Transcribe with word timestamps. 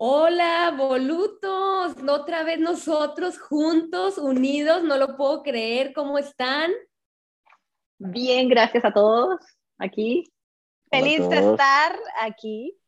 Hola, 0.00 0.72
volutos, 0.78 1.96
otra 2.08 2.44
vez 2.44 2.60
nosotros 2.60 3.36
juntos, 3.36 4.16
unidos, 4.16 4.84
no 4.84 4.96
lo 4.96 5.16
puedo 5.16 5.42
creer, 5.42 5.92
¿cómo 5.92 6.18
están? 6.18 6.70
Bien, 7.98 8.48
gracias 8.48 8.84
a 8.84 8.92
todos 8.92 9.40
aquí. 9.76 10.32
Feliz 10.88 11.28
de 11.28 11.38
estar 11.38 11.98
aquí. 12.20 12.78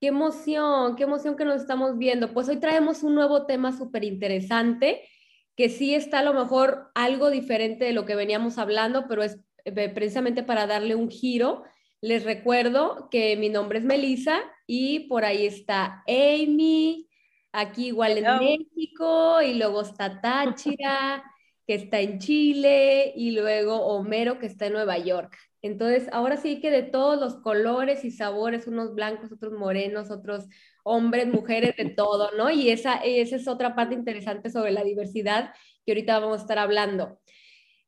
Qué 0.00 0.08
emoción, 0.08 0.96
qué 0.96 1.04
emoción 1.04 1.36
que 1.36 1.44
nos 1.44 1.60
estamos 1.60 1.96
viendo. 1.96 2.32
Pues 2.32 2.48
hoy 2.48 2.56
traemos 2.56 3.04
un 3.04 3.14
nuevo 3.14 3.46
tema 3.46 3.70
súper 3.70 4.02
interesante, 4.02 5.08
que 5.54 5.68
sí 5.68 5.94
está 5.94 6.18
a 6.18 6.24
lo 6.24 6.34
mejor 6.34 6.90
algo 6.96 7.30
diferente 7.30 7.84
de 7.84 7.92
lo 7.92 8.04
que 8.04 8.16
veníamos 8.16 8.58
hablando, 8.58 9.06
pero 9.06 9.22
es 9.22 9.38
eh, 9.64 9.88
precisamente 9.90 10.42
para 10.42 10.66
darle 10.66 10.96
un 10.96 11.08
giro 11.08 11.62
les 12.00 12.24
recuerdo 12.24 13.08
que 13.10 13.36
mi 13.36 13.48
nombre 13.48 13.78
es 13.78 13.84
Melissa 13.84 14.40
y 14.66 15.00
por 15.08 15.24
ahí 15.24 15.46
está 15.46 16.02
Amy, 16.06 17.08
aquí 17.52 17.88
igual 17.88 18.18
en 18.18 18.38
México, 18.38 19.40
y 19.42 19.54
luego 19.54 19.82
está 19.82 20.20
Táchira, 20.20 21.22
que 21.66 21.74
está 21.74 22.00
en 22.00 22.18
Chile, 22.18 23.12
y 23.16 23.32
luego 23.32 23.76
Homero, 23.86 24.38
que 24.38 24.46
está 24.46 24.66
en 24.66 24.74
Nueva 24.74 24.98
York. 24.98 25.36
Entonces, 25.62 26.08
ahora 26.12 26.36
sí 26.36 26.60
que 26.60 26.70
de 26.70 26.82
todos 26.82 27.18
los 27.18 27.36
colores 27.42 28.04
y 28.04 28.10
sabores, 28.10 28.66
unos 28.66 28.94
blancos, 28.94 29.32
otros 29.32 29.52
morenos, 29.52 30.10
otros 30.10 30.46
hombres, 30.84 31.26
mujeres, 31.26 31.74
de 31.76 31.86
todo, 31.90 32.30
¿no? 32.36 32.50
Y 32.50 32.70
esa, 32.70 32.96
esa 32.96 33.36
es 33.36 33.48
otra 33.48 33.74
parte 33.74 33.94
interesante 33.94 34.50
sobre 34.50 34.70
la 34.70 34.84
diversidad 34.84 35.52
que 35.84 35.92
ahorita 35.92 36.20
vamos 36.20 36.38
a 36.38 36.42
estar 36.42 36.58
hablando. 36.58 37.18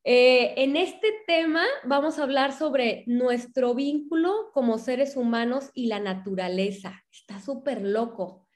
Eh, 0.03 0.53
en 0.57 0.77
este 0.77 1.11
tema 1.27 1.65
vamos 1.83 2.17
a 2.17 2.23
hablar 2.23 2.53
sobre 2.53 3.03
nuestro 3.05 3.75
vínculo 3.75 4.51
como 4.53 4.77
seres 4.77 5.17
humanos 5.17 5.71
y 5.73 5.87
la 5.87 5.99
naturaleza. 5.99 7.03
Está 7.11 7.41
súper 7.41 7.81
loco. 7.81 8.47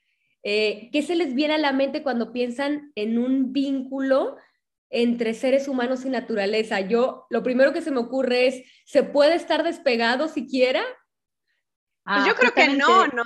Eh, 0.44 0.90
¿Qué 0.92 1.02
se 1.02 1.16
les 1.16 1.34
viene 1.34 1.56
a 1.56 1.58
la 1.58 1.74
mente 1.74 2.04
cuando 2.04 2.32
piensan 2.32 2.92
en 2.96 3.18
un 3.18 3.54
vínculo 3.54 4.38
entre 4.90 5.34
seres 5.34 5.68
humanos 5.68 6.06
y 6.06 6.10
naturaleza? 6.10 6.82
Yo, 6.82 7.28
lo 7.30 7.44
primero 7.44 7.74
que 7.74 7.82
se 7.82 7.92
me 7.92 8.00
ocurre 8.00 8.48
es, 8.48 8.64
¿se 8.86 9.04
puede 9.04 9.36
estar 9.36 9.64
despegado 9.64 10.28
siquiera? 10.28 10.84
Pues 12.06 12.26
yo 12.26 12.36
creo 12.36 12.54
que 12.54 12.70
no, 12.70 13.08
¿no? 13.08 13.24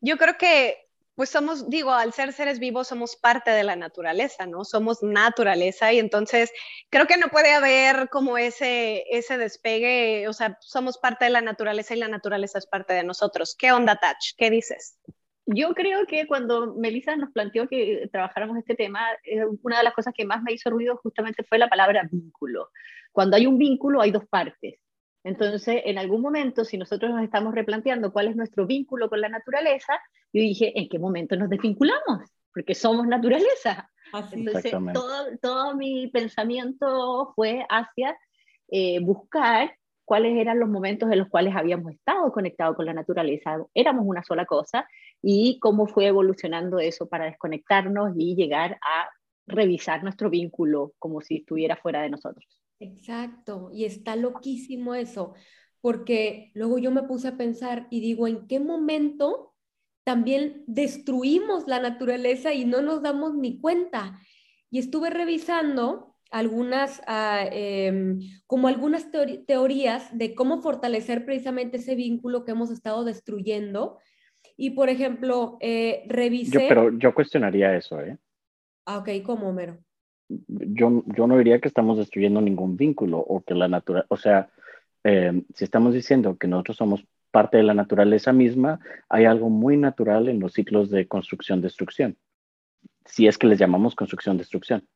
Yo 0.00 0.16
creo 0.16 0.38
que 0.38 0.87
pues 1.18 1.30
somos, 1.30 1.68
digo, 1.68 1.90
al 1.90 2.12
ser 2.12 2.32
seres 2.32 2.60
vivos 2.60 2.86
somos 2.86 3.16
parte 3.16 3.50
de 3.50 3.64
la 3.64 3.74
naturaleza, 3.74 4.46
¿no? 4.46 4.64
Somos 4.64 5.02
naturaleza 5.02 5.92
y 5.92 5.98
entonces 5.98 6.52
creo 6.90 7.08
que 7.08 7.16
no 7.16 7.26
puede 7.26 7.52
haber 7.52 8.08
como 8.08 8.38
ese, 8.38 9.02
despegue, 9.28 10.28
o 10.28 10.32
sea, 10.32 10.56
somos 10.60 10.96
parte 10.96 11.24
de 11.24 11.32
la 11.32 11.40
naturaleza 11.40 11.96
y 11.96 11.98
la 11.98 12.06
naturaleza 12.06 12.58
es 12.58 12.68
parte 12.68 12.94
de 12.94 13.02
nosotros. 13.02 13.56
¿Qué 13.58 13.72
onda, 13.72 13.96
Touch? 13.96 14.36
¿Qué 14.36 14.48
dices? 14.48 14.96
Yo 15.46 15.74
creo 15.74 16.06
que 16.06 16.28
cuando 16.28 16.76
Melissa 16.76 17.16
nos 17.16 17.32
planteó 17.32 17.66
que 17.66 18.08
trabajáramos 18.12 18.56
este 18.56 18.76
tema, 18.76 19.00
eh, 19.24 19.44
una 19.64 19.78
de 19.78 19.82
las 19.82 19.94
cosas 19.94 20.14
que 20.16 20.24
más 20.24 20.44
me 20.44 20.52
hizo 20.52 20.70
ruido 20.70 21.00
justamente 21.02 21.42
fue 21.42 21.58
la 21.58 21.68
palabra 21.68 22.08
vínculo. 22.08 22.70
Cuando 23.10 23.36
hay 23.36 23.48
un 23.48 23.58
vínculo 23.58 24.00
hay 24.00 24.12
dos 24.12 24.26
partes. 24.26 24.78
Entonces, 25.24 25.82
en 25.84 25.98
algún 25.98 26.22
momento, 26.22 26.64
si 26.64 26.78
nosotros 26.78 27.10
nos 27.10 27.22
estamos 27.22 27.54
replanteando 27.54 28.12
cuál 28.12 28.28
es 28.28 28.36
nuestro 28.36 28.66
vínculo 28.66 29.08
con 29.08 29.20
la 29.20 29.28
naturaleza, 29.28 30.00
yo 30.32 30.40
dije, 30.40 30.78
¿en 30.78 30.88
qué 30.88 30.98
momento 30.98 31.36
nos 31.36 31.50
desvinculamos? 31.50 32.30
Porque 32.52 32.74
somos 32.74 33.06
naturaleza. 33.06 33.90
Entonces, 34.32 34.72
todo, 34.94 35.26
todo, 35.42 35.76
mi 35.76 36.08
pensamiento 36.08 37.32
fue 37.34 37.66
hacia 37.68 38.16
eh, 38.68 39.00
buscar 39.00 39.74
cuáles 40.04 40.38
eran 40.38 40.58
los 40.58 40.70
momentos 40.70 41.10
en 41.12 41.18
los 41.18 41.28
cuales 41.28 41.54
habíamos 41.54 41.92
estado 41.92 42.32
conectados 42.32 42.74
con 42.76 42.86
la 42.86 42.94
naturaleza, 42.94 43.58
éramos 43.74 44.06
una 44.06 44.22
sola 44.22 44.46
cosa, 44.46 44.88
y 45.20 45.58
cómo 45.60 45.86
fue 45.86 46.06
evolucionando 46.06 46.78
eso 46.78 47.08
para 47.08 47.26
desconectarnos 47.26 48.12
y 48.16 48.34
llegar 48.34 48.78
a 48.80 49.10
revisar 49.46 50.02
nuestro 50.02 50.30
vínculo 50.30 50.92
como 50.98 51.20
si 51.20 51.36
estuviera 51.36 51.76
fuera 51.76 52.02
de 52.02 52.10
nosotros. 52.10 52.57
Exacto, 52.80 53.70
y 53.72 53.84
está 53.84 54.14
loquísimo 54.14 54.94
eso, 54.94 55.34
porque 55.80 56.52
luego 56.54 56.78
yo 56.78 56.90
me 56.90 57.02
puse 57.02 57.28
a 57.28 57.36
pensar 57.36 57.88
y 57.90 58.00
digo, 58.00 58.28
¿en 58.28 58.46
qué 58.46 58.60
momento 58.60 59.54
también 60.04 60.62
destruimos 60.66 61.66
la 61.66 61.80
naturaleza 61.80 62.54
y 62.54 62.64
no 62.64 62.80
nos 62.82 63.02
damos 63.02 63.34
ni 63.34 63.60
cuenta? 63.60 64.20
Y 64.70 64.78
estuve 64.78 65.10
revisando 65.10 66.14
algunas, 66.30 67.02
em, 67.50 68.20
como 68.46 68.68
algunas 68.68 69.10
teorías 69.46 70.16
de 70.16 70.34
cómo 70.34 70.60
fortalecer 70.60 71.24
precisamente 71.24 71.78
ese 71.78 71.94
vínculo 71.94 72.44
que 72.44 72.52
hemos 72.52 72.70
estado 72.70 73.04
destruyendo. 73.04 73.98
Y, 74.56 74.70
por 74.70 74.88
ejemplo, 74.88 75.56
eh, 75.60 76.04
revisé... 76.06 76.66
pero 76.68 76.96
yo 76.96 77.14
cuestionaría 77.14 77.76
eso, 77.76 78.00
¿eh? 78.00 78.18
Ah, 78.84 78.98
ok, 78.98 79.08
¿cómo, 79.24 79.48
Homero? 79.48 79.78
Yo, 80.28 81.02
yo 81.06 81.26
no 81.26 81.38
diría 81.38 81.60
que 81.60 81.68
estamos 81.68 81.98
destruyendo 81.98 82.40
ningún 82.40 82.76
vínculo 82.76 83.18
o 83.18 83.42
que 83.42 83.54
la 83.54 83.68
naturaleza, 83.68 84.06
o 84.10 84.16
sea, 84.16 84.50
eh, 85.04 85.42
si 85.54 85.64
estamos 85.64 85.94
diciendo 85.94 86.36
que 86.36 86.48
nosotros 86.48 86.76
somos 86.76 87.04
parte 87.30 87.56
de 87.56 87.62
la 87.62 87.74
naturaleza 87.74 88.32
misma, 88.32 88.80
hay 89.08 89.24
algo 89.24 89.48
muy 89.50 89.76
natural 89.76 90.28
en 90.28 90.40
los 90.40 90.54
ciclos 90.54 90.90
de 90.90 91.06
construcción-destrucción, 91.06 92.16
si 93.04 93.26
es 93.26 93.38
que 93.38 93.46
les 93.46 93.58
llamamos 93.58 93.94
construcción-destrucción, 93.94 94.86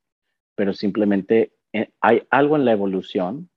pero 0.55 0.73
simplemente 0.73 1.53
eh, 1.73 1.91
hay 2.01 2.23
algo 2.31 2.57
en 2.57 2.65
la 2.65 2.73
evolución 2.73 3.49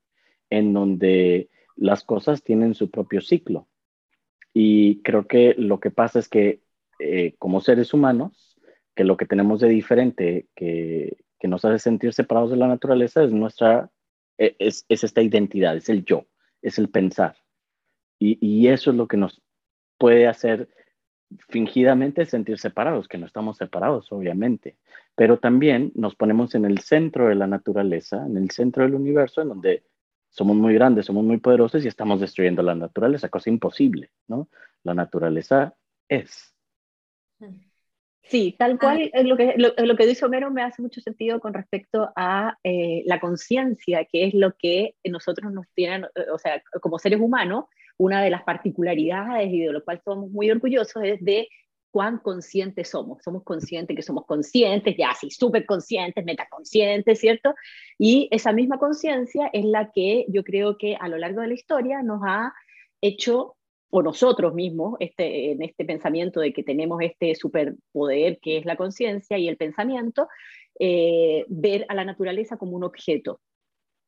en 0.49 0.73
donde 0.73 1.49
las 1.75 2.03
cosas 2.03 2.43
tienen 2.43 2.73
su 2.73 2.89
propio 2.89 3.21
ciclo. 3.21 3.67
Y 4.53 5.01
creo 5.01 5.27
que 5.27 5.53
lo 5.57 5.81
que 5.81 5.91
pasa 5.91 6.19
es 6.19 6.29
que 6.29 6.61
eh, 6.99 7.35
como 7.37 7.59
seres 7.59 7.93
humanos, 7.93 8.57
que 8.95 9.03
lo 9.03 9.17
que 9.17 9.25
tenemos 9.25 9.59
de 9.59 9.67
diferente 9.67 10.47
que, 10.55 11.17
que 11.39 11.47
nos 11.47 11.65
hace 11.65 11.79
sentir 11.79 12.13
separados 12.13 12.51
de 12.51 12.57
la 12.57 12.67
naturaleza 12.67 13.23
es 13.23 13.31
nuestra, 13.31 13.91
e, 14.37 14.55
es, 14.59 14.85
es 14.89 15.03
esta 15.03 15.21
identidad, 15.21 15.75
es 15.75 15.89
el 15.89 16.05
yo, 16.05 16.25
es 16.61 16.77
el 16.77 16.89
pensar. 16.89 17.35
Y, 18.19 18.37
y, 18.45 18.67
eso 18.69 18.91
es 18.91 18.97
lo 18.97 19.07
que 19.07 19.17
nos 19.17 19.41
puede 19.97 20.27
hacer 20.27 20.69
fingidamente 21.49 22.25
sentir 22.25 22.59
separados, 22.59 23.07
que 23.07 23.17
no 23.17 23.25
estamos 23.25 23.57
separados, 23.57 24.11
obviamente, 24.11 24.77
pero 25.15 25.39
también 25.39 25.91
nos 25.95 26.15
ponemos 26.15 26.55
en 26.55 26.65
el 26.65 26.79
centro 26.79 27.27
de 27.27 27.35
la 27.35 27.47
naturaleza, 27.47 28.25
en 28.25 28.37
el 28.37 28.51
centro 28.51 28.83
del 28.83 28.95
universo, 28.95 29.41
en 29.41 29.49
donde 29.49 29.83
somos 30.29 30.55
muy 30.55 30.73
grandes, 30.73 31.05
somos 31.05 31.23
muy 31.23 31.37
poderosos 31.37 31.83
y 31.85 31.87
estamos 31.87 32.19
destruyendo 32.19 32.61
la 32.61 32.75
naturaleza, 32.75 33.29
cosa 33.29 33.49
imposible, 33.49 34.11
¿no? 34.27 34.49
La 34.83 34.93
naturaleza 34.93 35.75
es. 36.09 36.53
Sí, 38.27 38.55
tal 38.57 38.73
ah. 38.73 38.77
cual 38.79 39.11
lo, 39.23 39.37
que, 39.37 39.55
lo, 39.57 39.95
que 39.95 40.05
dice 40.05 40.25
Homero 40.25 40.49
me 40.51 40.63
hace 40.63 40.81
mucho 40.81 40.99
sentido 40.99 41.39
con 41.39 41.53
respecto 41.53 42.09
a 42.15 42.57
eh, 42.63 43.03
la 43.05 43.19
conciencia, 43.19 44.05
que 44.05 44.25
es 44.25 44.33
lo 44.33 44.55
que 44.57 44.95
nosotros 45.03 45.51
nos 45.51 45.67
tienen, 45.75 46.05
eh, 46.15 46.25
o 46.33 46.39
sea, 46.39 46.61
como 46.81 46.97
seres 46.97 47.19
humanos, 47.19 47.65
una 47.97 48.23
de 48.23 48.29
las 48.29 48.43
particularidades 48.43 49.51
y 49.51 49.61
de 49.61 49.71
lo 49.71 49.83
cual 49.83 50.01
somos 50.03 50.31
muy 50.31 50.49
orgullosos 50.49 51.03
es 51.03 51.23
de 51.23 51.47
cuán 51.91 52.17
conscientes 52.17 52.89
somos. 52.89 53.23
Somos 53.23 53.43
conscientes 53.43 53.95
que 53.95 54.01
somos 54.01 54.25
conscientes, 54.25 54.95
ya 54.97 55.13
sí, 55.13 55.29
súper 55.29 55.65
conscientes, 55.65 56.25
metaconscientes, 56.25 57.19
¿cierto? 57.19 57.53
Y 57.97 58.27
esa 58.31 58.51
misma 58.51 58.79
conciencia 58.79 59.49
es 59.53 59.63
la 59.63 59.91
que 59.93 60.25
yo 60.27 60.43
creo 60.43 60.77
que 60.77 60.97
a 60.99 61.07
lo 61.07 61.17
largo 61.17 61.41
de 61.41 61.47
la 61.47 61.53
historia 61.53 62.01
nos 62.01 62.21
ha 62.25 62.53
hecho 63.01 63.55
o 63.97 64.03
nosotros 64.03 64.53
mismos, 64.53 64.95
este, 64.99 65.51
en 65.51 65.63
este 65.63 65.85
pensamiento 65.85 66.41
de 66.41 66.51
que 66.51 66.63
tenemos 66.63 66.99
este 67.01 67.33
superpoder 67.33 68.39
que 68.41 68.57
es 68.57 68.65
la 68.65 68.75
conciencia 68.75 69.37
y 69.37 69.47
el 69.47 69.55
pensamiento, 69.55 70.27
eh, 70.77 71.45
ver 71.47 71.85
a 71.87 71.95
la 71.95 72.03
naturaleza 72.03 72.57
como 72.57 72.75
un 72.75 72.83
objeto 72.83 73.39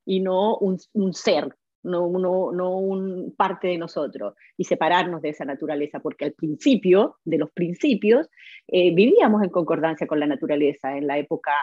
y 0.06 0.20
no 0.20 0.58
un, 0.58 0.78
ser, 1.14 1.56
no, 1.84 2.10
no, 2.10 2.52
no 2.52 2.78
un 2.78 3.34
parte 3.38 3.70
de 3.70 3.78
nosotros, 3.78 4.34
y 4.58 4.66
separarnos 4.66 5.22
de 5.22 5.30
esa 5.30 5.46
naturaleza, 5.46 6.02
porque 6.02 6.26
al 6.26 6.34
principio, 6.34 7.16
de 7.24 7.38
los 7.38 7.52
principios, 7.52 8.28
eh, 8.68 8.94
vivíamos 8.94 9.42
en 9.42 9.50
concordancia 9.50 10.06
con 10.06 10.20
la 10.20 10.28
naturaleza 10.28 10.98
en 10.98 11.08
la 11.08 11.18
época 11.18 11.54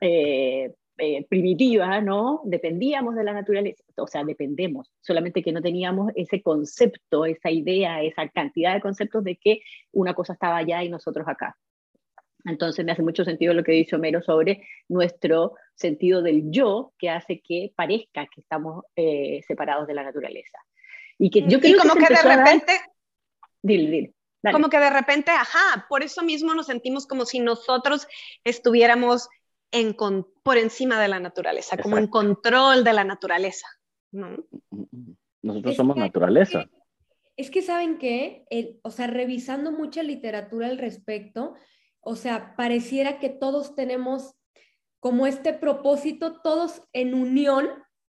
eh, 0.00 0.72
eh, 0.98 1.26
primitiva, 1.28 2.00
¿no? 2.00 2.42
Dependíamos 2.44 3.14
de 3.14 3.24
la 3.24 3.32
naturaleza, 3.32 3.82
o 3.96 4.06
sea, 4.06 4.24
dependemos, 4.24 4.90
solamente 5.00 5.42
que 5.42 5.52
no 5.52 5.62
teníamos 5.62 6.12
ese 6.14 6.42
concepto, 6.42 7.24
esa 7.24 7.50
idea, 7.50 8.02
esa 8.02 8.28
cantidad 8.28 8.74
de 8.74 8.80
conceptos 8.80 9.24
de 9.24 9.36
que 9.36 9.62
una 9.92 10.14
cosa 10.14 10.34
estaba 10.34 10.58
allá 10.58 10.82
y 10.82 10.90
nosotros 10.90 11.26
acá. 11.26 11.56
Entonces 12.44 12.84
me 12.84 12.92
hace 12.92 13.02
mucho 13.02 13.24
sentido 13.24 13.54
lo 13.54 13.64
que 13.64 13.72
dice 13.72 13.96
Homero 13.96 14.20
sobre 14.20 14.66
nuestro 14.88 15.54
sentido 15.74 16.22
del 16.22 16.50
yo, 16.50 16.92
que 16.98 17.08
hace 17.08 17.40
que 17.40 17.72
parezca 17.74 18.26
que 18.26 18.40
estamos 18.40 18.84
eh, 18.96 19.40
separados 19.46 19.86
de 19.86 19.94
la 19.94 20.02
naturaleza. 20.02 20.58
Y 21.18 21.30
que 21.30 21.42
yo 21.46 21.60
creo 21.60 21.78
como 21.78 21.94
que, 21.94 22.12
de 22.12 22.22
repente... 22.22 22.72
Dile, 23.62 23.90
dile. 23.90 24.14
Como 24.50 24.68
que 24.68 24.78
de 24.78 24.90
repente, 24.90 25.30
ajá, 25.30 25.86
por 25.88 26.02
eso 26.02 26.22
mismo 26.22 26.52
nos 26.52 26.66
sentimos 26.66 27.06
como 27.06 27.24
si 27.26 27.38
nosotros 27.38 28.08
estuviéramos 28.42 29.28
por 30.42 30.58
encima 30.58 31.00
de 31.00 31.08
la 31.08 31.20
naturaleza, 31.20 31.76
como 31.76 31.98
en 31.98 32.06
control 32.06 32.84
de 32.84 32.92
la 32.92 33.04
naturaleza. 33.04 33.66
Nosotros 35.42 35.76
somos 35.76 35.96
naturaleza. 35.96 36.66
Es 37.36 37.50
que 37.50 37.62
saben 37.62 37.98
que, 37.98 38.46
o 38.82 38.90
sea, 38.90 39.06
revisando 39.06 39.72
mucha 39.72 40.02
literatura 40.02 40.68
al 40.68 40.78
respecto, 40.78 41.54
o 42.00 42.16
sea, 42.16 42.54
pareciera 42.56 43.18
que 43.18 43.30
todos 43.30 43.74
tenemos 43.74 44.34
como 45.00 45.26
este 45.26 45.52
propósito, 45.52 46.40
todos 46.42 46.82
en 46.92 47.14
unión, 47.14 47.68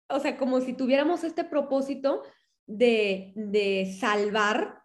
o 0.09 0.21
sea, 0.21 0.37
como 0.37 0.61
si 0.61 0.75
tuviéramos 0.75 1.25
este 1.25 1.45
propósito 1.45 2.23
de, 2.67 3.33
de 3.37 3.95
salvar 3.99 4.83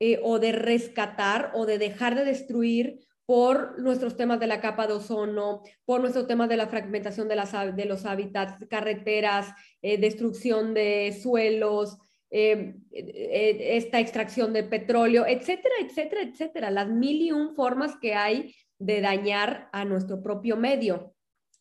eh, 0.00 0.20
o 0.22 0.38
de 0.38 0.52
rescatar 0.52 1.52
o 1.54 1.66
de 1.66 1.78
dejar 1.78 2.14
de 2.14 2.24
destruir 2.24 3.00
por 3.28 3.78
nuestros 3.78 4.16
temas 4.16 4.40
de 4.40 4.46
la 4.46 4.58
capa 4.62 4.86
de 4.86 4.94
ozono, 4.94 5.62
por 5.84 6.00
nuestros 6.00 6.26
temas 6.26 6.48
de 6.48 6.56
la 6.56 6.66
fragmentación 6.66 7.28
de, 7.28 7.36
los 7.84 8.06
hábitats, 8.06 8.54
carreteras, 8.70 9.52
eh, 9.82 9.98
destrucción 9.98 10.72
de 10.72 11.14
suelos, 11.22 11.98
eh, 12.30 12.76
esta 12.90 14.00
extracción 14.00 14.54
de 14.54 14.62
petróleo, 14.62 15.26
etcétera, 15.26 15.74
etcétera, 15.82 16.22
etcétera, 16.22 16.70
las 16.70 16.88
mil 16.88 17.20
y 17.20 17.30
un 17.30 17.54
formas 17.54 17.96
que 18.00 18.14
hay 18.14 18.54
de 18.78 19.02
dañar 19.02 19.68
a 19.74 19.84
nuestro 19.84 20.22
propio 20.22 20.56
medio. 20.56 21.14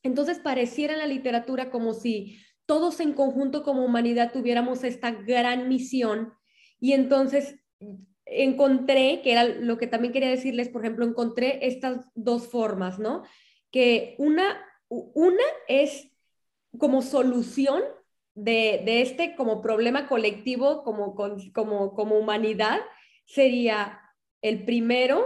Entonces 0.03 0.39
pareciera 0.39 0.93
en 0.93 0.99
la 0.99 1.07
literatura 1.07 1.69
como 1.69 1.93
si 1.93 2.39
todos 2.65 3.01
en 3.01 3.11
conjunto 3.11 3.63
como 3.63 3.83
humanidad 3.83 4.31
tuviéramos 4.31 4.85
esta 4.85 5.11
gran 5.11 5.67
misión 5.67 6.31
y 6.79 6.93
entonces 6.93 7.59
encontré, 8.29 9.21
que 9.21 9.31
era 9.31 9.45
lo 9.45 9.77
que 9.77 9.87
también 9.87 10.13
quería 10.13 10.29
decirles, 10.29 10.69
por 10.69 10.81
ejemplo, 10.81 11.05
encontré 11.05 11.65
estas 11.67 12.01
dos 12.15 12.47
formas, 12.47 12.99
¿no? 12.99 13.23
Que 13.71 14.15
una, 14.17 14.61
una 14.89 15.43
es 15.67 16.09
como 16.77 17.01
solución 17.01 17.83
de, 18.35 18.81
de 18.85 19.01
este 19.01 19.35
como 19.35 19.61
problema 19.61 20.07
colectivo, 20.07 20.83
como, 20.83 21.15
como, 21.53 21.93
como 21.93 22.17
humanidad, 22.17 22.79
sería 23.25 23.99
el 24.41 24.63
primero, 24.65 25.25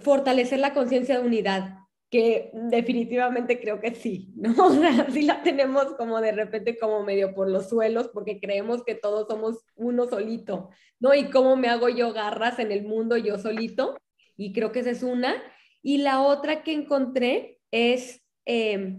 fortalecer 0.00 0.58
la 0.58 0.74
conciencia 0.74 1.18
de 1.18 1.26
unidad 1.26 1.81
que 2.12 2.50
definitivamente 2.52 3.58
creo 3.58 3.80
que 3.80 3.94
sí, 3.94 4.34
¿no? 4.36 4.54
O 4.66 4.70
sea, 4.70 5.10
sí 5.10 5.22
la 5.22 5.42
tenemos 5.42 5.94
como 5.94 6.20
de 6.20 6.32
repente 6.32 6.78
como 6.78 7.02
medio 7.02 7.34
por 7.34 7.48
los 7.48 7.70
suelos 7.70 8.10
porque 8.12 8.38
creemos 8.38 8.84
que 8.84 8.94
todos 8.94 9.26
somos 9.26 9.64
uno 9.76 10.06
solito, 10.06 10.68
¿no? 11.00 11.14
Y 11.14 11.30
cómo 11.30 11.56
me 11.56 11.68
hago 11.68 11.88
yo 11.88 12.12
garras 12.12 12.58
en 12.58 12.70
el 12.70 12.84
mundo 12.84 13.16
yo 13.16 13.38
solito, 13.38 13.96
y 14.36 14.52
creo 14.52 14.72
que 14.72 14.80
esa 14.80 14.90
es 14.90 15.02
una. 15.02 15.42
Y 15.82 15.98
la 15.98 16.20
otra 16.20 16.62
que 16.62 16.72
encontré 16.72 17.60
es 17.70 18.22
em, 18.44 18.98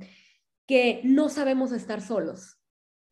que 0.66 1.02
no 1.04 1.30
sabemos 1.30 1.72
estar 1.72 2.02
solos 2.02 2.58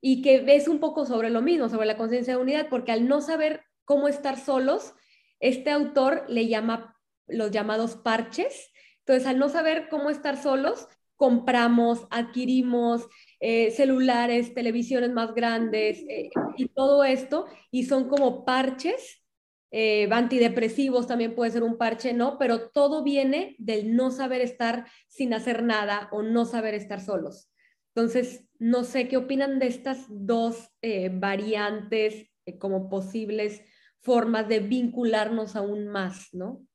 y 0.02 0.24
que 0.24 0.44
es 0.48 0.68
un 0.68 0.80
poco 0.80 1.06
sobre 1.06 1.30
lo 1.30 1.44
mismo, 1.44 1.70
sobre 1.70 1.86
la 1.86 1.98
conciencia 1.98 2.36
de 2.36 2.42
unidad, 2.42 2.70
porque 2.72 2.92
al 2.92 3.08
no 3.08 3.22
saber 3.22 3.62
cómo 3.86 4.08
estar 4.08 4.40
solos, 4.40 4.96
este 5.40 5.70
autor 5.70 6.26
le 6.28 6.48
llama 6.48 6.98
los 7.28 7.52
llamados 7.52 7.96
parches, 7.98 8.71
entonces, 9.12 9.28
al 9.28 9.40
no 9.40 9.50
saber 9.50 9.90
cómo 9.90 10.10
estar 10.10 10.42
solos, 10.42 10.88
compramos, 11.18 12.08
adquirimos 12.12 13.10
eh, 13.42 13.72
celulares, 13.72 14.54
televisiones 14.54 15.12
más 15.12 15.36
grandes 15.36 16.00
eh, 16.08 16.30
y 16.56 16.70
todo 16.70 17.04
esto, 17.04 17.46
y 17.72 17.84
son 17.84 18.08
como 18.08 18.46
parches, 18.46 19.22
eh, 19.70 20.08
antidepresivos 20.10 21.08
también 21.08 21.36
puede 21.36 21.52
ser 21.52 21.64
un 21.64 21.78
parche, 21.78 22.14
¿no? 22.14 22.38
Pero 22.38 22.70
todo 22.70 23.04
viene 23.04 23.58
del 23.60 23.98
no 23.98 24.12
saber 24.12 24.40
estar 24.40 24.86
sin 25.10 25.34
hacer 25.34 25.62
nada 25.62 26.08
o 26.14 26.22
no 26.22 26.46
saber 26.46 26.74
estar 26.74 27.02
solos. 27.02 27.52
Entonces, 27.94 28.46
no 28.60 28.86
sé 28.86 29.10
qué 29.10 29.18
opinan 29.18 29.60
de 29.60 29.68
estas 29.68 30.06
dos 30.08 30.70
variantes 31.12 32.32
como 32.60 32.88
posibles 32.88 33.62
formas 34.00 34.48
de 34.48 34.60
vincularnos 34.60 35.58
aún 35.58 35.90
más, 35.90 36.30
¿no? 36.32 36.66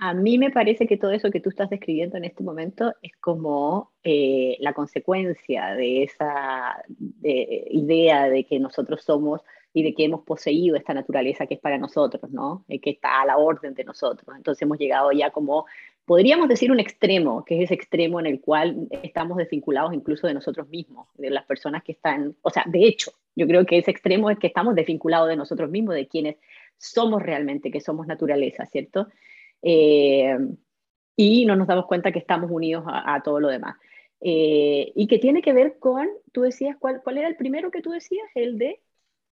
A 0.00 0.14
mí 0.14 0.38
me 0.38 0.50
parece 0.50 0.86
que 0.86 0.96
todo 0.96 1.10
eso 1.10 1.30
que 1.30 1.40
tú 1.40 1.50
estás 1.50 1.70
describiendo 1.70 2.16
en 2.16 2.24
este 2.24 2.44
momento 2.44 2.94
es 3.02 3.12
como 3.20 3.92
eh, 4.04 4.56
la 4.60 4.72
consecuencia 4.72 5.74
de 5.74 6.04
esa 6.04 6.84
idea 7.22 8.28
de 8.28 8.44
que 8.44 8.60
nosotros 8.60 9.02
somos 9.02 9.42
y 9.72 9.82
de 9.82 9.94
que 9.94 10.04
hemos 10.04 10.22
poseído 10.22 10.76
esta 10.76 10.94
naturaleza 10.94 11.46
que 11.46 11.54
es 11.54 11.60
para 11.60 11.78
nosotros, 11.78 12.30
¿no? 12.30 12.64
Eh, 12.68 12.80
que 12.80 12.90
está 12.90 13.20
a 13.20 13.26
la 13.26 13.36
orden 13.36 13.74
de 13.74 13.84
nosotros. 13.84 14.36
Entonces 14.36 14.62
hemos 14.62 14.78
llegado 14.78 15.12
ya 15.12 15.30
como, 15.30 15.66
podríamos 16.04 16.48
decir, 16.48 16.72
un 16.72 16.80
extremo, 16.80 17.44
que 17.44 17.58
es 17.58 17.64
ese 17.64 17.74
extremo 17.74 18.20
en 18.20 18.26
el 18.26 18.40
cual 18.40 18.88
estamos 19.02 19.36
desvinculados 19.36 19.92
incluso 19.94 20.26
de 20.26 20.34
nosotros 20.34 20.68
mismos, 20.68 21.08
de 21.14 21.30
las 21.30 21.44
personas 21.44 21.82
que 21.82 21.92
están, 21.92 22.34
o 22.42 22.50
sea, 22.50 22.64
de 22.66 22.84
hecho, 22.86 23.12
yo 23.36 23.46
creo 23.46 23.66
que 23.66 23.78
ese 23.78 23.90
extremo 23.90 24.30
es 24.30 24.38
que 24.38 24.46
estamos 24.46 24.74
desvinculados 24.74 25.28
de 25.28 25.36
nosotros 25.36 25.70
mismos, 25.70 25.94
de 25.94 26.08
quienes 26.08 26.36
somos 26.76 27.22
realmente, 27.22 27.70
que 27.70 27.80
somos 27.80 28.06
naturaleza, 28.06 28.64
¿cierto? 28.66 29.08
Eh, 29.62 30.36
y 31.16 31.44
no 31.46 31.56
nos 31.56 31.66
damos 31.66 31.86
cuenta 31.86 32.12
que 32.12 32.18
estamos 32.18 32.50
unidos 32.50 32.84
a, 32.86 33.20
todo 33.22 33.40
lo 33.40 33.48
demás. 33.48 33.76
Eh, 34.20 34.92
y 34.94 35.06
que 35.06 35.18
tiene 35.18 35.42
que 35.42 35.52
ver 35.52 35.78
con, 35.78 36.08
tú 36.32 36.42
decías, 36.42 36.76
¿cuál, 36.78 37.00
¿cuál 37.02 37.18
era 37.18 37.28
el 37.28 37.36
primero 37.36 37.70
que 37.70 37.82
tú 37.82 37.90
decías? 37.90 38.26
El 38.34 38.58
de... 38.58 38.80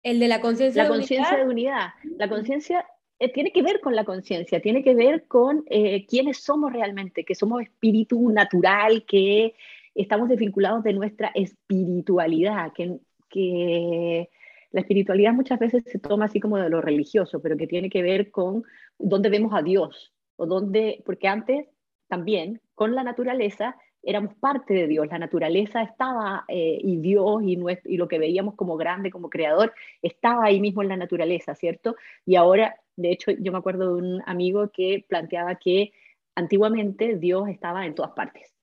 El 0.02 0.20
de 0.20 0.28
la 0.28 0.40
conciencia 0.40 0.84
de, 0.84 0.88
conciencia 0.88 1.36
de 1.36 1.44
unidad. 1.46 1.88
La 2.16 2.28
conciencia 2.28 2.86
eh, 3.18 3.32
tiene 3.32 3.52
que 3.52 3.62
ver 3.62 3.80
con 3.80 3.94
la 3.94 4.04
conciencia, 4.04 4.60
tiene 4.60 4.82
que 4.82 4.94
ver 4.94 5.26
con 5.26 5.64
quiénes 6.08 6.38
somos 6.42 6.72
realmente, 6.72 7.24
que 7.24 7.34
somos 7.34 7.62
espíritu 7.62 8.30
natural, 8.30 9.04
que 9.06 9.54
estamos 9.94 10.28
desvinculados 10.28 10.82
de 10.84 10.92
nuestra 10.92 11.32
espiritualidad, 11.34 12.72
que, 12.72 12.98
que 13.30 14.28
la 14.74 14.80
espiritualidad 14.80 15.32
muchas 15.32 15.60
veces 15.60 15.84
se 15.86 16.00
toma 16.00 16.24
así 16.24 16.40
como 16.40 16.56
de 16.58 16.68
lo 16.68 16.80
religioso, 16.80 17.40
pero 17.40 17.56
que 17.56 17.68
tiene 17.68 17.88
que 17.88 18.02
ver 18.02 18.32
con 18.32 18.64
dónde 18.98 19.28
vemos 19.28 19.54
a 19.54 19.62
Dios, 19.62 20.12
o 20.36 20.46
dónde, 20.46 21.02
porque 21.06 21.28
antes 21.28 21.66
también 22.08 22.60
con 22.74 22.94
la 22.94 23.02
naturaleza 23.02 23.76
éramos 24.02 24.34
parte 24.34 24.74
de 24.74 24.86
Dios, 24.86 25.06
la 25.08 25.18
naturaleza 25.18 25.82
estaba 25.82 26.44
eh, 26.48 26.78
y 26.80 26.98
Dios 26.98 27.42
y, 27.42 27.58
y 27.84 27.96
lo 27.96 28.08
que 28.08 28.18
veíamos 28.18 28.54
como 28.54 28.76
grande, 28.76 29.10
como 29.10 29.30
creador, 29.30 29.72
estaba 30.02 30.44
ahí 30.44 30.60
mismo 30.60 30.82
en 30.82 30.88
la 30.88 30.96
naturaleza, 30.96 31.54
¿cierto? 31.54 31.96
Y 32.26 32.36
ahora, 32.36 32.76
de 32.96 33.12
hecho, 33.12 33.30
yo 33.30 33.52
me 33.52 33.58
acuerdo 33.58 33.96
de 33.96 34.02
un 34.02 34.22
amigo 34.26 34.70
que 34.70 35.04
planteaba 35.08 35.54
que 35.56 35.92
antiguamente 36.34 37.16
Dios 37.16 37.48
estaba 37.48 37.86
en 37.86 37.94
todas 37.94 38.12
partes 38.12 38.54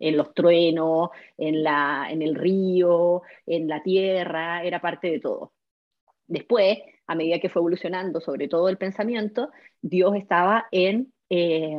en 0.00 0.16
los 0.16 0.34
truenos, 0.34 1.10
en, 1.36 1.62
la, 1.62 2.08
en 2.10 2.22
el 2.22 2.34
río, 2.34 3.22
en 3.46 3.68
la 3.68 3.82
tierra, 3.82 4.64
era 4.64 4.80
parte 4.80 5.10
de 5.10 5.20
todo. 5.20 5.52
Después, 6.26 6.78
a 7.06 7.14
medida 7.14 7.38
que 7.38 7.50
fue 7.50 7.60
evolucionando, 7.60 8.20
sobre 8.20 8.48
todo 8.48 8.68
el 8.68 8.78
pensamiento, 8.78 9.50
Dios 9.82 10.16
estaba 10.16 10.66
en, 10.72 11.12
eh, 11.30 11.76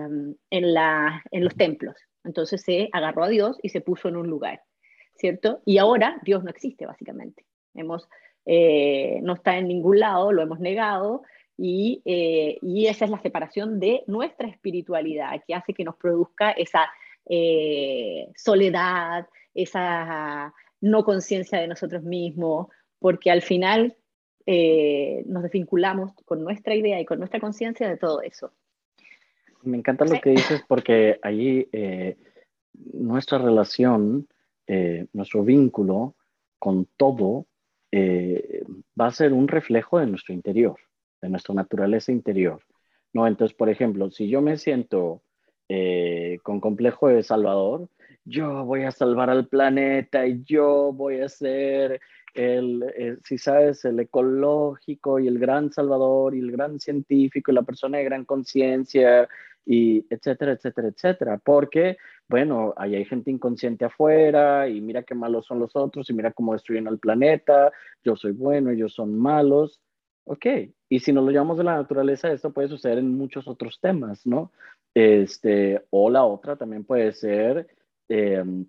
en, 0.49 1.43
los 1.43 1.55
templos. 1.55 1.95
Entonces 2.23 2.61
se 2.61 2.89
agarró 2.91 3.23
a 3.23 3.29
Dios 3.29 3.57
y 3.61 3.69
se 3.69 3.81
puso 3.81 4.09
en 4.09 4.17
un 4.17 4.27
lugar, 4.27 4.61
¿cierto? 5.15 5.61
Y 5.65 5.77
ahora 5.77 6.19
Dios 6.23 6.43
no 6.43 6.49
existe, 6.49 6.85
básicamente. 6.85 7.45
Eh, 8.45 9.19
no 9.21 9.33
está 9.33 9.57
en 9.57 9.67
ningún 9.67 9.99
lado, 9.99 10.31
lo 10.31 10.41
hemos 10.41 10.59
negado, 10.59 11.21
y, 11.57 12.01
eh, 12.05 12.57
y, 12.61 12.87
esa 12.87 13.05
es 13.05 13.11
la 13.11 13.21
separación 13.21 13.79
de 13.79 14.03
nuestra 14.07 14.47
espiritualidad, 14.47 15.43
que 15.45 15.53
hace 15.53 15.73
que 15.73 15.83
nos 15.83 15.95
produzca 15.95 16.51
esa 16.51 16.89
soledad, 18.35 19.27
esa 19.53 20.53
no 20.81 21.05
conciencia 21.05 21.59
de 21.59 21.67
nosotros 21.67 22.03
mismos, 22.03 22.67
porque 22.99 23.31
al 23.31 23.41
final 23.41 23.95
eh, 24.45 25.23
nos 25.27 25.43
desvinculamos 25.43 26.13
con 26.25 26.43
nuestra 26.43 26.75
idea 26.75 26.99
y 26.99 27.05
con 27.05 27.19
nuestra 27.19 27.39
conciencia 27.39 27.87
de 27.87 27.97
todo 27.97 28.21
eso. 28.21 28.51
Me 29.63 29.77
encanta 29.77 30.05
lo 30.05 30.19
que 30.19 30.31
dices 30.31 30.63
porque 30.67 31.19
allí 31.21 31.67
eh, 31.71 32.17
nuestra 32.73 33.37
relación, 33.37 34.27
eh, 34.67 35.07
nuestro 35.13 35.43
vínculo 35.43 36.15
con 36.59 36.87
todo 36.97 37.47
va 37.93 39.07
a 39.07 39.11
ser 39.11 39.33
un 39.33 39.49
reflejo 39.49 39.99
de 39.99 40.07
nuestro 40.07 40.33
interior, 40.33 40.77
de 41.21 41.27
nuestra 41.27 41.53
naturaleza 41.53 42.11
interior. 42.11 42.61
¿no? 43.11 43.27
Entonces, 43.27 43.55
por 43.55 43.69
ejemplo, 43.69 44.09
si 44.11 44.29
yo 44.29 44.41
me 44.41 44.57
siento 44.57 45.21
con 46.43 46.59
complejo 46.59 47.07
de 47.07 47.23
Salvador, 47.23 47.89
yo 48.25 48.65
voy 48.65 48.83
a 48.83 48.91
salvar 48.91 49.29
al 49.29 49.47
planeta 49.47 50.25
y 50.27 50.43
yo 50.43 50.93
voy 50.93 51.21
a 51.21 51.29
ser 51.29 51.99
el, 52.33 52.83
eh, 52.95 53.17
si 53.23 53.37
sabes, 53.37 53.85
el 53.85 53.99
ecológico 53.99 55.19
y 55.19 55.27
el 55.27 55.39
gran 55.39 55.71
salvador 55.71 56.35
y 56.35 56.39
el 56.39 56.51
gran 56.51 56.79
científico 56.79 57.51
y 57.51 57.55
la 57.55 57.63
persona 57.63 57.97
de 57.97 58.03
gran 58.05 58.25
conciencia 58.25 59.27
y 59.65 60.05
etcétera, 60.09 60.53
etcétera, 60.53 60.87
etcétera. 60.89 61.37
Porque, 61.43 61.97
bueno, 62.27 62.73
ahí 62.77 62.95
hay 62.95 63.05
gente 63.05 63.31
inconsciente 63.31 63.85
afuera 63.85 64.67
y 64.67 64.81
mira 64.81 65.03
qué 65.03 65.15
malos 65.15 65.45
son 65.45 65.59
los 65.59 65.75
otros 65.75 66.09
y 66.09 66.13
mira 66.13 66.31
cómo 66.31 66.53
destruyen 66.53 66.87
al 66.87 66.99
planeta, 66.99 67.71
yo 68.03 68.15
soy 68.15 68.31
bueno, 68.31 68.71
ellos 68.71 68.93
son 68.93 69.17
malos. 69.17 69.81
Ok, 70.23 70.45
y 70.89 70.99
si 70.99 71.11
nos 71.13 71.25
lo 71.25 71.31
llamamos 71.31 71.57
de 71.57 71.63
la 71.63 71.75
naturaleza, 71.75 72.31
esto 72.31 72.53
puede 72.53 72.67
suceder 72.67 72.99
en 72.99 73.17
muchos 73.17 73.47
otros 73.47 73.79
temas, 73.81 74.25
¿no? 74.25 74.51
Este, 74.93 75.83
o 75.89 76.09
la 76.09 76.23
otra 76.25 76.55
también 76.55 76.83
puede 76.83 77.11
ser... 77.13 77.67
Em, 78.07 78.67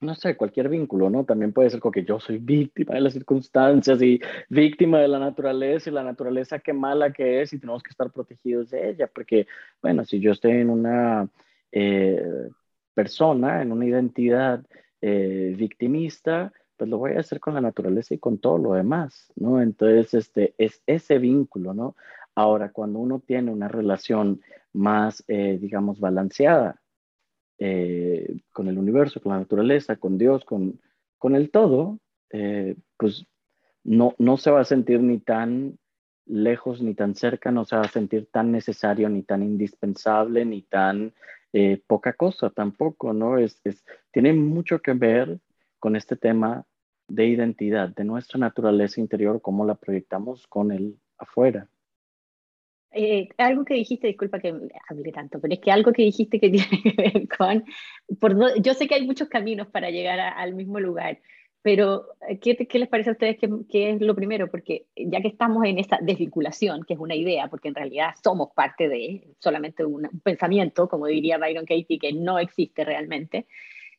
no 0.00 0.14
sé, 0.14 0.36
cualquier 0.36 0.68
vínculo, 0.68 1.10
¿no? 1.10 1.24
También 1.24 1.52
puede 1.52 1.70
ser 1.70 1.80
como 1.80 1.92
que 1.92 2.04
yo 2.04 2.20
soy 2.20 2.38
víctima 2.38 2.94
de 2.94 3.00
las 3.00 3.12
circunstancias 3.14 4.00
y 4.00 4.20
víctima 4.48 5.00
de 5.00 5.08
la 5.08 5.18
naturaleza 5.18 5.90
y 5.90 5.92
la 5.92 6.04
naturaleza 6.04 6.60
qué 6.60 6.72
mala 6.72 7.12
que 7.12 7.42
es 7.42 7.52
y 7.52 7.58
tenemos 7.58 7.82
que 7.82 7.90
estar 7.90 8.10
protegidos 8.12 8.70
de 8.70 8.90
ella, 8.90 9.08
porque, 9.12 9.46
bueno, 9.82 10.04
si 10.04 10.20
yo 10.20 10.32
estoy 10.32 10.52
en 10.52 10.70
una 10.70 11.28
eh, 11.72 12.48
persona, 12.94 13.62
en 13.62 13.72
una 13.72 13.86
identidad 13.86 14.64
eh, 15.00 15.54
victimista, 15.56 16.52
pues 16.76 16.88
lo 16.88 16.98
voy 16.98 17.12
a 17.12 17.20
hacer 17.20 17.40
con 17.40 17.54
la 17.54 17.60
naturaleza 17.60 18.14
y 18.14 18.18
con 18.18 18.38
todo 18.38 18.58
lo 18.58 18.74
demás, 18.74 19.32
¿no? 19.36 19.60
Entonces, 19.60 20.14
este, 20.14 20.54
es 20.58 20.82
ese 20.86 21.18
vínculo, 21.18 21.74
¿no? 21.74 21.96
Ahora, 22.36 22.70
cuando 22.70 23.00
uno 23.00 23.20
tiene 23.20 23.50
una 23.50 23.66
relación 23.66 24.42
más, 24.72 25.24
eh, 25.26 25.58
digamos, 25.60 25.98
balanceada 25.98 26.80
eh, 27.58 28.36
con 28.52 28.68
el 28.68 28.78
universo, 28.78 29.20
con 29.20 29.32
la 29.32 29.38
naturaleza, 29.38 29.96
con 29.96 30.18
Dios, 30.18 30.44
con, 30.44 30.80
con 31.18 31.34
el 31.34 31.50
todo, 31.50 31.98
eh, 32.30 32.76
pues 32.96 33.26
no, 33.84 34.14
no 34.18 34.36
se 34.36 34.50
va 34.50 34.60
a 34.60 34.64
sentir 34.64 35.00
ni 35.00 35.18
tan 35.18 35.78
lejos 36.26 36.82
ni 36.82 36.94
tan 36.94 37.14
cerca, 37.14 37.50
no 37.50 37.64
se 37.64 37.76
va 37.76 37.82
a 37.82 37.88
sentir 37.88 38.28
tan 38.30 38.52
necesario 38.52 39.08
ni 39.08 39.22
tan 39.22 39.42
indispensable 39.42 40.44
ni 40.44 40.62
tan 40.62 41.14
eh, 41.52 41.82
poca 41.86 42.12
cosa 42.12 42.50
tampoco, 42.50 43.12
¿no? 43.12 43.38
Es, 43.38 43.60
es, 43.64 43.84
tiene 44.12 44.32
mucho 44.34 44.80
que 44.80 44.92
ver 44.92 45.40
con 45.78 45.96
este 45.96 46.16
tema 46.16 46.66
de 47.08 47.26
identidad, 47.26 47.88
de 47.88 48.04
nuestra 48.04 48.38
naturaleza 48.38 49.00
interior, 49.00 49.40
cómo 49.40 49.64
la 49.64 49.74
proyectamos 49.74 50.46
con 50.46 50.70
el 50.70 50.98
afuera. 51.16 51.68
Eh, 52.90 53.28
algo 53.36 53.64
que 53.64 53.74
dijiste, 53.74 54.06
disculpa 54.06 54.38
que 54.38 54.48
hable 54.88 55.12
tanto, 55.12 55.40
pero 55.40 55.52
es 55.52 55.60
que 55.60 55.70
algo 55.70 55.92
que 55.92 56.02
dijiste 56.02 56.40
que 56.40 56.50
tiene 56.50 56.82
que 56.82 56.94
ver 56.96 57.28
con, 57.28 57.64
por, 58.18 58.60
yo 58.62 58.74
sé 58.74 58.88
que 58.88 58.94
hay 58.94 59.06
muchos 59.06 59.28
caminos 59.28 59.68
para 59.68 59.90
llegar 59.90 60.18
al 60.18 60.54
mismo 60.54 60.80
lugar, 60.80 61.18
pero 61.60 62.06
eh, 62.28 62.38
¿qué, 62.38 62.56
¿qué, 62.56 62.78
les 62.78 62.88
parece 62.88 63.10
a 63.10 63.12
ustedes 63.12 63.36
que, 63.38 63.90
es 63.90 64.00
lo 64.00 64.14
primero? 64.14 64.50
Porque 64.50 64.86
ya 64.96 65.20
que 65.20 65.28
estamos 65.28 65.64
en 65.66 65.78
esta 65.78 65.98
desvinculación, 66.00 66.84
que 66.84 66.94
es 66.94 67.00
una 67.00 67.14
idea, 67.14 67.48
porque 67.48 67.68
en 67.68 67.74
realidad 67.74 68.14
somos 68.22 68.50
parte 68.54 68.88
de 68.88 69.34
solamente 69.38 69.84
un, 69.84 70.08
pensamiento, 70.22 70.88
como 70.88 71.06
diría 71.06 71.38
Byron 71.38 71.66
Katie, 71.66 71.98
que 71.98 72.12
no 72.12 72.38
existe 72.38 72.84
realmente, 72.84 73.46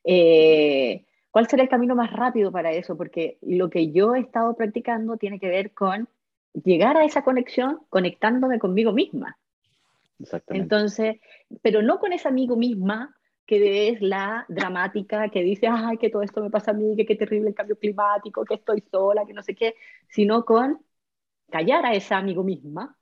eh, 0.04 1.06
¿cuál 1.30 1.48
será 1.48 1.64
el 1.64 1.70
camino 1.70 1.96
más 1.96 2.12
rápido 2.12 2.52
para 2.52 2.72
eso? 2.72 2.98
Porque 2.98 3.38
lo 3.42 3.70
que 3.70 3.92
yo 3.92 4.16
he 4.16 4.20
estado 4.22 4.56
practicando 4.56 5.18
tiene 5.18 5.40
que 5.40 5.50
ver 5.50 5.72
con 5.74 6.10
llegar 6.54 6.98
a 6.98 7.06
esa 7.06 7.24
conexión 7.24 7.80
conectándome 7.90 8.60
conmigo 8.60 8.92
misma. 8.92 9.38
Exactamente. 10.20 10.64
Entonces, 10.64 11.18
pero 11.62 11.82
no 11.82 12.00
con 12.00 12.14
esa 12.14 12.30
amigo 12.30 12.56
misma 12.56 13.16
que 13.50 13.90
es 13.90 14.00
la 14.00 14.46
dramática, 14.48 15.30
que 15.30 15.42
dice, 15.42 15.68
ay, 15.68 15.98
que 15.98 16.12
todo 16.12 16.22
esto 16.22 16.40
me 16.40 16.52
pasa 16.52 16.70
a 16.70 16.76
mí, 16.76 16.96
que 16.96 17.08
qué 17.08 17.16
terrible 17.16 17.50
el 17.50 17.56
cambio 17.56 17.80
climático, 17.80 18.46
que 18.46 18.54
estoy 18.54 18.84
sola, 18.92 19.26
que 19.26 19.34
no 19.34 19.42
sé 19.42 19.56
qué, 19.56 19.74
sino 20.08 20.46
con 20.46 20.86
callar 21.50 21.84
a 21.84 21.96
esa 21.96 22.18
amigo 22.18 22.44
misma 22.44 22.96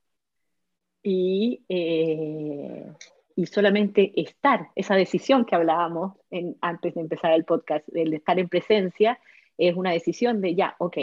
y, 1.03 1.65
eh, 1.67 2.93
y 3.35 3.45
solamente 3.47 4.13
estar, 4.15 4.69
esa 4.75 4.95
decisión 4.95 5.43
que 5.43 5.55
hablábamos 5.55 6.13
en, 6.31 6.55
antes 6.61 6.95
de 6.95 7.01
empezar 7.01 7.33
el 7.33 7.43
podcast, 7.43 7.85
el 7.93 8.13
estar 8.13 8.39
en 8.39 8.47
presencia, 8.47 9.19
es 9.57 9.75
una 9.75 9.91
decisión 9.91 10.39
de 10.39 10.55
ya, 10.55 10.77
ok, 10.79 10.97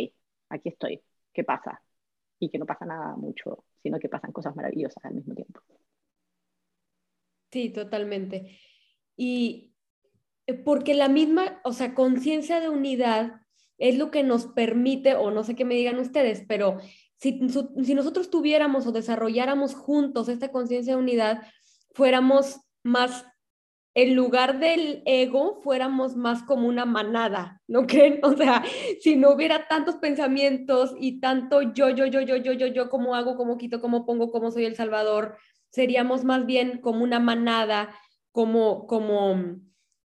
aquí 0.49 0.71
estoy, 0.71 1.03
¿qué 1.35 1.45
pasa? 1.45 1.84
Y 2.45 2.51
que 2.51 2.59
no 2.59 2.67
pasa 2.67 2.85
nada 2.85 3.17
mucho, 3.17 3.65
sino 3.83 3.99
que 3.99 4.09
pasan 4.09 4.33
cosas 4.33 4.55
maravillosas 4.55 5.05
al 5.05 5.15
mismo 5.15 5.35
tiempo. 5.35 5.61
Sí, 7.51 7.71
totalmente. 7.71 8.59
Y 9.17 9.75
eh, 10.47 10.55
porque 10.55 10.95
la 10.95 11.09
misma, 11.09 11.61
o 11.65 11.73
sea, 11.73 11.95
conciencia 11.95 12.61
de 12.61 12.69
unidad 12.69 13.41
es 13.79 13.97
lo 13.97 14.11
que 14.11 14.23
nos 14.23 14.47
permite, 14.47 15.15
o 15.15 15.31
no 15.31 15.45
sé 15.45 15.55
qué 15.55 15.65
me 15.65 15.75
digan 15.75 15.99
ustedes, 15.99 16.45
pero 16.47 16.79
si, 17.17 17.41
si 17.83 17.95
nosotros 17.95 18.31
tuviéramos 18.31 18.87
o 18.87 18.93
desarrolláramos 18.93 19.75
juntos 19.75 20.29
esta 20.29 20.51
conciencia 20.51 20.95
de 20.95 21.01
unidad, 21.01 21.43
fuéramos 21.93 22.61
más 22.83 23.25
en 23.95 24.17
lugar 24.17 24.59
del 24.59 25.03
ego, 25.07 25.61
fuéramos 25.63 26.17
más 26.17 26.43
como 26.43 26.67
una 26.67 26.85
manada, 26.85 27.63
¿no 27.69 27.87
creen? 27.87 28.21
O 28.25 28.37
sea, 28.37 28.65
si 29.01 29.17
no 29.17 29.31
hubiera 29.31 29.69
tantos 29.69 29.97
pensamientos 29.97 30.95
y 30.99 31.21
tanto 31.21 31.63
yo, 31.63 31.91
yo, 31.91 32.07
yo, 32.07 32.21
yo, 32.21 32.37
yo, 32.37 32.53
yo, 32.53 32.67
yo, 32.67 32.91
cómo 32.91 33.15
hago, 33.15 33.37
cómo 33.37 33.57
quito, 33.57 33.81
cómo 33.81 34.05
pongo, 34.05 34.33
cómo 34.33 34.51
soy 34.51 34.65
el 34.65 34.75
Salvador, 34.75 35.37
seríamos 35.71 36.25
más 36.25 36.45
bien 36.45 36.79
como 36.79 37.05
una 37.05 37.21
manada, 37.21 37.95
como, 38.33 38.89
como, 38.89 39.61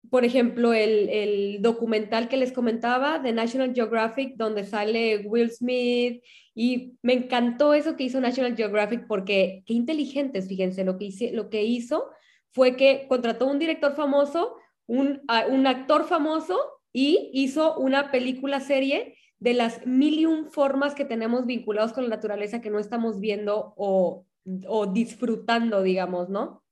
por 0.09 0.25
ejemplo, 0.25 0.73
el, 0.73 1.09
el 1.09 1.61
documental 1.61 2.27
que 2.27 2.37
les 2.37 2.51
comentaba 2.51 3.19
de 3.19 3.33
National 3.33 3.73
Geographic, 3.75 4.35
donde 4.35 4.63
sale 4.63 5.19
Will 5.27 5.51
Smith, 5.51 6.23
y 6.55 6.97
me 7.03 7.13
encantó 7.13 7.75
eso 7.75 7.95
que 7.95 8.05
hizo 8.05 8.19
National 8.19 8.55
Geographic 8.55 9.05
porque 9.07 9.63
qué 9.67 9.73
inteligentes, 9.73 10.47
fíjense, 10.47 10.83
lo 10.83 10.97
que, 10.97 11.05
hice, 11.05 11.31
lo 11.33 11.49
que 11.49 11.63
hizo 11.63 12.05
fue 12.55 12.77
que 12.77 13.05
contrató 13.09 13.47
un 13.47 13.59
director 13.59 13.95
famoso, 13.95 14.55
un, 14.87 15.19
actor 15.67 16.05
famoso 16.05 16.57
y 16.93 17.29
hizo 17.33 17.77
una 17.77 18.11
película 18.11 18.61
serie 18.61 19.17
de 19.39 19.53
las 19.53 19.85
mil 19.85 20.17
y 20.17 20.25
un 20.25 20.49
formas 20.49 20.95
que 20.95 21.03
tenemos 21.03 21.45
vinculados 21.45 21.91
con 21.91 22.05
la 22.05 22.15
naturaleza 22.15 22.61
que 22.61 22.69
no 22.69 22.79
estamos 22.79 23.19
viendo 23.19 23.73
o, 23.75 24.25
o 24.69 24.85
disfrutando, 24.87 25.83
digamos, 25.83 26.29
¿no? 26.29 26.63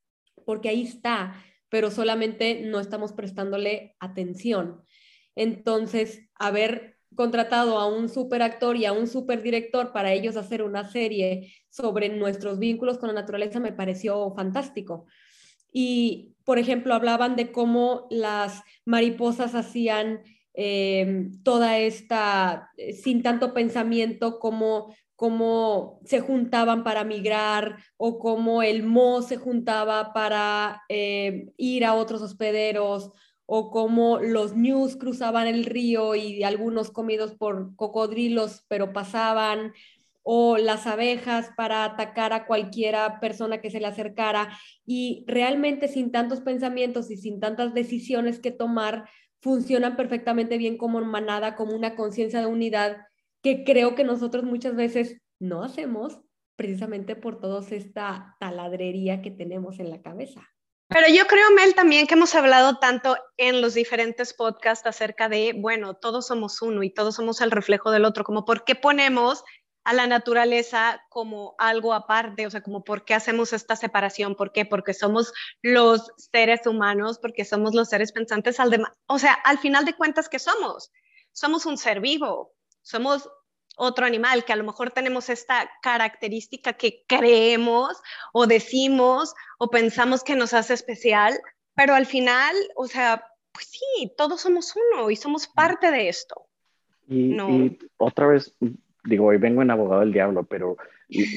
Porque 0.45 0.69
ahí 0.69 0.83
está, 0.83 1.35
pero 1.67 1.91
solamente 1.91 2.61
no 2.61 2.79
estamos 2.79 3.11
prestándole 3.11 3.97
atención. 3.99 4.81
Entonces, 5.35 6.29
haber 6.35 6.97
contratado 7.13 7.77
a 7.77 7.87
un 7.87 8.07
super 8.07 8.41
actor 8.41 8.77
y 8.77 8.85
a 8.85 8.93
un 8.93 9.07
super 9.07 9.43
director 9.43 9.91
para 9.91 10.13
ellos 10.13 10.37
hacer 10.37 10.63
una 10.63 10.89
serie 10.89 11.53
sobre 11.69 12.07
nuestros 12.07 12.57
vínculos 12.57 12.99
con 12.99 13.09
la 13.09 13.21
naturaleza 13.21 13.59
me 13.59 13.73
pareció 13.73 14.33
fantástico 14.33 15.07
y, 15.73 16.35
por 16.45 16.59
ejemplo, 16.59 16.93
hablaban 16.93 17.35
de 17.35 17.51
cómo 17.51 18.07
las 18.09 18.61
mariposas 18.85 19.55
hacían 19.55 20.21
eh, 20.53 21.29
toda 21.43 21.79
esta, 21.79 22.69
eh, 22.77 22.93
sin 22.93 23.23
tanto 23.23 23.53
pensamiento, 23.53 24.39
como 24.39 24.93
cómo 25.15 26.01
se 26.03 26.19
juntaban 26.19 26.83
para 26.83 27.03
migrar 27.03 27.77
o 27.97 28.19
cómo 28.19 28.61
el 28.61 28.83
mo 28.83 29.21
se 29.21 29.37
juntaba 29.37 30.11
para 30.11 30.81
eh, 30.89 31.53
ir 31.55 31.85
a 31.85 31.93
otros 31.93 32.21
hospederos 32.21 33.11
o 33.45 33.71
cómo 33.71 34.19
los 34.19 34.55
news 34.55 34.95
cruzaban 34.95 35.47
el 35.47 35.65
río 35.65 36.15
y 36.15 36.43
algunos 36.43 36.91
comidos 36.91 37.35
por 37.35 37.75
cocodrilos, 37.75 38.65
pero 38.67 38.91
pasaban 38.91 39.73
o 40.23 40.57
las 40.57 40.87
abejas 40.87 41.51
para 41.55 41.83
atacar 41.83 42.33
a 42.33 42.45
cualquiera 42.45 43.19
persona 43.19 43.61
que 43.61 43.69
se 43.69 43.79
le 43.79 43.87
acercara 43.87 44.57
y 44.85 45.25
realmente 45.27 45.87
sin 45.87 46.11
tantos 46.11 46.39
pensamientos 46.41 47.11
y 47.11 47.17
sin 47.17 47.39
tantas 47.39 47.73
decisiones 47.73 48.39
que 48.39 48.51
tomar, 48.51 49.09
funcionan 49.41 49.97
perfectamente 49.97 50.57
bien 50.57 50.77
como 50.77 51.01
manada, 51.01 51.55
como 51.55 51.75
una 51.75 51.95
conciencia 51.95 52.39
de 52.39 52.45
unidad 52.45 52.97
que 53.43 53.65
creo 53.65 53.93
que 53.93 54.05
nosotros 54.05 54.45
muchas 54.45 54.75
veces 54.75 55.21
no 55.39 55.63
hacemos 55.63 56.21
precisamente 56.55 57.17
por 57.17 57.41
toda 57.41 57.61
esta 57.69 58.37
taladrería 58.39 59.21
que 59.21 59.31
tenemos 59.31 59.79
en 59.79 59.89
la 59.89 60.01
cabeza. 60.01 60.41
Pero 60.87 61.07
yo 61.13 61.25
creo, 61.25 61.49
Mel, 61.51 61.73
también 61.75 62.07
que 62.07 62.13
hemos 62.13 62.35
hablado 62.35 62.77
tanto 62.77 63.17
en 63.37 63.61
los 63.61 63.73
diferentes 63.73 64.33
podcasts 64.33 64.85
acerca 64.85 65.27
de, 65.27 65.53
bueno, 65.57 65.95
todos 65.95 66.27
somos 66.27 66.61
uno 66.61 66.83
y 66.83 66.93
todos 66.93 67.15
somos 67.15 67.41
el 67.41 67.51
reflejo 67.51 67.89
del 67.91 68.05
otro, 68.05 68.23
como 68.23 68.45
por 68.45 68.63
qué 68.63 68.75
ponemos 68.75 69.43
a 69.83 69.93
la 69.93 70.07
naturaleza 70.07 71.01
como 71.09 71.55
algo 71.57 71.93
aparte, 71.93 72.47
o 72.47 72.49
sea, 72.49 72.61
como 72.61 72.83
por 72.83 73.03
qué 73.05 73.13
hacemos 73.13 73.53
esta 73.53 73.75
separación, 73.75 74.35
¿por 74.35 74.51
qué? 74.51 74.65
Porque 74.65 74.93
somos 74.93 75.33
los 75.61 76.11
seres 76.17 76.65
humanos, 76.65 77.19
porque 77.19 77.45
somos 77.45 77.73
los 77.73 77.89
seres 77.89 78.11
pensantes, 78.11 78.59
al 78.59 78.87
o 79.07 79.19
sea, 79.19 79.33
al 79.33 79.57
final 79.59 79.85
de 79.85 79.95
cuentas, 79.95 80.29
¿qué 80.29 80.39
somos? 80.39 80.91
Somos 81.31 81.65
un 81.65 81.77
ser 81.77 81.99
vivo, 81.99 82.53
somos 82.81 83.29
otro 83.75 84.05
animal, 84.05 84.45
que 84.45 84.53
a 84.53 84.55
lo 84.57 84.63
mejor 84.63 84.91
tenemos 84.91 85.29
esta 85.29 85.69
característica 85.81 86.73
que 86.73 87.03
creemos 87.07 87.97
o 88.31 88.47
decimos 88.47 89.33
o 89.57 89.69
pensamos 89.69 90.23
que 90.23 90.35
nos 90.35 90.53
hace 90.53 90.73
especial, 90.75 91.37
pero 91.75 91.95
al 91.95 92.05
final, 92.05 92.55
o 92.75 92.87
sea, 92.87 93.25
pues 93.51 93.67
sí, 93.67 94.13
todos 94.15 94.41
somos 94.41 94.73
uno 94.75 95.09
y 95.09 95.15
somos 95.15 95.47
parte 95.47 95.91
de 95.91 96.09
esto. 96.09 96.47
Y, 97.07 97.35
y 97.35 97.79
otra 97.97 98.27
vez, 98.27 98.55
digo, 99.03 99.25
hoy 99.25 99.38
vengo 99.38 99.62
en 99.62 99.72
abogado 99.72 100.01
del 100.01 100.13
diablo, 100.13 100.43
pero 100.43 100.77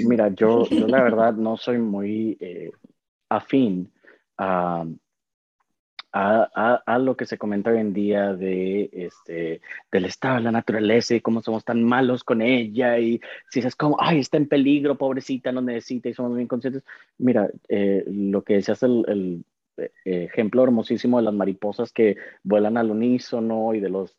mira, 0.06 0.28
yo, 0.28 0.66
yo 0.68 0.87
la 0.87 1.02
verdad 1.02 1.35
no 1.35 1.56
soy 1.56 1.78
muy 1.78 2.37
eh, 2.40 2.70
afín 3.28 3.92
a, 4.38 4.85
a, 6.12 6.82
a, 6.87 6.99
lo 6.99 7.16
que 7.16 7.26
se 7.26 7.37
comenta 7.37 7.70
hoy 7.70 7.78
en 7.78 7.92
día 7.92 8.32
de, 8.32 8.88
este, 8.92 9.61
del 9.92 10.04
estado 10.06 10.37
de 10.37 10.42
la 10.42 10.52
naturaleza 10.52 11.14
y 11.14 11.20
cómo 11.20 11.42
somos 11.42 11.64
tan 11.64 11.82
malos 11.82 12.25
con 12.25 12.40
ella 12.40 12.99
y 12.99 13.20
si 13.50 13.61
es 13.61 13.76
como, 13.76 13.96
ay, 14.00 14.20
está 14.20 14.37
en 14.37 14.49
peligro, 14.49 14.96
pobrecita, 14.96 15.52
no 15.52 15.61
necesita 15.61 16.08
y 16.08 16.14
somos 16.14 16.35
bien 16.35 16.49
conscientes. 16.49 16.85
Mira, 17.18 17.50
eh, 17.68 18.04
lo 18.06 18.42
que 18.42 18.54
decías 18.54 18.82
el, 18.82 19.04
el, 19.08 19.44
eh, 19.76 20.25
ejemplo 20.25 20.64
hermosísimo 20.64 21.18
de 21.18 21.25
las 21.25 21.35
mariposas 21.35 21.92
que 21.92 22.16
vuelan 22.42 22.78
al 22.78 22.90
unísono 22.90 23.75
y 23.75 23.80
de 23.80 23.88
los, 23.90 24.16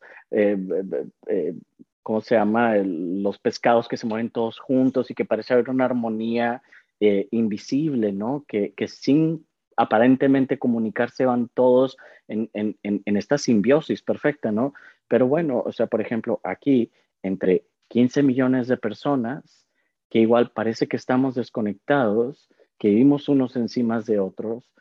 ¿cómo 2.08 2.22
se 2.22 2.36
llama? 2.36 2.74
los 2.76 3.38
pescados 3.38 3.86
que 3.86 3.98
se 3.98 4.06
mueven 4.06 4.30
todos 4.30 4.58
juntos 4.58 5.10
y 5.10 5.14
que 5.14 5.26
parece 5.26 5.52
haber 5.52 5.68
una 5.68 5.84
armonía 5.84 6.62
invisible, 6.98 8.12
¿no? 8.12 8.46
Que, 8.48 8.72
que 8.72 8.88
sin 8.88 9.46
aparentemente 9.76 10.58
comunicarse 10.58 11.26
van 11.26 11.50
todos 11.52 11.98
en, 12.26 12.48
en, 12.54 12.78
en, 12.82 13.16
esta 13.18 13.36
simbiosis 13.36 14.00
perfecta, 14.00 14.50
¿no? 14.50 14.72
Pero 15.06 15.26
bueno, 15.26 15.62
o 15.62 15.70
sea, 15.70 15.86
por 15.86 16.00
ejemplo, 16.00 16.40
aquí 16.44 16.90
entre 17.22 17.66
15 17.88 18.22
millones 18.22 18.68
de 18.68 18.78
personas, 18.78 19.66
que 20.08 20.20
igual 20.20 20.50
parece 20.52 20.88
que 20.88 20.96
estamos 20.96 21.34
desconectados, 21.34 22.48
que 22.78 22.88
vivimos 22.88 23.28
unos 23.28 23.54
encima 23.54 24.00
de 24.00 24.18
otros, 24.18 24.72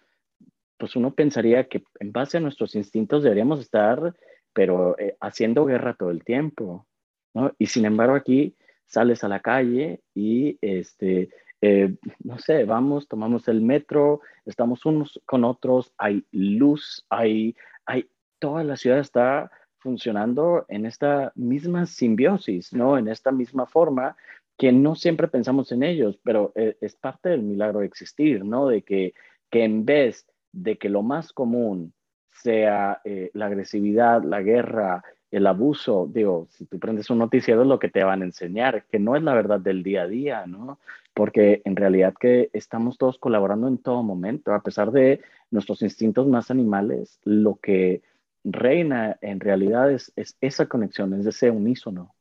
pues 0.77 0.95
uno 0.95 1.13
pensaría 1.13 1.67
que 1.67 1.83
en 1.99 2.13
base 2.13 2.37
a 2.37 2.39
nuestros 2.39 2.73
instintos 2.73 3.23
deberíamos 3.23 3.59
estar, 3.59 4.15
pero 4.53 4.97
eh, 4.97 5.17
haciendo 5.19 5.65
guerra 5.65 5.93
todo 5.93 6.09
el 6.09 6.23
tiempo, 6.23 6.87
¿no? 7.37 7.53
Y 7.59 7.67
sin 7.67 7.85
embargo 7.85 8.15
aquí 8.15 8.55
sales 8.87 9.23
a 9.23 9.27
la 9.27 9.41
calle 9.41 10.01
y 10.15 10.57
este, 10.61 11.29
eh, 11.61 11.95
no 12.23 12.39
sé, 12.39 12.63
vamos, 12.65 13.07
tomamos 13.07 13.47
el 13.47 13.61
metro, 13.61 14.21
estamos 14.45 14.85
unos 14.85 15.21
con 15.25 15.43
otros, 15.43 15.93
hay 15.97 16.25
luz, 16.31 17.05
hay, 17.09 17.55
hay, 17.85 18.09
toda 18.39 18.63
la 18.63 18.75
ciudad 18.75 18.99
está 18.99 19.51
funcionando 19.77 20.65
en 20.67 20.85
esta 20.85 21.31
misma 21.35 21.85
simbiosis, 21.85 22.73
¿no? 22.73 22.97
En 22.97 23.07
esta 23.07 23.31
misma 23.31 23.67
forma 23.67 24.17
que 24.57 24.71
no 24.71 24.95
siempre 24.95 25.27
pensamos 25.27 25.71
en 25.71 25.83
ellos, 25.83 26.19
pero 26.23 26.51
eh, 26.55 26.75
es 26.81 26.95
parte 26.95 27.29
del 27.29 27.43
milagro 27.43 27.79
de 27.79 27.85
existir, 27.85 28.43
¿no? 28.43 28.67
De 28.67 28.81
que, 28.81 29.13
que 29.51 29.63
en 29.63 29.85
vez 29.85 30.25
de 30.51 30.77
que 30.77 30.89
lo 30.89 31.03
más 31.03 31.33
común 31.33 31.93
sea 32.31 33.01
eh, 33.03 33.29
la 33.33 33.47
agresividad, 33.47 34.23
la 34.23 34.41
guerra, 34.41 35.03
el 35.31 35.47
abuso, 35.47 36.09
digo, 36.11 36.47
si 36.51 36.65
tú 36.65 36.79
prendes 36.79 37.09
un 37.09 37.19
noticiero 37.19 37.61
es 37.61 37.67
lo 37.67 37.79
que 37.79 37.89
te 37.89 38.03
van 38.03 38.21
a 38.21 38.25
enseñar, 38.25 38.85
que 38.85 38.99
no 38.99 39.15
es 39.15 39.23
la 39.23 39.33
verdad 39.33 39.59
del 39.59 39.83
día 39.83 40.03
a 40.03 40.07
día, 40.07 40.45
¿no? 40.45 40.79
Porque 41.13 41.61
en 41.65 41.75
realidad 41.75 42.13
que 42.19 42.49
estamos 42.53 42.97
todos 42.97 43.17
colaborando 43.17 43.67
en 43.67 43.77
todo 43.77 44.03
momento, 44.03 44.53
a 44.53 44.61
pesar 44.61 44.91
de 44.91 45.21
nuestros 45.51 45.81
instintos 45.81 46.27
más 46.27 46.51
animales, 46.51 47.19
lo 47.23 47.55
que 47.55 48.01
reina 48.43 49.17
en 49.21 49.39
realidad 49.39 49.91
es, 49.91 50.13
es 50.15 50.37
esa 50.41 50.67
conexión, 50.67 51.13
es 51.13 51.25
ese 51.25 51.51
unísono. 51.51 52.13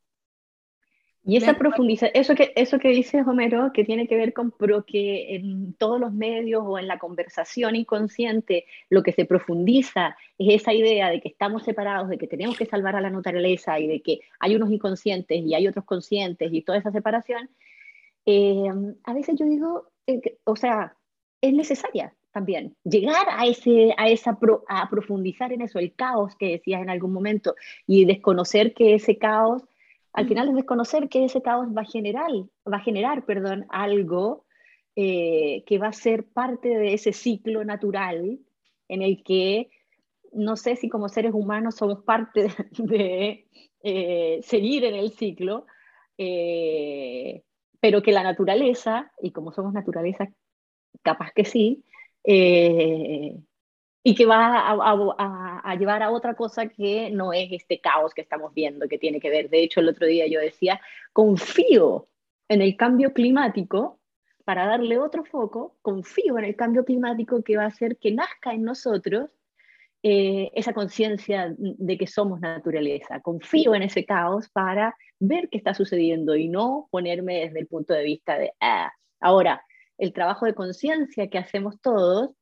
Y 1.29 1.37
esa 1.39 1.59
profundización, 1.59 2.13
eso 2.15 2.37
que, 2.37 2.53
eso 2.55 2.79
que 2.79 2.91
dice 2.91 3.21
Homero, 3.23 3.73
que 3.73 3.85
tiene 3.85 4.07
que 4.07 4.17
ver 4.17 4.33
con 4.33 4.53
pro 4.53 4.85
que 4.87 5.35
en 5.35 5.75
todos 5.75 5.99
los 5.99 6.13
medios 6.13 6.63
o 6.65 6.79
en 6.79 6.87
la 6.87 7.01
conversación 7.01 7.75
inconsciente, 7.75 8.65
lo 8.91 9.03
que 9.03 9.11
se 9.11 9.25
profundiza 9.25 10.17
es 10.39 10.63
esa 10.63 10.73
idea 10.73 11.11
de 11.11 11.21
que 11.21 11.29
estamos 11.29 11.65
separados, 11.65 12.09
de 12.09 12.17
que 12.17 12.29
tenemos 12.29 12.57
que 12.57 12.67
salvar 12.67 12.95
a 12.95 13.01
la 13.01 13.11
naturaleza 13.11 13.81
y 13.81 13.89
de 13.89 14.03
que 14.03 14.21
hay 14.39 14.55
unos 14.55 14.71
inconscientes 14.71 15.45
y 15.45 15.53
hay 15.53 15.67
otros 15.67 15.85
conscientes 15.85 16.53
y 16.53 16.63
toda 16.63 16.79
esa 16.79 16.93
separación, 16.93 17.51
eh, 18.25 18.71
a 19.03 19.13
veces 19.13 19.37
yo 19.37 19.47
digo, 19.47 19.91
eh, 20.07 20.39
o 20.45 20.55
sea, 20.55 20.95
es 21.41 21.53
necesaria 21.53 22.15
también 22.31 22.77
llegar 22.85 23.27
a, 23.31 23.47
ese, 23.47 23.95
a, 23.97 24.09
esa 24.09 24.39
a 24.69 24.89
profundizar 24.91 25.53
en 25.53 25.63
eso, 25.63 25.81
el 25.81 25.93
caos 25.93 26.37
que 26.37 26.51
decías 26.53 26.83
en 26.83 26.91
algún 26.91 27.13
momento 27.13 27.57
y 27.85 28.05
desconocer 28.05 28.75
que 28.75 28.95
ese 28.95 29.19
caos 29.19 29.65
al 30.17 30.27
final 30.27 30.49
es 30.49 30.55
desconocer 30.55 31.11
que 31.11 31.27
ese 31.27 31.43
caos 31.43 31.69
va 31.77 31.83
a 31.83 31.85
generar, 31.85 32.31
va 32.31 32.79
a 32.79 32.81
generar 32.81 33.27
perdón, 33.27 33.67
algo 33.69 34.47
eh, 34.97 35.63
que 35.67 35.79
va 35.79 35.89
a 35.89 35.93
ser 35.93 36.25
parte 36.25 36.71
de 36.71 36.95
ese 36.95 37.13
ciclo 37.13 37.65
natural 37.65 38.41
en 38.89 39.03
el 39.03 39.23
que 39.23 39.69
no 40.33 40.57
sé 40.57 40.77
si 40.77 40.89
como 40.89 41.11
seres 41.11 41.35
humanos 41.35 41.77
somos 41.77 42.03
parte 42.03 42.49
de, 42.79 43.47
eh, 43.83 44.41
seguir 44.43 44.85
en 44.85 44.95
el 44.95 45.11
ciclo, 45.11 45.67
eh, 46.17 47.43
pero 47.79 48.03
que 48.03 48.13
la 48.13 48.23
naturaleza, 48.23 49.13
y 49.21 49.33
como 49.33 49.53
somos 49.53 49.75
naturaleza, 49.75 50.29
capaz 51.03 51.31
que 51.33 51.45
sí, 51.45 51.85
y 54.07 54.15
que 54.15 54.25
va 54.25 54.71
a, 54.71 55.75
llevar 55.75 56.01
a 56.05 56.13
otra 56.13 56.35
cosa 56.35 56.69
que 56.69 57.11
no 57.11 57.33
es 57.33 57.49
este 57.51 57.81
caos 57.81 58.15
que 58.15 58.21
estamos 58.21 58.55
viendo, 58.55 58.87
que 58.87 58.99
tiene 58.99 59.19
que 59.19 59.31
ver. 59.31 59.51
De 59.51 59.65
hecho, 59.65 59.81
el 59.81 59.89
otro 59.89 60.07
día 60.07 60.29
yo 60.29 60.39
decía, 60.39 60.81
confío 61.13 62.07
en 62.49 62.63
el 62.63 62.77
cambio 62.77 63.13
climático, 63.13 63.99
para 64.45 64.65
darle 64.65 65.01
otro 65.01 65.25
foco, 65.25 65.77
confío 65.83 66.39
en 66.39 66.45
el 66.45 66.55
cambio 66.55 66.85
climático 66.85 67.43
que 67.43 67.57
va 67.57 67.65
a 67.65 67.67
hacer 67.67 67.97
que 67.97 68.13
nazca 68.13 68.53
en 68.53 68.63
nosotros 68.63 69.33
eh, 70.05 70.53
esa 70.55 70.73
conciencia 70.73 71.53
de 71.59 71.99
que 71.99 72.07
somos 72.07 72.39
naturaleza. 72.41 73.19
Confío 73.23 73.75
en 73.75 73.83
ese 73.83 74.05
caos 74.05 74.49
para 74.51 74.95
ver 75.19 75.49
qué 75.49 75.59
está 75.59 75.75
sucediendo 75.75 76.37
y 76.37 76.47
no 76.47 76.87
ponerme 76.93 77.41
desde 77.41 77.59
el 77.59 77.67
punto 77.67 77.93
de 77.93 78.05
vista 78.05 78.39
de, 78.39 78.53
ah, 78.61 78.93
ahora, 79.19 79.65
el 79.99 80.13
trabajo 80.13 80.47
de 80.47 80.55
conciencia 80.55 81.29
que 81.29 81.39
hacemos 81.39 81.81
todos 81.81 82.37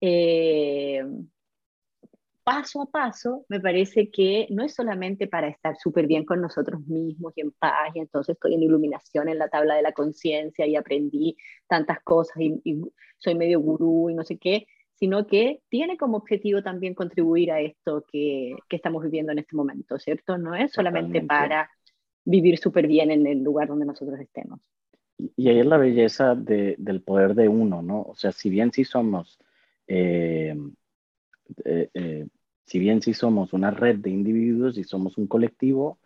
eh, 0.00 1.04
paso 2.46 2.80
a 2.80 2.86
paso, 2.86 3.44
me 3.48 3.58
parece 3.58 4.08
que 4.08 4.46
no 4.50 4.62
es 4.62 4.72
solamente 4.72 5.26
para 5.26 5.48
estar 5.48 5.76
súper 5.76 6.06
bien 6.06 6.24
con 6.24 6.40
nosotros 6.40 6.80
mismos 6.86 7.32
y 7.36 7.40
en 7.40 7.50
paz, 7.50 7.90
y 7.92 7.98
entonces 7.98 8.34
estoy 8.34 8.54
en 8.54 8.62
iluminación 8.62 9.28
en 9.28 9.38
la 9.38 9.48
tabla 9.48 9.74
de 9.74 9.82
la 9.82 9.90
conciencia 9.90 10.64
y 10.64 10.76
aprendí 10.76 11.36
tantas 11.66 12.00
cosas 12.04 12.36
y, 12.40 12.80
soy 13.18 13.34
medio 13.34 13.58
gurú 13.58 14.10
y 14.10 14.14
no 14.14 14.22
sé 14.22 14.38
qué, 14.38 14.66
sino 14.94 15.26
que 15.26 15.60
tiene 15.68 15.96
como 15.96 16.18
objetivo 16.18 16.62
también 16.62 16.94
contribuir 16.94 17.50
a 17.50 17.60
esto 17.60 18.04
que, 18.12 18.54
que 18.68 18.76
estamos 18.76 19.02
viviendo 19.02 19.32
en 19.32 19.40
este 19.40 19.56
momento, 19.56 19.98
¿cierto? 19.98 20.38
No 20.38 20.54
es 20.54 20.70
solamente 20.70 21.22
para 21.22 21.68
vivir 22.24 22.58
súper 22.58 22.86
bien 22.86 23.10
en 23.10 23.26
el 23.26 23.42
lugar 23.42 23.66
donde 23.66 23.86
nosotros 23.86 24.20
estemos. 24.20 24.60
Y 25.36 25.48
ahí 25.48 25.58
es 25.58 25.66
la 25.66 25.78
belleza 25.78 26.34
de, 26.34 26.76
del 26.78 27.02
poder 27.02 27.34
de 27.34 27.48
uno, 27.48 27.82
¿no? 27.82 28.02
O 28.02 28.14
sea, 28.14 28.30
si 28.30 28.50
bien 28.50 28.70
sí 28.70 28.84
somos 28.84 29.40
eh, 29.86 30.54
eh, 31.64 31.90
eh, 31.94 32.26
si 32.64 32.78
bien 32.78 33.00
si 33.02 33.14
somos 33.14 33.52
una 33.52 33.70
red 33.70 33.96
de 33.96 34.10
individuos 34.10 34.76
y 34.78 34.84
somos 34.84 35.18
un 35.18 35.26
colectivo, 35.26 35.98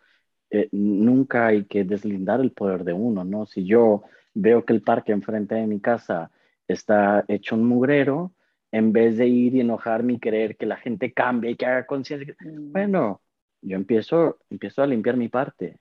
nunca 0.71 1.47
hay 1.47 1.63
que 1.63 1.85
deslindar 1.85 2.41
el 2.41 2.51
poder 2.51 2.83
de 2.83 2.91
uno, 2.91 3.23
¿no? 3.23 3.45
Si 3.45 3.63
yo 3.65 4.03
veo 4.33 4.65
que 4.65 4.73
el 4.73 4.81
parque 4.81 5.13
enfrente 5.13 5.55
de 5.55 5.65
mi 5.65 5.79
casa 5.79 6.29
está 6.67 7.23
hecho 7.29 7.55
un 7.55 7.65
mugrero, 7.65 8.33
en 8.71 8.91
vez 8.91 9.17
de 9.17 9.27
ir 9.27 9.55
y 9.55 9.61
enojarme 9.61 10.13
y 10.13 10.19
querer 10.19 10.57
que 10.57 10.65
la 10.65 10.77
gente 10.77 11.13
cambie 11.13 11.51
y 11.51 11.55
que 11.55 11.65
haga 11.65 11.85
conciencia, 11.85 12.35
mm. 12.39 12.71
bueno, 12.73 13.21
yo 13.61 13.75
empiezo, 13.75 14.39
empiezo 14.49 14.81
a 14.81 14.87
limpiar 14.87 15.17
mi 15.17 15.29
parte. 15.29 15.79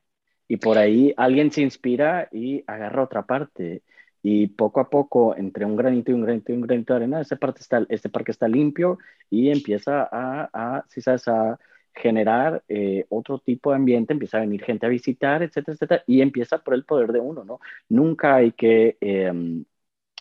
Y 0.48 0.56
por 0.56 0.78
ahí 0.78 1.14
alguien 1.16 1.50
se 1.52 1.62
inspira 1.62 2.28
y 2.32 2.64
agarra 2.66 3.04
otra 3.04 3.24
parte 3.24 3.82
y 4.22 4.48
poco 4.48 4.80
a 4.80 4.90
poco, 4.90 5.36
entre 5.36 5.64
un 5.64 5.76
granito 5.76 6.10
y 6.10 6.14
un 6.14 6.22
granito 6.22 6.52
y 6.52 6.56
un 6.56 6.62
granito 6.62 6.92
de 6.94 6.96
arena, 6.98 7.20
ese, 7.20 7.36
parte 7.36 7.60
está, 7.62 7.84
este 7.88 8.08
parque 8.10 8.32
está 8.32 8.48
limpio 8.48 8.98
y 9.30 9.50
empieza 9.50 10.02
a, 10.10 10.50
a 10.52 10.84
si 10.88 11.00
sabes, 11.00 11.26
a 11.28 11.58
generar 11.94 12.62
eh, 12.68 13.06
otro 13.08 13.38
tipo 13.40 13.70
de 13.70 13.76
ambiente, 13.76 14.12
empieza 14.12 14.38
a 14.38 14.40
venir 14.40 14.62
gente 14.62 14.86
a 14.86 14.88
visitar, 14.88 15.42
etcétera, 15.42 15.74
etcétera, 15.74 16.04
y 16.06 16.20
empieza 16.22 16.58
por 16.58 16.74
el 16.74 16.84
poder 16.84 17.12
de 17.12 17.20
uno, 17.20 17.44
¿no? 17.44 17.60
Nunca 17.88 18.36
hay 18.36 18.52
que 18.52 18.96
em, 19.00 19.64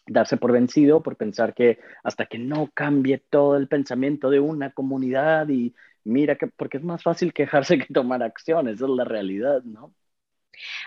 darse 0.07 0.37
por 0.37 0.51
vencido 0.51 1.03
por 1.03 1.15
pensar 1.17 1.53
que 1.53 1.79
hasta 2.03 2.25
que 2.25 2.39
no 2.39 2.71
cambie 2.73 3.19
todo 3.19 3.57
el 3.57 3.67
pensamiento 3.67 4.29
de 4.29 4.39
una 4.39 4.71
comunidad 4.73 5.49
y 5.49 5.75
mira 6.03 6.35
que, 6.37 6.47
porque 6.47 6.77
es 6.77 6.83
más 6.83 7.03
fácil 7.03 7.33
quejarse 7.33 7.77
que 7.79 7.93
tomar 7.93 8.23
acción, 8.23 8.67
esa 8.67 8.85
es 8.85 8.91
la 8.91 9.05
realidad, 9.05 9.63
¿no? 9.63 9.93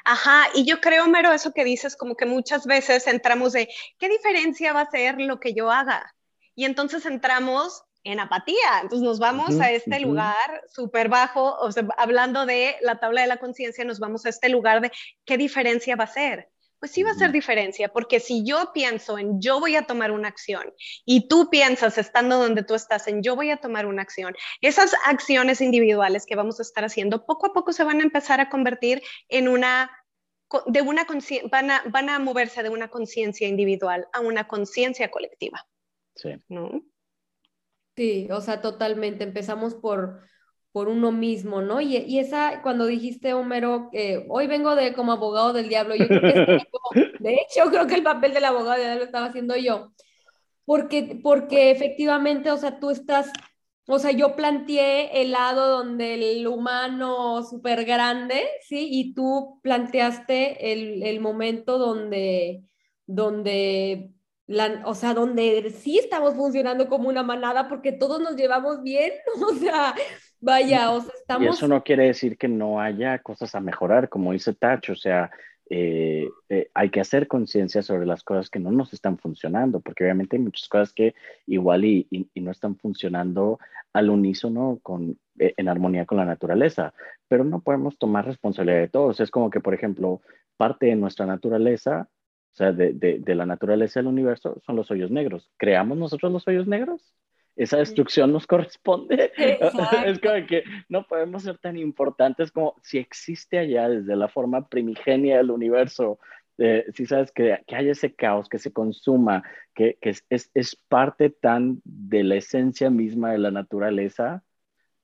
Ajá, 0.05 0.49
y 0.55 0.65
yo 0.65 0.81
creo, 0.81 1.07
Mero, 1.09 1.33
eso 1.33 1.53
que 1.53 1.65
dices, 1.65 1.97
como 1.97 2.17
que 2.17 2.27
muchas 2.27 2.67
veces 2.67 3.07
entramos 3.07 3.53
de, 3.53 3.69
¿qué 3.99 4.09
diferencia 4.09 4.73
va 4.73 4.83
a 4.83 4.91
ser 4.91 5.21
lo 5.21 5.41
que 5.41 5.55
yo 5.55 5.71
haga? 5.71 6.15
Y 6.55 6.65
entonces 6.65 7.07
entramos 7.07 7.83
en 8.05 8.21
apatía, 8.21 8.81
entonces 8.83 9.05
nos 9.05 9.19
vamos 9.19 9.61
a 9.61 9.71
este 9.71 10.01
lugar 10.01 10.63
súper 10.69 11.09
bajo, 11.09 11.57
o 11.59 11.71
sea, 11.71 11.87
hablando 11.97 12.47
de 12.47 12.77
la 12.81 12.99
tabla 12.99 13.21
de 13.23 13.29
la 13.29 13.37
conciencia, 13.37 13.85
nos 13.85 14.01
vamos 14.01 14.27
a 14.27 14.29
este 14.29 14.49
lugar 14.49 14.81
de, 14.81 14.91
¿qué 15.25 15.37
diferencia 15.37 15.95
va 15.95 16.05
a 16.05 16.09
ser? 16.09 16.52
Pues 16.83 16.91
sí 16.91 17.05
va 17.05 17.11
a 17.11 17.13
hacer 17.13 17.31
diferencia, 17.31 17.93
porque 17.93 18.19
si 18.19 18.45
yo 18.45 18.73
pienso 18.75 19.17
en 19.17 19.41
yo 19.41 19.61
voy 19.61 19.77
a 19.77 19.87
tomar 19.87 20.11
una 20.11 20.27
acción 20.27 20.65
y 21.05 21.29
tú 21.29 21.49
piensas 21.49 21.97
estando 21.97 22.39
donde 22.41 22.65
tú 22.65 22.75
estás 22.75 23.07
en 23.07 23.23
yo 23.23 23.37
voy 23.37 23.51
a 23.51 23.59
tomar 23.59 23.87
una 23.87 24.03
acción, 24.03 24.35
esas 24.61 24.93
acciones 25.07 25.61
individuales 25.61 26.27
que 26.27 26.35
vamos 26.35 26.59
a 26.59 26.65
estar 26.65 26.85
haciendo 26.85 27.25
poco 27.25 27.47
a 27.47 27.53
poco 27.53 27.73
se 27.73 27.85
van 27.85 28.01
a 28.01 28.03
empezar 28.03 28.41
a 28.41 28.49
convertir 28.49 29.01
en 29.29 29.47
una 29.47 29.93
de 30.67 30.83
una 30.83 31.07
van 31.53 31.71
a, 31.71 31.85
van 31.87 32.09
a 32.09 32.19
moverse 32.19 32.65
de 32.65 32.71
una 32.71 32.89
conciencia 32.89 33.47
individual 33.47 34.09
a 34.13 34.19
una 34.19 34.49
conciencia 34.49 35.09
colectiva. 35.09 35.65
Sí. 36.17 36.31
¿no? 36.49 36.83
Sí, 37.97 38.27
o 38.29 38.41
sea, 38.41 38.61
totalmente. 38.61 39.23
Empezamos 39.23 39.77
por 39.77 40.23
por 40.73 40.89
uno 40.89 41.13
mismo, 41.13 41.61
¿no? 41.63 41.81
Y, 41.81 41.97
y 41.99 42.19
esa, 42.19 42.63
cuando 42.63 42.87
dijiste, 42.87 43.35
Homero, 43.35 43.89
que 43.93 44.25
hoy 44.29 44.47
vengo 44.47 44.75
de 44.75 44.95
como 44.95 45.13
abogado 45.13 45.53
del 45.53 45.69
diablo, 45.69 45.95
yo 45.95 46.09
creo 46.09 46.21
que 46.21 46.59
de 47.21 47.35
hecho, 47.35 47.71
creo 47.71 47.87
que 47.87 47.95
el 47.97 48.03
papel 48.03 48.33
del 48.35 48.45
abogado 48.47 48.73
del 48.73 48.83
diablo 48.85 49.05
estaba 49.05 49.27
haciendo 49.27 49.57
yo, 49.57 49.93
porque, 50.65 51.21
porque 51.23 51.71
efectivamente, 51.71 52.51
o 52.51 52.57
sea, 52.57 52.81
tú 52.81 52.91
estás, 52.91 53.31
o 53.87 53.99
sea, 53.99 54.13
yo 54.13 54.35
planteé 54.37 55.21
el 55.23 55.33
lado 55.33 55.69
donde 55.69 56.15
el 56.15 56.47
humano 56.47 57.43
súper 57.43 57.85
grande, 57.85 58.43
¿sí? 58.63 58.89
Y 58.91 59.15
tú 59.15 59.61
planteaste 59.63 60.73
el, 60.73 61.03
el 61.03 61.21
momento 61.21 61.79
donde, 61.79 62.63
donde 63.07 64.11
la, 64.47 64.83
o 64.87 64.95
sea, 64.95 65.15
donde 65.15 65.71
sí 65.71 65.99
estamos 65.99 66.35
funcionando 66.35 66.89
como 66.89 67.09
una 67.09 67.23
manada 67.23 67.69
porque 67.69 67.93
todos 67.93 68.21
nos 68.21 68.37
llevamos 68.37 68.83
bien, 68.83 69.13
o 69.51 69.55
sea, 69.55 69.95
vaya, 70.43 70.93
o 70.93 71.01
sea, 71.01 71.13
estamos... 71.15 71.47
Y 71.47 71.49
eso 71.49 71.69
no 71.69 71.83
quiere 71.83 72.07
decir 72.07 72.37
que 72.37 72.49
no 72.49 72.81
haya 72.81 73.19
cosas 73.21 73.55
a 73.55 73.61
mejorar, 73.61 74.09
como 74.09 74.33
dice 74.33 74.53
Tach, 74.53 74.91
o 74.91 74.95
sea, 74.95 75.31
eh, 75.71 76.29
eh, 76.51 76.69
hay 76.75 76.91
que 76.91 77.01
hacer 77.01 77.29
conciencia 77.29 77.81
sobre 77.81 78.05
las 78.05 78.23
cosas 78.23 78.51
que 78.51 78.59
no 78.59 78.71
nos 78.71 78.93
están 78.93 79.17
funcionando, 79.17 79.81
porque 79.81 80.05
obviamente 80.05 80.37
hay 80.37 80.43
muchas 80.43 80.69
cosas 80.69 80.93
que 80.93 81.15
igual 81.47 81.87
y, 81.87 82.07
y, 82.11 82.41
no 82.41 82.51
están 82.51 82.77
funcionando 82.77 83.59
al 83.95 84.11
unísono 84.11 84.81
con, 84.83 85.19
eh, 85.39 85.55
en 85.57 85.69
armonía 85.69 86.05
con 86.05 86.19
la 86.19 86.27
naturaleza, 86.27 86.93
pero 87.27 87.45
no 87.45 87.61
podemos 87.61 87.97
tomar 87.97 88.27
responsabilidad 88.27 88.81
de 88.81 88.89
todos. 88.89 89.21
Es 89.21 89.31
como 89.31 89.49
que, 89.49 89.61
por 89.61 89.73
ejemplo, 89.73 90.21
parte 90.59 90.87
de 90.87 90.97
nuestra 90.97 91.25
naturaleza 91.25 92.09
o 92.53 92.55
sea, 92.55 92.73
de, 92.73 92.93
de, 92.93 93.19
de, 93.19 93.35
la 93.35 93.47
naturaleza 93.47 94.01
del 94.01 94.09
universo 94.09 94.61
son 94.67 94.77
los 94.77 94.91
hoyos 94.91 95.11
negros. 95.11 95.51
¿Creamos 95.57 95.97
nosotros 95.97 96.31
los 96.31 96.47
hoyos 96.47 96.67
negros? 96.67 97.15
Esa 97.57 97.79
destrucción 97.79 98.33
nos 98.33 98.47
corresponde. 98.47 99.33
Es 100.07 100.21
como 100.21 100.47
que 100.47 100.65
no 100.89 101.07
podemos 101.07 101.43
ser 101.43 101.59
tan 101.59 101.77
importantes 101.77 102.51
como 102.51 102.75
si 102.83 102.99
existe 102.99 103.59
allá 103.59 103.89
desde 103.89 104.17
la 104.17 104.29
forma 104.29 104.69
primigenia 104.69 105.39
del 105.39 105.51
universo. 105.51 106.19
Eh, 106.59 106.87
si 106.95 107.07
sabes 107.07 107.33
que, 107.33 107.59
que, 107.67 107.77
hay 107.77 107.89
ese 107.89 108.15
caos, 108.15 108.49
que 108.49 108.59
se 108.59 108.73
consuma, 108.73 109.43
que, 109.75 109.99
que 110.01 110.11
es, 110.11 110.25
es, 110.31 110.51
es, 110.55 110.77
parte 110.77 111.31
tan 111.31 111.81
de 111.85 112.25
la 112.25 112.37
esencia 112.37 112.91
misma 112.91 113.33
de 113.33 113.39
la 113.39 113.51
naturaleza, 113.51 114.45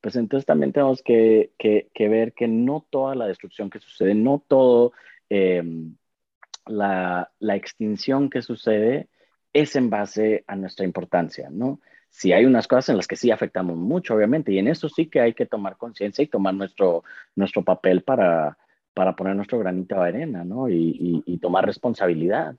pues 0.00 0.16
entonces 0.16 0.46
también 0.46 0.72
tenemos 0.72 1.02
que, 1.02 1.52
que 1.58 2.08
ver 2.08 2.32
que 2.34 2.48
no 2.48 2.86
toda 2.90 3.14
la 3.14 3.26
destrucción 3.26 3.70
que 3.70 3.80
sucede, 3.80 4.14
no 4.14 4.42
todo... 4.46 4.92
Eh, 5.30 5.62
la, 6.68 7.30
extinción 7.56 8.30
que 8.30 8.42
sucede 8.42 9.08
es 9.52 9.76
en 9.76 9.90
base 9.90 10.44
a 10.46 10.56
nuestra 10.56 10.84
importancia, 10.84 11.48
¿no? 11.50 11.80
Si 12.10 12.32
hay 12.32 12.44
unas 12.44 12.66
cosas 12.66 12.90
en 12.90 12.96
las 12.96 13.06
que 13.06 13.16
sí 13.16 13.30
afectamos 13.30 13.76
mucho, 13.76 14.14
obviamente, 14.14 14.52
y 14.52 14.58
en 14.58 14.68
eso 14.68 14.88
sí 14.88 15.06
que 15.06 15.20
hay 15.20 15.34
que 15.34 15.46
tomar 15.46 15.76
conciencia 15.76 16.22
y 16.22 16.28
tomar 16.28 16.54
nuestro, 16.54 17.04
nuestro 17.36 17.62
papel 17.62 18.02
para, 18.02 18.58
para 18.94 19.14
poner 19.14 19.36
nuestro 19.36 19.58
granito 19.58 19.94
de 19.94 20.08
arena, 20.08 20.44
¿no? 20.44 20.68
Y, 20.68 21.38
tomar 21.40 21.64
responsabilidad. 21.64 22.56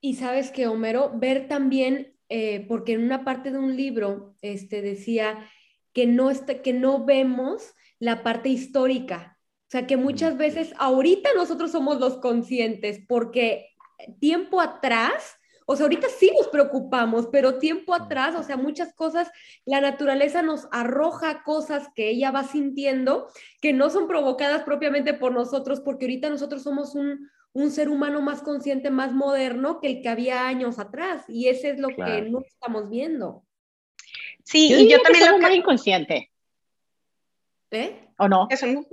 Y 0.00 0.14
sabes 0.16 0.50
que, 0.50 0.66
Homero, 0.66 1.12
ver 1.14 1.48
también, 1.48 2.12
eh, 2.28 2.66
porque 2.68 2.92
en 2.92 3.04
una 3.04 3.24
parte 3.24 3.50
de 3.50 3.58
un 3.58 3.74
libro 3.74 4.34
este, 4.42 4.82
decía 4.82 5.38
que 5.94 6.06
no, 6.06 6.30
está, 6.30 6.60
que 6.60 6.74
no 6.74 7.04
vemos 7.04 7.74
la 7.98 8.22
parte 8.22 8.50
histórica, 8.50 9.38
o 9.68 9.70
sea, 9.70 9.86
que 9.86 9.98
muchas 9.98 10.38
veces 10.38 10.72
ahorita 10.78 11.28
nosotros 11.36 11.72
somos 11.72 12.00
los 12.00 12.16
conscientes 12.16 13.04
porque 13.06 13.68
tiempo 14.18 14.62
atrás, 14.62 15.36
o 15.70 15.76
sea, 15.76 15.84
ahorita 15.84 16.08
sí 16.08 16.32
nos 16.34 16.48
preocupamos, 16.48 17.28
pero 17.30 17.58
tiempo 17.58 17.94
atrás, 17.94 18.34
o 18.34 18.42
sea, 18.42 18.56
muchas 18.56 18.94
cosas, 18.94 19.30
la 19.66 19.82
naturaleza 19.82 20.40
nos 20.40 20.66
arroja 20.72 21.42
cosas 21.42 21.88
que 21.94 22.08
ella 22.08 22.30
va 22.30 22.44
sintiendo 22.44 23.28
que 23.60 23.74
no 23.74 23.90
son 23.90 24.08
provocadas 24.08 24.62
propiamente 24.62 25.12
por 25.12 25.32
nosotros, 25.32 25.80
porque 25.80 26.06
ahorita 26.06 26.30
nosotros 26.30 26.62
somos 26.62 26.94
un, 26.94 27.28
un 27.52 27.70
ser 27.70 27.90
humano 27.90 28.22
más 28.22 28.40
consciente, 28.40 28.90
más 28.90 29.12
moderno 29.12 29.78
que 29.78 29.88
el 29.88 30.00
que 30.00 30.08
había 30.08 30.46
años 30.46 30.78
atrás, 30.78 31.26
y 31.28 31.48
ese 31.48 31.68
es 31.72 31.78
lo 31.78 31.88
que 31.88 32.22
no 32.22 32.40
estamos 32.40 32.88
viendo. 32.88 33.44
Sí, 34.44 34.72
y 34.72 34.90
yo 34.90 35.02
también 35.02 35.32
lo 35.32 35.38
más 35.38 35.54
inconsciente. 35.54 36.30
¿Eh? 37.72 38.08
¿O 38.16 38.26
no? 38.26 38.48
Que 38.48 38.56
somos, 38.56 38.86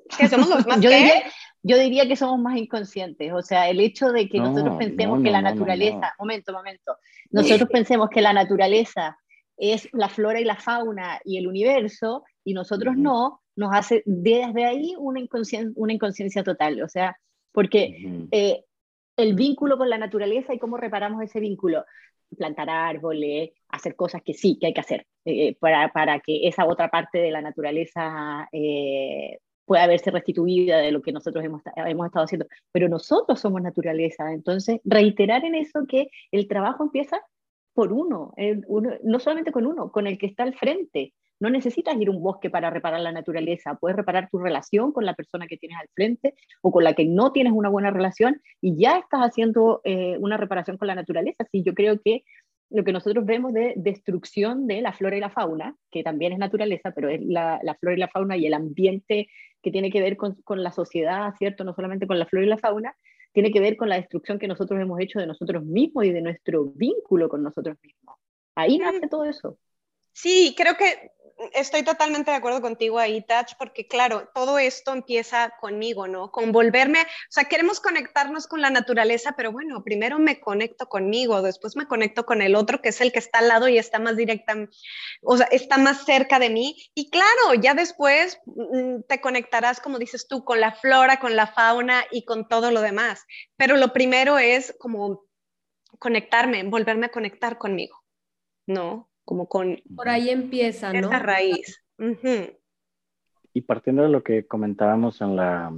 los 0.49 0.67
más 0.67 0.81
yo, 0.81 0.89
diría, 0.89 1.23
yo 1.67 1.79
diría 1.79 2.07
que 2.07 2.15
somos 2.15 2.39
más 2.39 2.57
inconscientes. 2.57 3.33
O 3.33 3.41
sea, 3.41 3.67
el 3.67 3.79
hecho 3.79 4.11
de 4.11 4.29
que 4.29 4.37
nosotros 4.37 4.77
pensemos 4.77 5.23
que 5.23 5.31
la 5.31 5.41
naturaleza, 5.41 6.13
momento, 6.19 6.53
momento, 6.53 6.97
nosotros 7.31 7.67
pensemos 7.69 8.09
que 8.09 8.21
la 8.21 8.33
naturaleza 8.33 9.17
es 9.57 9.89
la 9.91 10.07
flora 10.07 10.39
y 10.39 10.43
la 10.43 10.57
fauna 10.57 11.19
y 11.23 11.39
el 11.39 11.47
universo, 11.47 12.23
y 12.43 12.53
nosotros 12.53 12.95
no, 12.95 13.41
nos 13.55 13.73
hace 13.73 14.03
desde 14.05 14.63
ahí 14.63 14.93
una 14.99 15.19
inconsciencia, 15.19 15.71
una 15.75 15.93
inconsciencia 15.93 16.43
total. 16.43 16.83
O 16.83 16.87
sea, 16.87 17.17
porque 17.51 18.27
eh, 18.29 18.63
el 19.17 19.33
vínculo 19.33 19.79
con 19.79 19.89
la 19.89 19.97
naturaleza 19.97 20.53
y 20.53 20.59
cómo 20.59 20.77
reparamos 20.77 21.23
ese 21.23 21.39
vínculo 21.39 21.83
plantar 22.37 22.69
árboles, 22.69 23.51
hacer 23.69 23.95
cosas 23.95 24.21
que 24.21 24.35
sí, 24.35 24.59
que 24.59 24.67
hay 24.67 24.73
que 24.73 24.81
hacer 24.81 25.07
eh, 25.25 25.55
para, 25.59 25.91
para, 25.91 26.19
que 26.19 26.47
esa 26.47 26.65
otra 26.65 26.89
parte 26.89 27.17
de 27.17 27.31
la 27.31 27.41
naturaleza 27.41 28.47
eh, 28.51 29.39
pueda 29.65 29.87
verse 29.87 30.11
restituida 30.11 30.77
de 30.77 30.91
lo 30.91 31.01
que 31.01 31.11
nosotros 31.11 31.43
hemos, 31.43 31.61
hemos 31.75 32.05
estado 32.05 32.25
haciendo. 32.25 32.47
Pero 32.71 32.87
nosotros 32.89 33.39
somos 33.39 33.61
naturaleza, 33.61 34.31
entonces 34.31 34.79
reiterar 34.83 35.43
en 35.45 35.55
eso 35.55 35.85
que 35.87 36.09
el 36.31 36.47
trabajo 36.47 36.83
empieza 36.83 37.21
por 37.73 37.91
uno, 37.91 38.33
uno, 38.67 38.91
no 39.03 39.19
solamente 39.19 39.51
con 39.51 39.65
uno, 39.65 39.91
con 39.91 40.07
el 40.07 40.17
que 40.17 40.27
está 40.27 40.43
al 40.43 40.55
frente. 40.55 41.13
No 41.41 41.49
necesitas 41.49 41.99
ir 41.99 42.07
a 42.07 42.11
un 42.11 42.23
bosque 42.23 42.49
para 42.49 42.69
reparar 42.69 43.01
la 43.01 43.11
naturaleza, 43.11 43.75
puedes 43.75 43.97
reparar 43.97 44.29
tu 44.31 44.39
relación 44.39 44.93
con 44.93 45.05
la 45.05 45.13
persona 45.13 45.47
que 45.47 45.57
tienes 45.57 45.77
al 45.77 45.89
frente 45.93 46.33
o 46.61 46.71
con 46.71 46.85
la 46.85 46.93
que 46.93 47.03
no 47.03 47.33
tienes 47.33 47.51
una 47.51 47.67
buena 47.67 47.91
relación 47.91 48.41
y 48.61 48.77
ya 48.77 48.97
estás 48.99 49.19
haciendo 49.19 49.81
eh, 49.83 50.17
una 50.19 50.37
reparación 50.37 50.77
con 50.77 50.87
la 50.87 50.95
naturaleza. 50.95 51.45
Sí, 51.51 51.63
yo 51.63 51.73
creo 51.73 51.99
que 52.01 52.23
lo 52.69 52.83
que 52.83 52.91
nosotros 52.91 53.25
vemos 53.25 53.53
de 53.53 53.73
destrucción 53.77 54.67
de 54.67 54.81
la 54.81 54.93
flora 54.93 55.17
y 55.17 55.19
la 55.19 55.29
fauna, 55.29 55.75
que 55.91 56.03
también 56.03 56.33
es 56.33 56.39
naturaleza, 56.39 56.91
pero 56.91 57.09
es 57.09 57.21
la, 57.23 57.59
la 57.63 57.75
flora 57.75 57.95
y 57.95 57.99
la 57.99 58.07
fauna 58.07 58.37
y 58.37 58.45
el 58.45 58.53
ambiente 58.53 59.29
que 59.61 59.71
tiene 59.71 59.91
que 59.91 60.01
ver 60.01 60.17
con, 60.17 60.35
con, 60.43 60.63
la 60.63 60.71
sociedad, 60.71 61.33
¿cierto? 61.37 61.63
No 61.63 61.73
solamente 61.73 62.07
con 62.07 62.19
la 62.19 62.25
flora 62.25 62.45
y 62.45 62.49
la 62.49 62.57
fauna, 62.57 62.95
tiene 63.33 63.51
que 63.51 63.59
ver 63.59 63.77
con 63.77 63.89
la 63.89 63.97
destrucción 63.97 64.39
que 64.39 64.47
nosotros 64.47 64.79
hemos 64.79 64.99
hecho 64.99 65.19
de 65.19 65.27
nosotros 65.27 65.63
mismos 65.63 66.05
y 66.05 66.11
de 66.11 66.21
nuestro 66.21 66.65
vínculo 66.65 67.29
con 67.29 67.43
nosotros 67.43 67.77
mismos. 67.81 68.15
Ahí 68.55 68.77
nace 68.77 69.07
todo 69.07 69.25
eso. 69.25 69.57
Sí, 70.15 70.55
creo 70.57 70.77
que 70.77 71.11
estoy 71.53 71.83
totalmente 71.83 72.31
de 72.31 72.37
acuerdo 72.37 72.61
contigo 72.61 72.99
ahí, 72.99 73.21
Tach, 73.21 73.57
porque 73.59 73.85
claro, 73.85 74.29
todo 74.33 74.57
esto 74.59 74.93
empieza 74.93 75.53
conmigo, 75.59 76.07
¿no? 76.07 76.31
Con 76.31 76.53
volverme, 76.53 77.01
o 77.01 77.31
sea, 77.31 77.43
queremos 77.45 77.81
conectarnos 77.81 78.47
con 78.47 78.61
la 78.61 78.69
naturaleza, 78.69 79.33
pero 79.35 79.51
bueno, 79.51 79.83
primero 79.83 80.17
me 80.17 80.39
conecto 80.39 80.87
conmigo, 80.87 81.41
después 81.41 81.75
me 81.75 81.85
conecto 81.85 82.25
con 82.25 82.41
el 82.41 82.55
otro, 82.55 82.81
que 82.81 82.89
es 82.89 83.01
el 83.01 83.11
que 83.11 83.19
está 83.19 83.39
al 83.39 83.49
lado 83.49 83.67
y 83.67 83.77
está 83.77 83.99
más 83.99 84.15
directa, 84.15 84.55
o 85.21 85.35
sea, 85.35 85.47
está 85.47 85.77
más 85.77 86.05
cerca 86.05 86.39
de 86.39 86.49
mí. 86.49 86.77
Y 86.93 87.09
claro, 87.09 87.53
ya 87.59 87.73
después 87.73 88.39
mm, 88.45 89.01
te 89.09 89.19
conectarás, 89.19 89.81
como 89.81 89.99
dices 89.99 90.29
tú, 90.29 90.45
con 90.45 90.61
la 90.61 90.71
flora, 90.71 91.19
con 91.19 91.35
la 91.35 91.47
fauna 91.47 92.05
y 92.09 92.23
con 92.23 92.47
todo 92.47 92.71
lo 92.71 92.79
demás. 92.79 93.25
Pero 93.57 93.75
lo 93.75 93.91
primero 93.91 94.37
es 94.37 94.73
como 94.79 95.25
conectarme, 95.99 96.63
volverme 96.63 97.07
a 97.07 97.11
conectar 97.11 97.57
conmigo, 97.57 98.01
¿no? 98.65 99.09
Como 99.25 99.47
con... 99.47 99.81
Por 99.95 100.07
ahí 100.07 100.29
empieza, 100.29 100.93
¿no? 100.93 101.07
Esa 101.07 101.19
raíz. 101.19 101.83
Y 103.53 103.61
partiendo 103.61 104.03
de 104.03 104.09
lo 104.09 104.23
que 104.23 104.45
comentábamos 104.45 105.21
en 105.21 105.35
la 105.35 105.73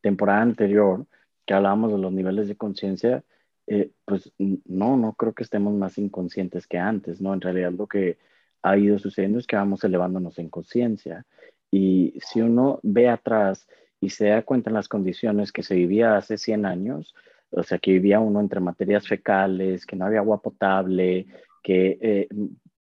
temporada 0.00 0.42
anterior, 0.42 1.06
que 1.46 1.54
hablábamos 1.54 1.92
de 1.92 1.98
los 1.98 2.12
niveles 2.12 2.48
de 2.48 2.56
conciencia, 2.56 3.24
eh, 3.66 3.92
pues 4.04 4.32
no, 4.38 4.96
no 4.96 5.12
creo 5.14 5.32
que 5.32 5.44
estemos 5.44 5.72
más 5.74 5.96
inconscientes 5.98 6.66
que 6.66 6.78
antes, 6.78 7.20
¿no? 7.20 7.32
En 7.32 7.40
realidad 7.40 7.72
lo 7.72 7.86
que 7.86 8.18
ha 8.62 8.76
ido 8.76 8.98
sucediendo 8.98 9.38
es 9.38 9.46
que 9.46 9.56
vamos 9.56 9.84
elevándonos 9.84 10.38
en 10.38 10.48
conciencia. 10.48 11.24
Y 11.70 12.18
si 12.20 12.40
uno 12.40 12.80
ve 12.82 13.08
atrás 13.08 13.68
y 14.00 14.10
se 14.10 14.28
da 14.28 14.42
cuenta 14.42 14.70
en 14.70 14.74
las 14.74 14.88
condiciones 14.88 15.52
que 15.52 15.62
se 15.62 15.74
vivía 15.74 16.16
hace 16.16 16.36
100 16.36 16.66
años, 16.66 17.14
o 17.50 17.62
sea, 17.62 17.78
que 17.78 17.92
vivía 17.92 18.20
uno 18.20 18.40
entre 18.40 18.60
materias 18.60 19.06
fecales, 19.06 19.86
que 19.86 19.96
no 19.96 20.06
había 20.06 20.20
agua 20.20 20.40
potable, 20.40 21.26
que 21.62 21.98
eh, 22.00 22.28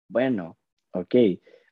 bueno, 0.09 0.57
ok, 0.93 1.15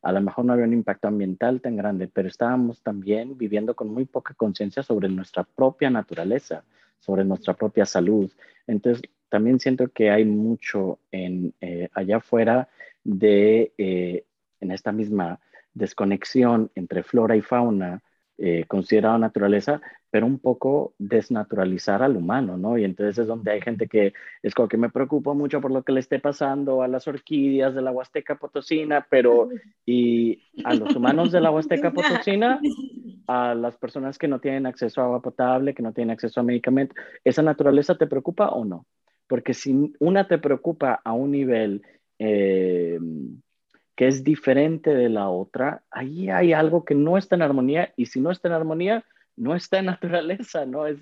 a 0.03 0.13
lo 0.13 0.21
mejor 0.21 0.45
no 0.45 0.53
había 0.53 0.67
un 0.67 0.73
impacto 0.75 1.09
ambiental 1.09 1.61
tan 1.61 1.77
grande, 1.77 2.09
pero 2.09 2.29
estábamos 2.29 2.83
también 2.83 3.39
viviendo 3.39 3.75
con 3.75 3.89
muy 3.89 4.05
poca 4.05 4.35
conciencia 4.35 4.83
sobre 4.83 5.09
nuestra 5.09 5.45
propia 5.45 5.91
naturaleza, 5.91 6.65
sobre 6.99 7.25
nuestra 7.25 7.55
propia 7.55 7.87
salud. 7.87 8.31
Entonces, 8.67 9.03
también 9.31 9.59
siento 9.59 9.89
que 9.89 10.11
hay 10.11 10.25
mucho 10.25 10.99
en, 11.11 11.55
eh, 11.61 11.89
allá 11.95 12.19
afuera 12.19 12.69
de, 13.03 13.73
eh, 13.79 14.25
en 14.61 14.71
esta 14.71 14.93
misma 14.93 15.41
desconexión 15.73 16.71
entre 16.75 17.03
flora 17.03 17.37
y 17.37 17.41
fauna, 17.41 18.03
eh, 18.37 18.65
considerado 18.67 19.17
naturaleza, 19.17 19.81
pero 20.11 20.27
un 20.27 20.41
poco 20.41 20.95
desnaturalizar 20.99 22.03
al 22.03 22.17
humano, 22.17 22.57
¿no? 22.57 22.77
Y 22.77 22.85
entonces 22.85 23.19
es 23.19 23.27
donde 23.29 23.53
hay 23.53 23.61
gente 23.61 23.87
que 23.87 24.13
es 24.43 24.55
como 24.55 24.69
que 24.69 24.77
me 24.77 24.91
preocupa 24.91 25.35
mucho 25.35 25.61
por 25.61 25.71
lo 25.71 25.85
que 25.85 25.93
le 25.93 26.01
esté 26.01 26.19
pasando 26.19 26.83
a 26.83 26.89
las 26.89 27.07
orquídeas 27.07 27.75
de 27.75 27.83
la 27.83 27.93
Huasteca 27.93 28.37
Potosina, 28.37 29.07
pero 29.09 29.51
y 29.87 30.43
a 30.65 30.75
los 30.75 30.97
humanos 30.97 31.31
de 31.31 31.41
la 31.41 31.53
Huasteca 31.53 31.93
Potosina, 31.93 32.61
a 33.29 33.55
las 33.55 33.77
personas 33.77 34.19
que 34.19 34.29
no 34.29 34.41
tienen 34.41 34.67
acceso 34.67 35.01
a 35.01 35.05
agua 35.05 35.23
potable, 35.23 35.75
que 35.75 35.83
no 35.83 35.93
tienen 35.93 36.13
acceso 36.13 36.41
a 36.41 36.45
medicamentos, 36.45 36.97
¿esa 37.23 37.43
naturaleza 37.43 37.95
te 37.95 38.09
preocupa 38.09 38.49
o 38.49 38.65
no? 38.65 38.87
Porque 39.29 39.55
si 39.55 39.93
una 40.01 40.27
te 40.27 40.39
preocupa 40.39 41.01
a 41.05 41.13
un 41.13 41.31
nivel 41.31 41.83
eh, 42.19 42.99
que 43.97 44.09
es 44.09 44.25
diferente 44.25 44.95
de 44.95 45.09
la 45.09 45.29
otra, 45.29 45.85
ahí 45.91 46.29
hay 46.31 46.53
algo 46.53 46.85
que 46.85 46.95
no 46.95 47.17
está 47.17 47.37
en 47.37 47.43
armonía 47.43 47.93
y 47.97 48.07
si 48.07 48.21
no 48.21 48.31
está 48.31 48.49
en 48.49 48.55
armonía, 48.55 49.05
no 49.37 49.55
está 49.55 49.79
en 49.79 49.87
naturaleza, 49.87 50.67
¿no? 50.67 50.87
Es, 50.87 50.99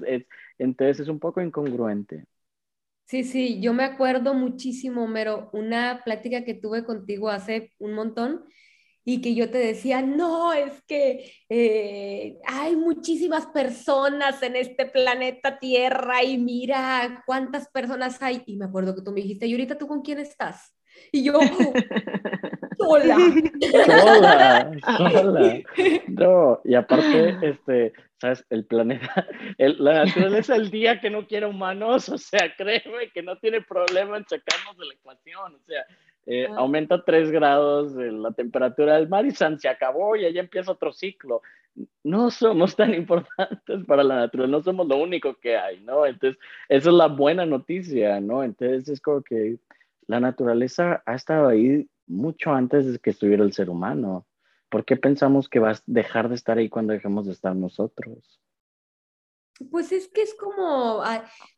entonces 0.59 1.01
es 1.01 1.09
un 1.09 1.19
poco 1.19 1.41
incongruente. 1.41 2.25
Sí, 3.07 3.25
sí, 3.25 3.61
yo 3.61 3.75
me 3.75 3.85
acuerdo 3.85 4.33
muchísimo, 4.33 5.07
Mero, 5.07 5.51
una 5.53 6.03
plática 6.05 6.45
que 6.45 6.55
tuve 6.55 6.85
contigo 6.85 7.29
hace 7.29 7.73
un 7.79 7.93
montón 7.95 8.45
y 9.05 9.21
que 9.21 9.35
yo 9.35 9.51
te 9.51 9.59
decía, 9.59 10.01
no, 10.01 10.53
es 10.53 10.83
que 10.87 11.33
eh, 11.49 12.39
hay 12.47 12.77
muchísimas 12.77 13.47
personas 13.47 14.43
en 14.43 14.57
este 14.57 14.87
planeta 14.87 15.59
Tierra 15.59 16.23
y 16.23 16.39
mira 16.39 17.23
cuántas 17.27 17.69
personas 17.69 18.23
hay. 18.23 18.43
Y 18.47 18.57
me 18.57 18.67
acuerdo 18.67 18.95
que 18.95 19.03
tú 19.03 19.11
me 19.13 19.21
dijiste, 19.21 19.47
¿y 19.47 19.53
ahorita 19.53 19.77
tú 19.77 19.89
con 19.89 20.03
quién 20.03 20.21
estás? 20.21 20.73
Y 21.11 21.25
yo, 21.25 21.41
sola. 22.79 23.17
Sola, 23.87 24.71
sola. 25.11 25.63
No, 26.09 26.61
y 26.65 26.75
aparte, 26.75 27.37
este, 27.43 27.93
sabes, 28.19 28.45
el 28.51 28.65
planeta, 28.65 29.27
la 29.59 30.05
naturaleza 30.05 30.57
el 30.57 30.71
día 30.71 31.01
que 31.01 31.11
no 31.11 31.27
quiere 31.27 31.47
humanos, 31.47 32.09
o 32.09 32.19
sea, 32.19 32.55
créeme 32.57 33.11
que 33.13 33.23
no 33.23 33.37
tiene 33.39 33.63
problema 33.63 34.17
en 34.17 34.27
sacarnos 34.29 34.77
de 34.79 34.87
la 34.87 34.95
ecuación, 34.95 35.55
o 35.55 35.61
sea, 35.67 35.85
eh, 36.27 36.47
ah. 36.49 36.55
aumenta 36.59 37.05
3 37.05 37.33
grados 37.33 37.95
la 37.95 38.31
temperatura 38.31 38.95
del 38.95 39.09
mar 39.09 39.27
y 39.27 39.33
se 39.33 39.69
acabó 39.69 40.15
y 40.15 40.25
ahí 40.25 40.39
empieza 40.39 40.73
otro 40.73 40.93
ciclo. 40.93 41.43
No 42.05 42.31
somos 42.31 42.77
tan 42.77 42.95
importantes 42.95 43.85
para 43.87 44.05
la 44.05 44.17
naturaleza, 44.17 44.51
no 44.51 44.63
somos 44.63 44.87
lo 44.87 44.99
único 44.99 45.35
que 45.35 45.57
hay, 45.57 45.81
¿no? 45.81 46.07
Entonces, 46.07 46.39
esa 46.69 46.91
es 46.91 46.95
la 46.95 47.09
buena 47.09 47.47
noticia, 47.47 48.21
¿no? 48.21 48.45
Entonces, 48.45 48.89
es 48.89 49.01
como 49.01 49.23
que 49.23 49.57
la 50.07 50.21
naturaleza 50.21 51.03
ha 51.07 51.15
estado 51.15 51.49
ahí 51.49 51.89
mucho 52.07 52.53
antes 52.53 52.91
de 52.91 52.99
que 52.99 53.11
estuviera 53.11 53.45
el 53.45 53.53
ser 53.53 53.71
humano. 53.71 54.27
¿Por 54.69 54.85
qué 54.85 54.97
pensamos 54.97 55.49
que 55.49 55.59
va 55.59 55.73
a 55.73 55.81
dejar 55.87 56.29
de 56.29 56.35
estar 56.35 56.59
ahí 56.59 56.69
cuando 56.69 56.93
dejemos 56.93 57.27
de 57.27 57.33
estar 57.33 57.55
nosotros? 57.55 58.41
Pues 59.71 59.93
es 59.93 60.09
que 60.09 60.23
es 60.23 60.35
como, 60.35 61.03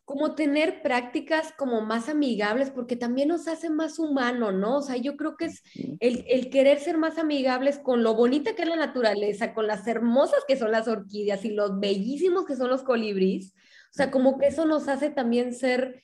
como 0.04 0.34
tener 0.34 0.82
prácticas 0.82 1.52
como 1.56 1.80
más 1.80 2.08
amigables, 2.08 2.70
porque 2.70 2.96
también 2.96 3.28
nos 3.28 3.48
hace 3.48 3.70
más 3.70 3.98
humano, 3.98 4.52
¿no? 4.52 4.78
O 4.78 4.82
sea, 4.82 4.96
yo 4.96 5.16
creo 5.16 5.36
que 5.36 5.46
es 5.46 5.62
el, 6.00 6.24
el, 6.28 6.50
querer 6.50 6.80
ser 6.80 6.98
más 6.98 7.18
amigables 7.18 7.78
con 7.78 8.02
lo 8.02 8.14
bonita 8.14 8.54
que 8.54 8.62
es 8.62 8.68
la 8.68 8.76
naturaleza, 8.76 9.54
con 9.54 9.66
las 9.66 9.86
hermosas 9.86 10.40
que 10.46 10.56
son 10.56 10.72
las 10.72 10.88
orquídeas 10.88 11.44
y 11.44 11.50
los 11.50 11.78
bellísimos 11.78 12.44
que 12.44 12.56
son 12.56 12.68
los 12.68 12.82
colibríes. 12.82 13.54
O 13.54 13.96
sea, 13.96 14.10
como 14.10 14.38
que 14.38 14.48
eso 14.48 14.66
nos 14.66 14.88
hace 14.88 15.10
también 15.10 15.54
ser 15.54 16.02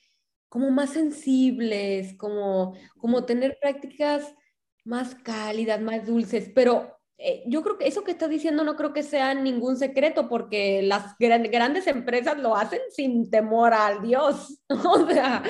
como 0.51 0.69
más 0.69 0.89
sensibles, 0.89 2.13
como, 2.17 2.75
como 2.97 3.23
tener 3.23 3.57
prácticas 3.61 4.35
más 4.83 5.15
cálidas, 5.15 5.79
más 5.79 6.05
dulces, 6.05 6.51
pero 6.53 6.97
eh, 7.17 7.41
yo 7.45 7.63
creo 7.63 7.77
que 7.77 7.87
eso 7.87 8.03
que 8.03 8.11
estás 8.11 8.29
diciendo 8.29 8.65
no 8.65 8.75
creo 8.75 8.91
que 8.91 9.01
sea 9.01 9.33
ningún 9.33 9.77
secreto 9.77 10.27
porque 10.27 10.81
las 10.81 11.15
grandes 11.17 11.87
empresas 11.87 12.37
lo 12.37 12.57
hacen 12.57 12.81
sin 12.89 13.29
temor 13.31 13.73
al 13.73 14.01
Dios. 14.01 14.61
O 14.93 15.07
sea, 15.07 15.41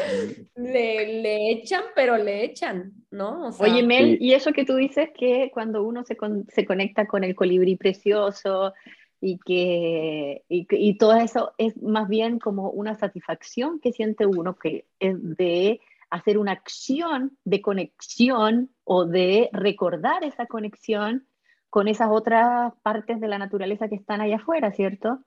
le, 0.56 1.52
echan, 1.52 1.82
pero 1.96 2.18
le 2.18 2.44
echan, 2.44 2.94
¿no? 3.10 3.50
Oye, 3.58 3.82
Mel, 3.82 4.20
y 4.22 4.34
eso 4.34 4.52
que 4.52 4.66
tú 4.66 4.76
dices 4.76 5.10
que 5.18 5.50
cuando 5.52 5.82
uno 5.84 6.04
se, 6.04 6.16
se 6.50 6.66
conecta 6.66 7.08
con 7.08 7.24
el 7.24 7.34
colibrí 7.34 7.76
precioso 7.76 8.74
y 9.22 9.38
que 9.38 10.44
y, 10.50 10.68
y, 10.70 10.98
todo 10.98 11.16
eso 11.16 11.54
es 11.58 11.82
más 11.82 12.10
bien 12.10 12.40
como 12.40 12.72
una 12.72 12.96
satisfacción 12.96 13.80
que 13.80 13.94
siente 13.94 14.26
uno 14.26 14.58
que 14.58 14.88
es 15.00 15.16
de 15.38 15.80
hacer 16.10 16.38
una 16.38 16.52
acción 16.52 17.38
de 17.46 17.62
conexión 17.62 18.70
o 18.84 19.06
de 19.06 19.50
recordar 19.54 20.24
esa 20.24 20.46
conexión 20.48 21.28
con 21.70 21.88
esas 21.88 22.10
otras 22.12 22.74
partes 22.84 23.22
de 23.22 23.30
la 23.30 23.38
naturaleza 23.38 23.88
que 23.88 23.96
están 23.96 24.20
allá 24.20 24.36
afuera, 24.36 24.74
¿cierto? 24.74 25.20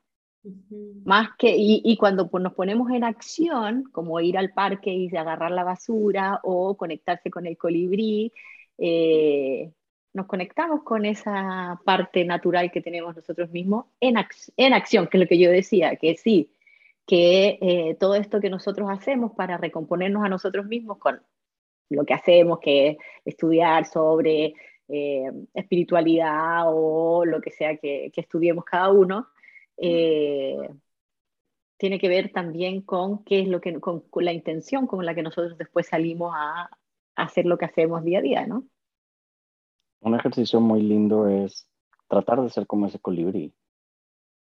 Más 1.04 1.30
que, 1.38 1.54
y, 1.56 1.96
cuando 1.96 2.28
nos 2.38 2.52
ponemos 2.52 2.90
en 2.90 3.02
acción, 3.02 3.84
como 3.92 4.20
ir 4.20 4.36
al 4.36 4.52
parque 4.52 4.92
y 4.92 5.16
agarrar 5.16 5.52
la 5.52 5.64
basura 5.64 6.40
o 6.42 6.76
conectarse 6.76 7.30
con 7.30 7.46
el 7.46 7.56
colibrí, 7.56 8.30
eh, 8.76 9.72
nos 10.14 10.26
conectamos 10.26 10.82
con 10.84 11.04
esa 11.04 11.80
parte 11.84 12.24
natural 12.24 12.70
que 12.70 12.80
tenemos 12.80 13.14
nosotros 13.14 13.50
mismos 13.50 13.86
en, 14.00 14.16
en 14.56 14.72
acción, 14.72 15.08
que 15.08 15.18
es 15.18 15.22
lo 15.22 15.28
que 15.28 15.38
yo 15.38 15.50
decía, 15.50 15.96
que 15.96 16.16
sí, 16.16 16.50
que 17.06 17.58
eh, 17.60 17.96
todo 18.00 18.14
esto 18.14 18.40
que 18.40 18.48
nosotros 18.48 18.88
hacemos 18.90 19.32
para 19.32 19.58
recomponernos 19.58 20.24
a 20.24 20.28
nosotros 20.28 20.66
mismos 20.66 20.98
con 20.98 21.20
lo 21.90 22.04
que 22.04 22.14
hacemos, 22.14 22.60
que 22.60 22.88
es 22.88 22.96
estudiar 23.24 23.86
sobre 23.86 24.54
eh, 24.88 25.30
espiritualidad 25.52 26.64
o 26.66 27.24
lo 27.24 27.40
que 27.40 27.50
sea 27.50 27.76
que, 27.76 28.10
estudiemos 28.14 28.64
cada 28.64 28.90
uno, 28.90 29.28
eh, 29.76 30.68
tiene 31.76 31.98
que 31.98 32.08
ver 32.08 32.32
también 32.32 32.82
con 32.82 33.24
qué 33.24 33.40
es 33.40 33.48
lo 33.48 33.60
que, 33.60 33.80
con, 33.80 34.04
la 34.14 34.32
intención 34.32 34.86
con 34.86 35.04
la 35.04 35.14
que 35.14 35.22
nosotros 35.22 35.58
después 35.58 35.88
salimos 35.88 36.32
a, 36.36 36.70
hacer 37.16 37.46
lo 37.46 37.58
que 37.58 37.66
hacemos 37.66 38.02
día 38.02 38.18
a 38.18 38.22
día, 38.22 38.46
¿no? 38.46 38.64
Un 40.04 40.14
ejercicio 40.14 40.60
muy 40.60 40.82
lindo 40.82 41.28
es 41.28 41.66
tratar 42.08 42.42
de 42.42 42.50
ser 42.50 42.66
como 42.66 42.84
ese 42.84 42.98
colibrí. 42.98 43.54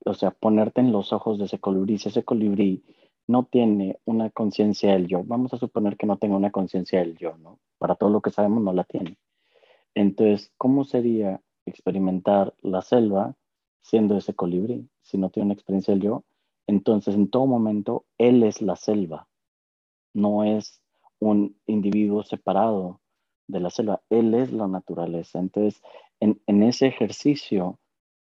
O 0.06 0.14
sea, 0.14 0.32
ponerte 0.32 0.82
en 0.82 0.92
los 0.92 1.14
ojos 1.14 1.40
de 1.40 1.46
ese 1.46 1.60
colibrí. 1.60 1.98
Si 1.98 2.10
ese 2.10 2.26
colibrí 2.26 2.84
no 3.26 3.46
tiene 3.46 3.98
una 4.04 4.30
conciencia 4.32 4.92
del 4.92 5.08
yo, 5.08 5.24
vamos 5.24 5.54
a 5.54 5.58
suponer 5.58 5.96
que 5.96 6.08
no 6.08 6.18
tenga 6.18 6.36
una 6.36 6.52
conciencia 6.52 7.00
del 7.00 7.16
yo, 7.16 7.38
¿no? 7.38 7.62
Para 7.78 7.96
todo 7.96 8.10
lo 8.10 8.20
que 8.20 8.32
sabemos 8.32 8.62
no 8.64 8.74
la 8.74 8.84
tiene. 8.84 9.18
Entonces, 9.94 10.52
¿cómo 10.58 10.84
sería 10.84 11.40
experimentar 11.66 12.54
la 12.62 12.82
selva 12.82 13.38
siendo 13.82 14.18
ese 14.18 14.34
colibrí? 14.34 14.90
Si 15.04 15.18
no 15.18 15.30
tiene 15.30 15.46
una 15.46 15.54
experiencia 15.54 15.94
del 15.94 16.04
yo, 16.04 16.26
entonces 16.68 17.16
en 17.16 17.30
todo 17.30 17.46
momento 17.46 18.04
él 18.18 18.44
es 18.44 18.62
la 18.62 18.76
selva, 18.76 19.30
no 20.14 20.44
es 20.44 20.82
un 21.20 21.56
individuo 21.66 22.24
separado 22.24 23.00
de 23.48 23.60
la 23.60 23.70
selva, 23.70 24.02
él 24.10 24.34
es 24.34 24.52
la 24.52 24.68
naturaleza. 24.68 25.40
Entonces, 25.40 25.82
en, 26.20 26.64
ese 26.64 26.88
ejercicio 26.88 27.80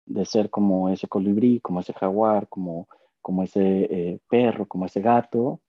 de 0.06 0.24
ser 0.24 0.50
como 0.50 0.88
ese 0.88 1.08
colibrí, 1.08 1.61
como 1.61 1.80
ese 1.80 1.92
jaguar, 1.92 2.48
como, 2.48 2.88
como 3.20 3.42
ese 3.42 3.61
eh, 3.61 4.18
perro, 4.28 4.66
como 4.66 4.87
ese 4.87 5.00
gato, 5.00 5.61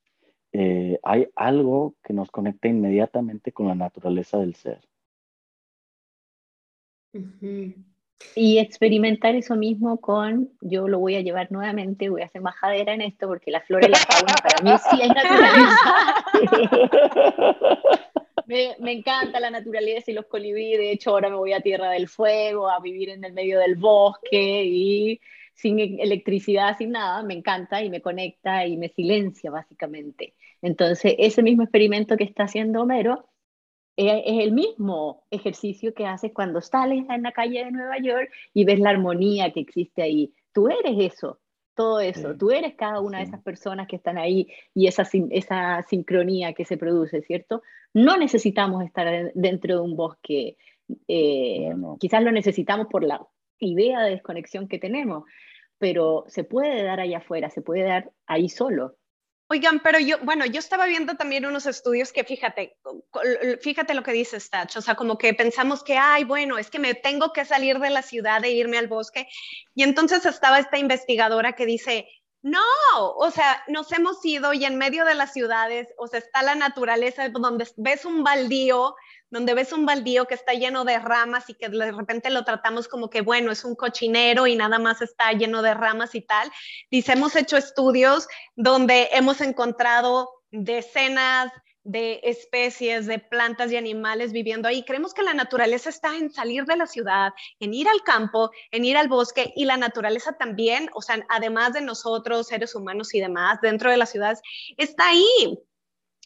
eh, 0.51 0.99
hay 1.03 1.27
algo 1.35 1.95
que 2.03 2.13
nos 2.13 2.31
conecta 2.31 2.67
inmediatamente 2.67 3.51
con 3.51 3.67
la 3.67 3.75
naturaleza 3.75 4.37
del 4.39 4.55
ser. 4.55 4.81
Y 8.35 8.57
experimentar 8.57 9.35
eso 9.35 9.55
mismo 9.55 9.99
con, 9.99 10.49
yo 10.61 10.87
lo 10.87 10.97
voy 10.99 11.15
a 11.15 11.21
llevar 11.21 11.51
nuevamente, 11.51 12.09
voy 12.09 12.21
a 12.21 12.25
hacer 12.25 12.41
majadera 12.41 12.93
en 12.93 13.01
esto 13.01 13.27
porque 13.27 13.51
la 13.51 13.61
flora 13.61 13.87
y 13.87 13.91
la 13.91 13.97
fauna 13.97 14.33
para 14.41 14.63
mí 14.63 14.71
sí 14.89 15.01
es 15.01 15.09
naturaleza. 15.15 15.79
me, 18.47 18.91
encanta 18.91 19.39
la 19.39 19.49
naturaleza 19.49 20.11
y 20.11 20.13
los 20.13 20.25
colibríes, 20.25 20.77
de 20.77 20.91
hecho 20.91 21.11
ahora 21.11 21.29
me 21.29 21.35
voy 21.35 21.53
a 21.53 21.61
Tierra 21.61 21.91
del 21.91 22.07
Fuego, 22.07 22.69
a 22.69 22.79
vivir 22.79 23.09
en 23.09 23.23
el 23.23 23.33
medio 23.33 23.59
del 23.59 23.75
bosque 23.75 24.63
y 24.65 25.21
sin 25.53 25.79
electricidad, 25.79 26.77
sin 26.77 26.91
nada, 26.91 27.23
me 27.23 27.35
encanta 27.35 27.83
y 27.83 27.89
me 27.89 28.01
conecta 28.01 28.65
y 28.65 28.77
me 28.77 28.89
silencia 28.89 29.51
básicamente. 29.51 30.33
Entonces, 30.61 31.15
ese 31.17 31.43
mismo 31.43 31.63
experimento 31.63 32.17
que 32.17 32.23
está 32.23 32.43
haciendo 32.43 32.81
Homero 32.81 33.29
es 33.95 34.39
el 34.39 34.51
mismo 34.53 35.25
ejercicio 35.29 35.93
que 35.93 36.07
haces 36.07 36.31
cuando 36.33 36.61
sales 36.61 37.05
en 37.09 37.21
la 37.21 37.31
calle 37.31 37.63
de 37.65 37.71
Nueva 37.71 37.99
York 37.99 38.31
y 38.53 38.65
ves 38.65 38.79
la 38.79 38.89
armonía 38.89 39.51
que 39.51 39.59
existe 39.59 40.01
ahí. 40.01 40.33
Tú 40.51 40.67
eres 40.69 41.13
eso, 41.13 41.39
todo 41.75 41.99
eso. 41.99 42.35
Tú 42.35 42.51
eres 42.51 42.75
cada 42.75 42.99
una 42.99 43.19
de 43.19 43.25
esas 43.25 43.41
personas 43.41 43.87
que 43.87 43.95
están 43.95 44.17
ahí 44.17 44.47
y 44.73 44.87
esa, 44.87 45.07
esa 45.31 45.81
sincronía 45.83 46.53
que 46.53 46.65
se 46.65 46.77
produce, 46.77 47.21
¿cierto? 47.21 47.63
No 47.93 48.17
necesitamos 48.17 48.83
estar 48.83 49.31
dentro 49.33 49.75
de 49.75 49.81
un 49.81 49.95
bosque. 49.95 50.57
Eh, 51.07 51.73
quizás 51.99 52.23
lo 52.23 52.31
necesitamos 52.31 52.87
por 52.87 53.03
la 53.03 53.25
idea 53.59 54.01
de 54.01 54.11
desconexión 54.11 54.67
que 54.67 54.79
tenemos, 54.79 55.23
pero 55.77 56.25
se 56.27 56.43
puede 56.43 56.83
dar 56.83 56.99
allá 56.99 57.19
afuera, 57.19 57.49
se 57.49 57.61
puede 57.61 57.83
dar 57.83 58.11
ahí 58.27 58.49
solo. 58.49 58.95
Oigan, 59.53 59.81
pero 59.81 59.99
yo, 59.99 60.17
bueno, 60.23 60.47
yo 60.47 60.57
estaba 60.57 60.87
viendo 60.87 61.15
también 61.15 61.45
unos 61.45 61.67
estudios 61.67 62.11
que 62.11 62.23
fíjate, 62.23 62.75
fíjate 63.61 63.93
lo 63.93 64.01
que 64.01 64.11
dice 64.11 64.39
Stach, 64.39 64.75
o 64.77 64.81
sea, 64.81 64.95
como 64.95 65.19
que 65.19 65.31
pensamos 65.35 65.83
que, 65.83 65.95
ay, 65.95 66.23
bueno, 66.23 66.57
es 66.57 66.71
que 66.71 66.79
me 66.79 66.95
tengo 66.95 67.31
que 67.31 67.45
salir 67.45 67.77
de 67.77 67.91
la 67.91 68.01
ciudad 68.01 68.43
e 68.43 68.49
irme 68.49 68.79
al 68.79 68.87
bosque. 68.87 69.27
Y 69.75 69.83
entonces 69.83 70.25
estaba 70.25 70.57
esta 70.57 70.79
investigadora 70.79 71.53
que 71.53 71.67
dice, 71.67 72.07
no, 72.41 72.59
o 73.15 73.29
sea, 73.29 73.63
nos 73.67 73.91
hemos 73.91 74.25
ido 74.25 74.53
y 74.53 74.65
en 74.65 74.79
medio 74.79 75.05
de 75.05 75.13
las 75.13 75.33
ciudades, 75.33 75.93
o 75.99 76.07
sea, 76.07 76.17
está 76.17 76.41
la 76.41 76.55
naturaleza 76.55 77.29
donde 77.29 77.67
ves 77.77 78.05
un 78.05 78.23
baldío, 78.23 78.95
donde 79.33 79.55
ves 79.55 79.73
un 79.73 79.87
baldío 79.87 80.27
que 80.27 80.35
está 80.35 80.53
lleno 80.53 80.85
de 80.85 80.99
ramas 80.99 81.49
y 81.49 81.55
que 81.55 81.67
de 81.67 81.91
repente 81.91 82.29
lo 82.29 82.45
tratamos 82.45 82.87
como 82.87 83.09
que, 83.09 83.21
bueno, 83.21 83.51
es 83.51 83.65
un 83.65 83.75
cochinero 83.75 84.45
y 84.45 84.55
nada 84.55 84.77
más 84.77 85.01
está 85.01 85.31
lleno 85.33 85.63
de 85.63 85.73
ramas 85.73 86.13
y 86.13 86.21
tal. 86.21 86.51
Dice, 86.91 87.13
hemos 87.13 87.35
hecho 87.35 87.57
estudios 87.57 88.27
donde 88.55 89.09
hemos 89.11 89.41
encontrado 89.41 90.29
decenas 90.51 91.51
de 91.83 92.21
especies, 92.23 93.07
de 93.07 93.17
plantas 93.17 93.71
y 93.71 93.75
animales 93.75 94.33
viviendo 94.33 94.67
ahí. 94.67 94.85
Creemos 94.85 95.15
que 95.15 95.23
la 95.23 95.33
naturaleza 95.33 95.89
está 95.89 96.15
en 96.15 96.29
salir 96.29 96.65
de 96.65 96.77
la 96.77 96.85
ciudad, 96.85 97.31
en 97.59 97.73
ir 97.73 97.87
al 97.89 98.03
campo, 98.03 98.51
en 98.69 98.85
ir 98.85 98.97
al 98.97 99.07
bosque 99.07 99.51
y 99.55 99.65
la 99.65 99.77
naturaleza 99.77 100.33
también, 100.33 100.91
o 100.93 101.01
sea, 101.01 101.25
además 101.27 101.73
de 101.73 101.81
nosotros, 101.81 102.47
seres 102.47 102.75
humanos 102.75 103.15
y 103.15 103.19
demás, 103.19 103.59
dentro 103.63 103.89
de 103.89 103.97
las 103.97 104.11
ciudades, 104.11 104.41
está 104.77 105.09
ahí 105.09 105.57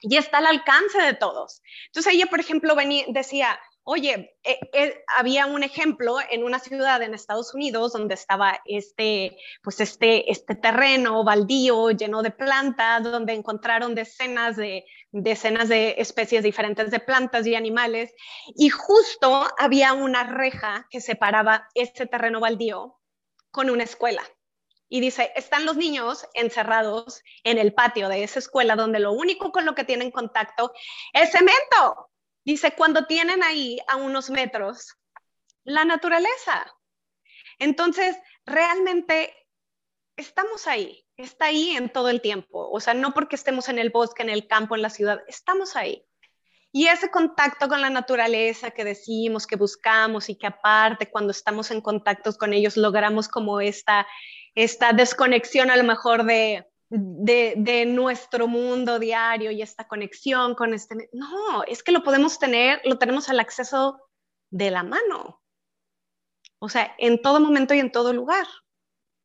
y 0.02 0.18
está 0.18 0.38
al 0.40 0.48
alcance 0.48 1.02
de 1.02 1.14
todos. 1.14 1.62
Entonces 1.88 2.14
ella, 2.14 2.28
por 2.28 2.40
ejemplo, 2.40 2.76
venía, 2.76 3.06
decía, 3.08 3.60
Oye, 3.90 4.36
eh, 4.44 4.60
eh, 4.74 5.06
había 5.16 5.46
un 5.46 5.64
ejemplo 5.64 6.18
en 6.30 6.44
una 6.44 6.60
ciudad 6.60 7.02
en 7.02 7.14
Estados 7.14 7.54
Unidos 7.54 7.94
donde 7.94 8.16
estaba 8.16 8.60
este, 8.66 9.38
pues 9.64 9.80
este, 9.80 10.30
este 10.30 10.56
terreno 10.56 11.24
baldío 11.24 11.92
lleno 11.92 12.22
de 12.22 12.32
plantas, 12.32 13.02
donde 13.02 13.32
encontraron 13.32 13.96
decenas 13.96 14.58
de, 14.58 14.84
decenas 15.14 15.70
de 15.70 15.96
especies 16.00 16.44
diferentes 16.44 16.92
de 16.92 17.00
plantas 17.00 17.48
y 17.48 17.56
animales, 17.56 18.14
y 18.58 18.68
justo 18.68 19.48
había 19.58 19.94
una 19.94 20.26
reja 20.26 20.86
que 20.90 21.00
separaba 21.00 21.70
este 21.74 22.08
terreno 22.08 22.42
baldío 22.42 23.00
con 23.52 23.70
una 23.70 23.86
escuela. 23.86 24.22
Y 24.90 25.02
dice, 25.02 25.32
están 25.36 25.66
los 25.66 25.76
niños 25.76 26.26
encerrados 26.34 27.22
en 27.44 27.58
el 27.58 27.74
patio 27.74 28.08
de 28.10 28.24
esa 28.24 28.40
escuela 28.40 28.76
donde 28.76 29.00
lo 29.00 29.12
único 29.12 29.52
con 29.52 29.66
lo 29.66 29.76
que 29.76 29.84
tienen 29.84 30.12
contacto 30.12 30.72
es 31.14 31.32
cemento 31.32 32.10
Dice, 32.48 32.72
cuando 32.72 33.06
tienen 33.08 33.44
ahí 33.44 33.78
a 33.90 33.98
unos 33.98 34.30
metros 34.30 34.96
la 35.66 35.84
naturaleza. 35.84 36.66
Entonces, 37.60 38.16
realmente 38.46 39.36
estamos 40.16 40.66
ahí, 40.66 41.06
está 41.18 41.48
ahí 41.48 41.72
en 41.72 41.92
todo 41.92 42.08
el 42.08 42.22
tiempo. 42.22 42.70
O 42.72 42.80
sea, 42.80 42.94
no 42.94 43.14
porque 43.14 43.36
estemos 43.36 43.68
en 43.68 43.80
el 43.80 43.90
bosque, 43.90 44.24
en 44.24 44.30
el 44.30 44.48
campo, 44.48 44.78
en 44.78 44.82
la 44.82 44.90
ciudad, 44.90 45.20
estamos 45.28 45.76
ahí. 45.76 46.06
Y 46.72 46.88
ese 46.88 47.12
contacto 47.12 47.68
con 47.68 47.82
la 47.82 47.90
naturaleza 47.90 48.72
que 48.72 48.86
decimos, 48.86 49.46
que 49.46 49.58
buscamos 49.58 50.30
y 50.30 50.38
que 50.38 50.48
aparte 50.48 51.12
cuando 51.12 51.32
estamos 51.32 51.70
en 51.72 51.82
contacto 51.82 52.32
con 52.38 52.54
ellos 52.54 52.78
logramos 52.78 53.28
como 53.28 53.60
esta, 53.60 54.08
esta 54.58 54.92
desconexión 54.92 55.70
a 55.70 55.78
lo 55.78 55.84
mejor 55.84 56.26
de, 56.26 56.66
de, 56.90 57.86
nuestro 57.86 58.48
mundo 58.48 58.98
diario 58.98 59.52
y 59.52 59.62
esta 59.62 59.88
conexión 59.88 60.56
con 60.56 60.74
este... 60.74 61.10
No, 61.14 61.64
es 61.64 61.84
que 61.84 61.92
lo 61.92 62.02
podemos 62.02 62.40
tener, 62.40 62.82
lo 62.84 62.98
tenemos 62.98 63.30
al 63.30 63.40
acceso 63.40 64.02
de 64.50 64.72
la 64.72 64.82
mano. 64.82 65.44
O 66.58 66.70
sea, 66.70 66.96
en 66.98 67.22
todo 67.22 67.40
momento 67.40 67.76
y 67.76 67.80
en 67.80 67.92
todo 67.92 68.14
lugar. 68.14 68.48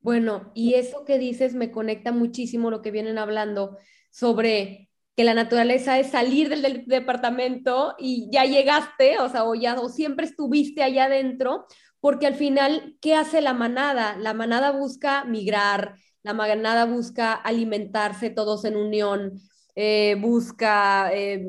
Bueno, 0.01 0.53
y 0.55 0.75
eso 0.75 1.07
que 1.07 1.17
dices 1.17 1.55
me 1.55 1.73
conecta 1.73 2.13
muchísimo 2.13 2.71
lo 2.71 2.83
que 2.83 2.91
vienen 2.91 3.17
hablando 3.17 3.79
sobre 4.11 4.91
que 5.17 5.25
la 5.25 5.33
naturaleza 5.33 5.99
es 5.99 6.11
salir 6.11 6.51
del, 6.51 6.85
departamento 6.85 7.95
y 7.99 8.29
ya 8.31 8.45
llegaste, 8.45 9.19
o 9.19 9.31
sea, 9.31 9.45
o 9.45 9.55
ya 9.55 9.81
o 9.81 9.89
siempre 9.89 10.27
estuviste 10.27 10.83
allá 10.83 11.05
adentro, 11.05 11.65
porque 12.03 12.27
al 12.27 12.35
final, 12.35 12.97
¿qué 13.01 13.15
hace 13.15 13.41
la 13.41 13.55
manada? 13.55 14.17
La 14.17 14.35
manada 14.35 14.73
busca 14.73 15.25
migrar, 15.25 15.95
la 16.25 16.35
manada 16.35 16.85
busca 16.85 17.33
alimentarse 17.33 18.29
todos 18.29 18.65
en 18.65 18.77
unión, 18.77 19.41
eh, 19.77 20.17
busca 20.19 21.15
eh, 21.15 21.47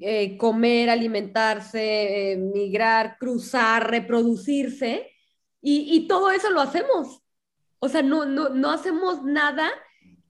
eh, 0.00 0.36
comer, 0.38 0.88
alimentarse, 0.88 2.38
migrar, 2.54 3.16
cruzar, 3.18 3.90
reproducirse, 3.90 5.10
y, 5.60 6.06
todo 6.06 6.30
eso 6.30 6.50
lo 6.50 6.60
hacemos. 6.60 7.20
O 7.80 7.88
sea, 7.88 8.02
no, 8.02 8.24
no, 8.24 8.70
hacemos 8.70 9.24
nada 9.24 9.68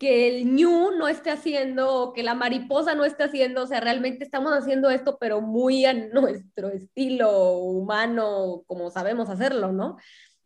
que 0.02 0.28
el 0.28 0.54
ñu 0.54 0.90
no 0.98 1.06
esté 1.06 1.30
haciendo, 1.30 2.12
que 2.12 2.24
la 2.24 2.34
mariposa 2.34 2.94
no 2.96 3.04
esté 3.04 3.22
haciendo, 3.22 3.62
o 3.62 3.66
sea, 3.66 3.80
realmente 3.80 4.24
estamos 4.24 4.52
haciendo 4.52 4.90
esto, 4.90 5.16
pero 5.20 5.40
muy 5.40 5.84
a 5.84 5.94
nuestro 5.94 6.70
estilo 6.70 7.52
humano, 7.58 8.64
como 8.66 8.90
sabemos 8.90 9.30
hacerlo, 9.30 9.70
¿no? 9.70 9.96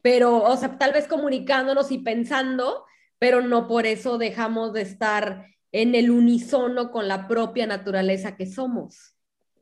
Pero, 0.02 0.42
o 0.44 0.56
sea, 0.56 0.76
tal 0.76 0.92
vez 0.92 1.08
comunicándonos 1.08 1.90
y 1.90 1.98
pensando 1.98 2.84
pero 3.18 3.42
no 3.42 3.66
por 3.66 3.86
eso 3.86 4.18
dejamos 4.18 4.72
de 4.72 4.82
estar 4.82 5.46
en 5.72 5.94
el 5.94 6.10
unísono 6.10 6.90
con 6.90 7.08
la 7.08 7.26
propia 7.28 7.66
naturaleza 7.66 8.36
que 8.36 8.46
somos. 8.46 9.14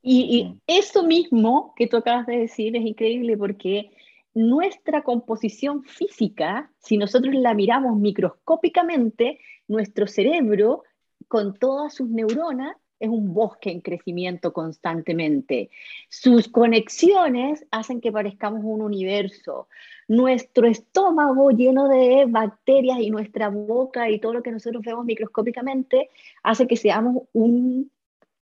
Y, 0.02 0.61
eso 0.66 1.02
mismo 1.04 1.72
que 1.76 1.87
tú 1.87 1.96
acabas 1.96 2.26
de 2.26 2.38
decir 2.38 2.76
es 2.76 2.85
increíble 2.85 3.38
porque 3.38 3.90
nuestra 4.35 5.02
composición 5.02 5.83
física, 5.85 6.70
si 6.78 6.98
nosotros 6.98 7.35
la 7.35 7.54
miramos 7.54 7.96
microscópicamente, 7.98 9.38
nuestro 9.68 10.07
cerebro, 10.07 10.85
con 11.29 11.55
todas 11.55 11.94
sus 11.94 12.09
neuronas, 12.09 12.77
es 13.00 13.09
un 13.09 13.35
bosque 13.35 13.70
en 13.70 13.81
crecimiento 13.81 14.53
constantemente. 14.53 15.70
Sus 16.09 16.48
conexiones 16.48 17.66
hacen 17.70 18.00
que 18.00 18.12
parezcamos 18.12 18.62
un 18.64 18.81
universo. 18.81 19.68
Nuestro 20.09 20.66
estómago 20.66 21.50
lleno 21.50 21.88
de 21.88 22.27
bacterias 22.29 22.98
y 23.00 23.11
nuestra 23.11 23.48
boca 23.48 24.09
y 24.11 24.20
todo 24.20 24.35
lo 24.35 24.42
que 24.42 24.53
nosotros 24.53 24.83
vemos 24.85 25.05
microscópicamente 25.05 26.09
hace 26.42 26.66
que 26.66 26.77
seamos 26.77 27.24
un 27.33 27.90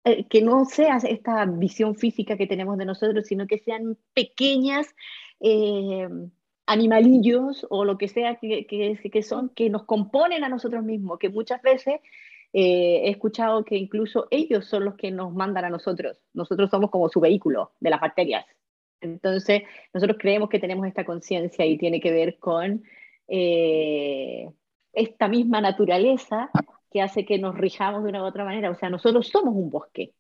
eh, 0.04 0.26
que 0.26 0.42
no 0.42 0.66
sea 0.66 0.98
esta 0.98 1.46
visión 1.46 1.96
física 1.96 2.36
que 2.36 2.48
tenemos 2.48 2.78
de 2.78 2.86
nosotros, 2.86 3.28
sino 3.28 3.46
que 3.46 3.60
sean 3.60 3.98
pequeñas 4.16 4.88
eh, 5.40 6.10
animalillos 6.72 7.68
o 7.70 7.84
lo 7.84 7.98
que 7.98 8.08
sea 8.08 8.36
que, 8.36 8.66
que, 8.66 9.24
son, 9.24 9.50
que 9.50 9.70
nos 9.70 9.84
componen 9.84 10.44
a 10.44 10.50
nosotros 10.50 10.84
mismos, 10.84 11.20
que 11.20 11.30
muchas 11.30 11.62
veces 11.62 12.00
eh, 12.54 13.02
he 13.04 13.10
escuchado 13.10 13.66
que 13.66 13.76
incluso 13.76 14.28
ellos 14.32 14.66
son 14.66 14.86
los 14.86 14.96
que 14.96 15.12
nos 15.12 15.34
mandan 15.34 15.66
a 15.66 15.70
nosotros. 15.70 16.18
Nosotros 16.34 16.70
somos 16.70 16.90
como 16.90 17.10
su 17.10 17.20
vehículo 17.20 17.74
de 17.80 17.90
las 17.90 18.00
bacterias. 18.00 18.46
Entonces, 19.02 19.64
nosotros 19.94 20.18
creemos 20.20 20.50
que 20.50 20.60
tenemos 20.60 20.88
esta 20.88 21.04
conciencia 21.04 21.66
y 21.66 21.78
tiene 21.78 22.00
que 22.00 22.12
ver 22.12 22.38
con 22.40 22.84
eh, 23.28 24.50
esta 24.94 25.28
misma 25.28 25.60
naturaleza 25.60 26.52
que 26.90 27.02
hace 27.02 27.26
que 27.26 27.38
nos 27.38 27.58
rijamos 27.58 28.04
de 28.04 28.10
una 28.10 28.24
u 28.24 28.26
otra 28.26 28.46
manera. 28.46 28.70
O 28.70 28.76
sea, 28.76 28.90
nosotros 28.90 29.28
somos 29.28 29.54
un 29.56 29.70
bosque. 29.70 30.14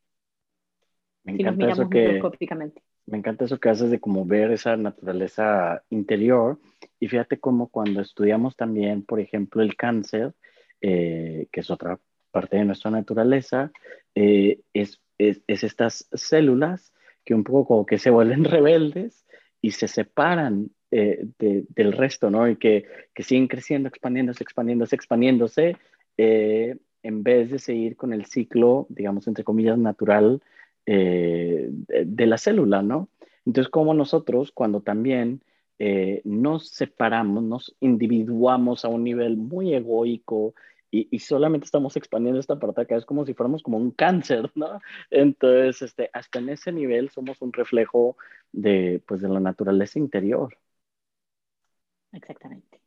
Me 1.23 1.37
si 1.37 1.43
nos 1.43 1.55
miramos 1.55 1.87
microscópicamente. 1.89 2.81
Me 3.11 3.17
encanta 3.17 3.43
eso 3.43 3.59
que 3.59 3.69
haces 3.69 3.91
de 3.91 3.99
como 3.99 4.25
ver 4.25 4.51
esa 4.51 4.77
naturaleza 4.77 5.83
interior. 5.89 6.59
Y 6.97 7.09
fíjate 7.09 7.39
cómo 7.39 7.67
cuando 7.67 8.01
estudiamos 8.01 8.55
también, 8.55 9.03
por 9.03 9.19
ejemplo, 9.19 9.61
el 9.61 9.75
cáncer, 9.75 10.33
eh, 10.79 11.47
que 11.51 11.59
es 11.59 11.69
otra 11.69 11.99
parte 12.31 12.55
de 12.55 12.63
nuestra 12.63 12.89
naturaleza, 12.89 13.71
eh, 14.15 14.61
es, 14.73 15.01
es, 15.17 15.41
estas 15.47 16.07
células 16.13 16.93
que 17.25 17.35
un 17.35 17.43
poco 17.43 17.67
como 17.67 17.85
que 17.85 17.97
se 17.97 18.09
vuelven 18.09 18.43
rebeldes 18.45 19.25
y 19.59 19.71
se 19.71 19.89
separan 19.89 20.71
eh, 20.89 21.25
del 21.37 21.91
resto, 21.91 22.29
¿no? 22.29 22.49
Y 22.49 22.55
que, 22.55 22.85
que, 23.13 23.23
siguen 23.23 23.47
creciendo, 23.47 23.89
expandiéndose, 23.89 24.43
expandiéndose, 24.43 24.95
expandiéndose, 24.95 25.77
eh, 26.17 26.77
en 27.03 27.23
vez 27.23 27.51
de 27.51 27.59
seguir 27.59 27.97
con 27.97 28.13
el 28.13 28.25
ciclo, 28.25 28.87
digamos, 28.89 29.27
entre 29.27 29.43
comillas, 29.43 29.77
natural 29.77 30.41
de, 30.85 32.25
la 32.25 32.37
célula, 32.37 32.81
¿no? 32.81 33.09
Entonces, 33.45 33.69
como 33.69 33.93
nosotros, 33.93 34.51
cuando 34.51 34.81
también 34.81 35.43
nos 36.23 36.69
separamos, 36.69 37.43
nos 37.43 37.75
individuamos 37.79 38.85
a 38.85 38.89
un 38.89 39.03
nivel 39.03 39.37
muy 39.37 39.73
egoico 39.73 40.53
y, 40.91 41.19
solamente 41.19 41.65
estamos 41.65 41.95
expandiendo 41.95 42.39
esta 42.39 42.59
parte 42.59 42.81
acá, 42.81 42.97
es 42.97 43.05
como 43.05 43.25
si 43.25 43.33
fuéramos 43.33 43.63
como 43.63 43.77
un 43.77 43.91
cáncer, 43.91 44.51
¿no? 44.55 44.81
Entonces, 45.09 45.81
este, 45.81 46.09
hasta 46.13 46.39
en 46.39 46.49
ese 46.49 46.71
nivel 46.73 47.09
somos 47.09 47.41
un 47.41 47.53
reflejo 47.53 48.17
de, 48.51 49.01
pues, 49.07 49.21
de 49.21 49.29
la 49.29 49.39
naturaleza 49.39 49.99
interior. 49.99 50.57
Exactamente. 52.11 52.81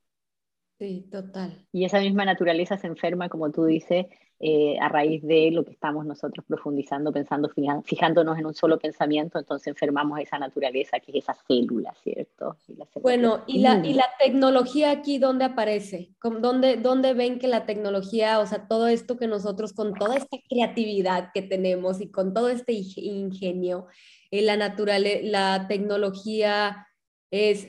Sí, 0.78 1.06
total. 1.10 1.66
Y 1.72 1.84
esa 1.84 2.00
misma 2.00 2.24
naturaleza 2.24 2.76
se 2.76 2.88
enferma, 2.88 3.28
como 3.28 3.50
tú 3.52 3.64
dices, 3.64 4.06
eh, 4.40 4.76
a 4.80 4.88
raíz 4.88 5.22
de 5.22 5.52
lo 5.52 5.64
que 5.64 5.70
estamos 5.70 6.04
nosotros 6.04 6.44
profundizando, 6.46 7.12
pensando, 7.12 7.48
fijándonos 7.84 8.36
en 8.36 8.46
un 8.46 8.54
solo 8.54 8.78
pensamiento, 8.78 9.38
entonces 9.38 9.68
enfermamos 9.68 10.18
esa 10.18 10.38
naturaleza 10.38 10.98
que 10.98 11.12
es 11.12 11.24
esa 11.24 11.34
célula, 11.46 11.94
¿cierto? 12.02 12.56
bueno, 13.00 13.44
¿y 13.46 13.60
la, 13.60 13.80
¿y 13.86 13.94
la 13.94 14.06
tecnología 14.18 14.90
aquí 14.90 15.18
dónde 15.18 15.44
aparece? 15.44 16.10
¿Dónde, 16.20 16.76
¿Dónde 16.76 17.14
ven 17.14 17.38
que 17.38 17.46
la 17.46 17.64
tecnología, 17.64 18.40
o 18.40 18.46
sea, 18.46 18.66
todo 18.66 18.88
esto 18.88 19.16
que 19.16 19.28
nosotros 19.28 19.72
con 19.72 19.94
toda 19.94 20.16
esta 20.16 20.36
creatividad 20.50 21.30
que 21.32 21.42
tenemos 21.42 22.00
y 22.00 22.10
con 22.10 22.34
todo 22.34 22.48
este 22.48 22.72
ingenio, 22.72 23.86
eh, 24.32 24.42
la, 24.42 24.56
la 24.56 25.66
tecnología 25.68 26.88
es 27.30 27.68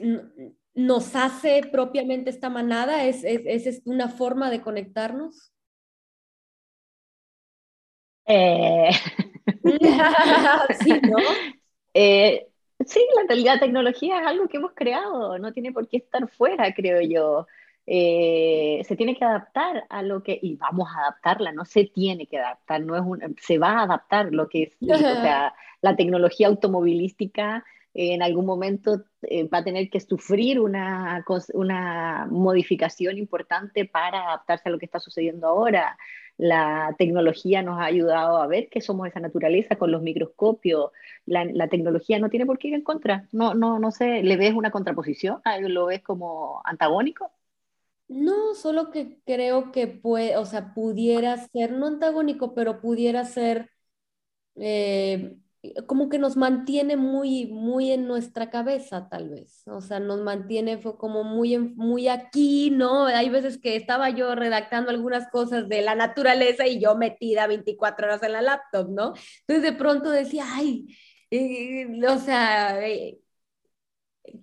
nos 0.75 1.15
hace 1.15 1.61
propiamente 1.71 2.29
esta 2.29 2.49
manada? 2.49 3.05
¿Es, 3.05 3.23
es, 3.23 3.65
es 3.67 3.81
una 3.85 4.09
forma 4.09 4.49
de 4.49 4.61
conectarnos? 4.61 5.51
Eh... 8.25 8.89
sí, 10.83 11.01
¿no? 11.03 11.17
Eh, 11.93 12.47
sí, 12.85 13.05
la, 13.29 13.35
la, 13.35 13.59
tecnología 13.59 14.19
es 14.21 14.27
algo 14.27 14.47
que 14.47 14.57
hemos 14.57 14.73
creado, 14.73 15.37
no 15.39 15.53
tiene 15.53 15.71
por 15.71 15.87
qué 15.87 15.97
estar 15.97 16.27
fuera, 16.29 16.73
creo 16.73 17.01
yo. 17.01 17.47
eh, 17.87 18.81
se 18.85 18.95
tiene 18.95 19.15
que 19.15 19.25
adaptar 19.25 19.85
a 19.89 20.01
lo 20.01 20.23
que, 20.23 20.39
y 20.41 20.55
vamos 20.55 20.89
a 20.95 21.01
adaptarla, 21.01 21.51
no 21.51 21.65
se 21.65 21.85
tiene 21.85 22.27
que 22.27 22.39
adaptar, 22.39 22.81
no 22.81 22.95
es 22.95 23.03
un, 23.03 23.35
se 23.41 23.59
va 23.59 23.79
a 23.79 23.83
adaptar 23.83 24.33
lo 24.33 24.49
que 24.49 24.63
es, 24.63 24.77
o 24.81 24.97
sea, 24.97 25.53
la 25.81 25.95
tecnología 25.95 26.47
automovilística 26.47 27.63
en 27.95 28.21
algún 28.21 28.45
momento 28.45 29.03
eh, 29.23 29.47
va 29.47 29.59
a 29.59 29.63
tener 29.63 29.89
que 29.89 29.99
sufrir 30.01 30.59
una, 30.59 31.25
una 31.53 32.27
modificación 32.29 33.17
importante 33.17 33.85
para 33.85 34.25
adaptarse 34.25 34.69
a 34.69 34.71
lo 34.71 34.79
que 34.79 34.85
está 34.85 34.99
sucediendo 34.99 35.47
ahora. 35.47 35.97
La 36.37 36.93
tecnología 36.97 37.61
nos 37.63 37.79
ha 37.79 37.85
ayudado 37.85 38.37
a 38.41 38.47
ver 38.47 38.69
que 38.69 38.81
somos 38.81 39.07
esa 39.07 39.21
naturaleza 39.21 39.77
con 39.77 39.91
los 39.91 40.01
microscopios. 40.01 40.91
La, 41.25 41.45
la 41.45 41.69
tecnología 41.69 42.19
no 42.19 42.29
tiene 42.29 42.45
por 42.45 42.57
qué 42.59 42.67
ir 42.67 42.73
en 42.75 42.83
contra. 42.83 43.27
No, 43.31 43.53
no, 43.53 43.79
no 43.79 43.91
sé, 43.91 44.21
¿le 44.23 44.35
ves 44.37 44.53
una 44.53 44.71
contraposición? 44.71 45.41
¿Lo 45.61 45.85
ves 45.85 46.03
como 46.03 46.61
antagónico? 46.65 47.31
No, 48.07 48.53
solo 48.55 48.91
que 48.91 49.19
creo 49.25 49.71
que 49.71 49.87
puede, 49.87 50.37
o 50.37 50.45
sea, 50.45 50.73
pudiera 50.75 51.37
ser, 51.37 51.71
no 51.71 51.87
antagónico, 51.87 52.53
pero 52.53 52.79
pudiera 52.79 53.25
ser 53.25 53.71
eh, 54.55 55.37
como 55.87 56.09
que 56.09 56.19
nos 56.19 56.37
mantiene 56.37 56.97
muy, 56.97 57.47
muy 57.47 57.91
en 57.91 58.07
nuestra 58.07 58.49
cabeza, 58.49 59.07
tal 59.09 59.29
vez. 59.29 59.63
O 59.67 59.81
sea, 59.81 59.99
nos 59.99 60.21
mantiene 60.21 60.81
como 60.81 61.23
muy, 61.23 61.57
muy 61.57 62.07
aquí, 62.07 62.69
¿no? 62.71 63.05
Hay 63.05 63.29
veces 63.29 63.57
que 63.57 63.75
estaba 63.75 64.09
yo 64.09 64.35
redactando 64.35 64.89
algunas 64.91 65.29
cosas 65.29 65.69
de 65.69 65.81
la 65.81 65.95
naturaleza 65.95 66.67
y 66.67 66.79
yo 66.79 66.95
metida 66.95 67.47
24 67.47 68.07
horas 68.07 68.23
en 68.23 68.33
la 68.33 68.41
laptop, 68.41 68.89
¿no? 68.89 69.13
Entonces 69.41 69.63
de 69.63 69.73
pronto 69.73 70.09
decía, 70.09 70.45
ay, 70.47 70.87
eh, 71.31 71.87
o 72.07 72.17
sea, 72.19 72.85
eh, 72.87 73.19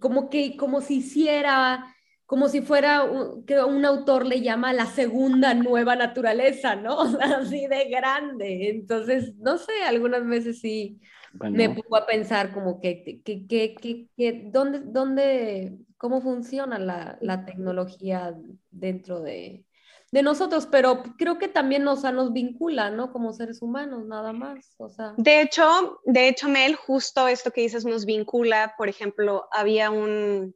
como 0.01 0.31
que, 0.31 0.57
como 0.57 0.81
si 0.81 0.97
hiciera 0.99 1.95
como 2.33 2.49
si 2.49 2.63
fuera, 2.63 3.05
que 3.47 3.63
un 3.63 3.85
autor 3.85 4.25
le 4.25 4.41
llama 4.41 4.73
la 4.73 4.87
segunda 4.87 5.53
nueva 5.53 5.97
naturaleza, 5.97 6.77
¿no? 6.77 6.99
así 7.21 7.67
de 7.67 7.91
grande. 7.91 8.71
Entonces, 8.71 9.37
no 9.37 9.59
sé, 9.59 9.71
algunas 9.87 10.27
veces 10.27 10.59
sí 10.61 10.99
me 11.35 11.69
pongo 11.69 11.95
a 11.95 12.07
pensar 12.07 12.55
como 12.55 12.81
que, 12.81 13.21
que, 13.23 13.47
que, 13.47 14.09
que, 14.17 14.43
¿dónde, 14.47 14.81
dónde, 14.83 15.77
cómo 15.99 16.23
funciona 16.23 16.79
la, 16.79 17.19
la 17.21 17.45
tecnología 17.45 18.35
dentro 18.71 19.21
de, 19.21 19.67
de 20.11 20.23
nosotros, 20.23 20.67
pero 20.73 21.03
creo 21.19 21.37
que 21.37 21.49
también 21.49 21.85
nos, 21.85 22.03
nos 22.03 22.33
vincula, 22.33 22.89
¿no? 22.89 23.13
Como 23.13 23.35
seres 23.35 23.61
humanos, 23.61 24.07
nada 24.07 24.33
más. 24.33 24.75
O 24.79 24.89
sea. 24.89 25.13
De 25.19 25.43
hecho, 25.43 26.01
de 26.07 26.29
hecho, 26.29 26.49
Mel, 26.49 26.77
justo 26.77 27.29
esto 27.29 27.51
que 27.51 27.61
dices 27.61 27.85
nos 27.85 28.07
vincula. 28.07 28.75
Por 28.79 28.89
ejemplo, 28.89 29.49
había 29.53 29.91
un, 29.91 30.55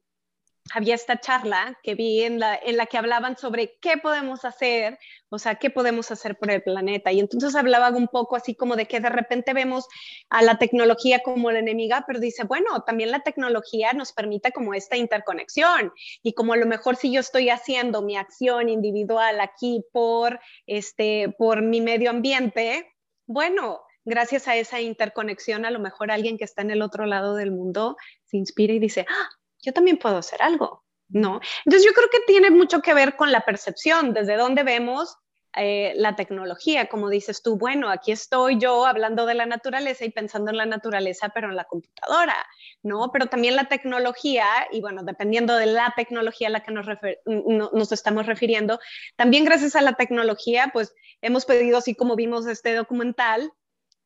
había 0.75 0.95
esta 0.95 1.21
charla 1.21 1.79
que 1.83 1.95
vi 1.95 2.23
en 2.23 2.39
la, 2.39 2.57
en 2.57 2.77
la 2.77 2.87
que 2.87 2.99
hablaban 2.99 3.37
sobre 3.37 3.79
qué 3.81 3.97
podemos 3.97 4.45
hacer, 4.45 4.99
o 5.29 5.39
sea, 5.39 5.57
qué 5.57 5.71
podemos 5.71 6.11
hacer 6.11 6.37
por 6.37 6.51
el 6.51 6.63
planeta. 6.63 7.13
Y 7.13 7.21
entonces 7.21 7.55
hablaban 7.55 7.95
un 7.95 8.09
poco 8.09 8.37
así 8.37 8.55
como 8.55 8.77
de 8.77 8.87
que 8.87 9.01
de 9.01 9.09
repente 9.09 9.53
vemos 9.53 9.87
a 10.31 10.43
la 10.43 10.59
tecnología 10.59 11.21
como 11.21 11.51
la 11.51 11.61
enemiga, 11.61 12.05
pero 12.07 12.21
dice, 12.21 12.45
bueno, 12.45 12.83
también 12.83 13.11
la 13.11 13.21
tecnología 13.21 13.93
nos 13.93 14.13
permite 14.13 14.53
como 14.53 14.75
esta 14.75 14.97
interconexión. 14.97 15.93
Y 16.23 16.35
como 16.35 16.53
a 16.53 16.57
lo 16.57 16.67
mejor 16.67 16.97
si 16.97 17.13
yo 17.13 17.21
estoy 17.21 17.51
haciendo 17.51 18.03
mi 18.03 18.17
acción 18.17 18.69
individual 18.69 19.41
aquí 19.41 19.85
por, 19.93 20.41
este, 20.67 21.35
por 21.39 21.63
mi 21.63 21.81
medio 21.81 22.11
ambiente, 22.11 22.93
bueno, 23.27 23.81
gracias 24.05 24.49
a 24.49 24.57
esa 24.57 24.81
interconexión, 24.81 25.65
a 25.65 25.71
lo 25.71 25.81
mejor 25.81 26.11
alguien 26.11 26.39
que 26.39 26.45
está 26.45 26.63
en 26.63 26.71
el 26.71 26.83
otro 26.83 27.07
lado 27.07 27.35
del 27.35 27.51
mundo 27.51 27.97
se 28.25 28.37
inspira 28.37 28.73
y 28.73 28.79
dice, 28.79 29.05
ah, 29.09 29.29
yo 29.67 29.73
también 29.73 29.99
puedo 29.99 30.17
hacer 30.17 30.41
algo, 30.41 30.85
¿no? 31.09 31.41
Entonces 31.65 31.85
yo 31.85 31.93
creo 31.93 32.09
que 32.11 32.21
tiene 32.27 32.51
mucho 32.51 32.81
que 32.81 32.95
ver 32.95 33.17
con 33.17 33.33
la 33.33 33.43
percepción, 33.43 34.15
desde 34.15 34.37
dónde 34.37 34.63
vemos 34.63 35.19
eh, 35.59 35.95
la 35.97 36.15
tecnología, 36.17 36.87
como 36.87 37.09
dices 37.09 37.41
tú, 37.43 37.57
bueno, 37.57 37.89
aquí 37.89 38.13
estoy 38.13 38.59
yo 38.59 38.85
hablando 38.85 39.25
de 39.25 39.33
la 39.33 39.47
naturaleza 39.47 40.05
y 40.05 40.11
pensando 40.11 40.51
en 40.51 40.59
la 40.59 40.67
naturaleza, 40.67 41.31
pero 41.31 41.49
en 41.49 41.57
la 41.57 41.65
computadora, 41.65 42.37
¿no? 42.83 43.11
Pero 43.11 43.27
también 43.27 43.57
la 43.57 43.65
tecnología, 43.65 44.45
y 44.71 44.83
bueno, 44.83 45.03
dependiendo 45.03 45.57
de 45.57 45.65
la 45.65 45.95
tecnología 45.97 46.49
a 46.49 46.51
la 46.51 46.63
que 46.63 46.73
nos, 46.73 46.87
nos 47.25 47.93
estamos 47.93 48.27
refiriendo, 48.27 48.79
también 49.17 49.47
gracias 49.47 49.75
a 49.77 49.81
la 49.81 49.95
tecnología, 49.95 50.71
pues 50.75 50.95
hemos 51.23 51.47
pedido, 51.47 51.79
así 51.79 51.95
como 51.95 52.17
vimos 52.17 52.47
este 52.47 52.75
documental, 52.75 53.51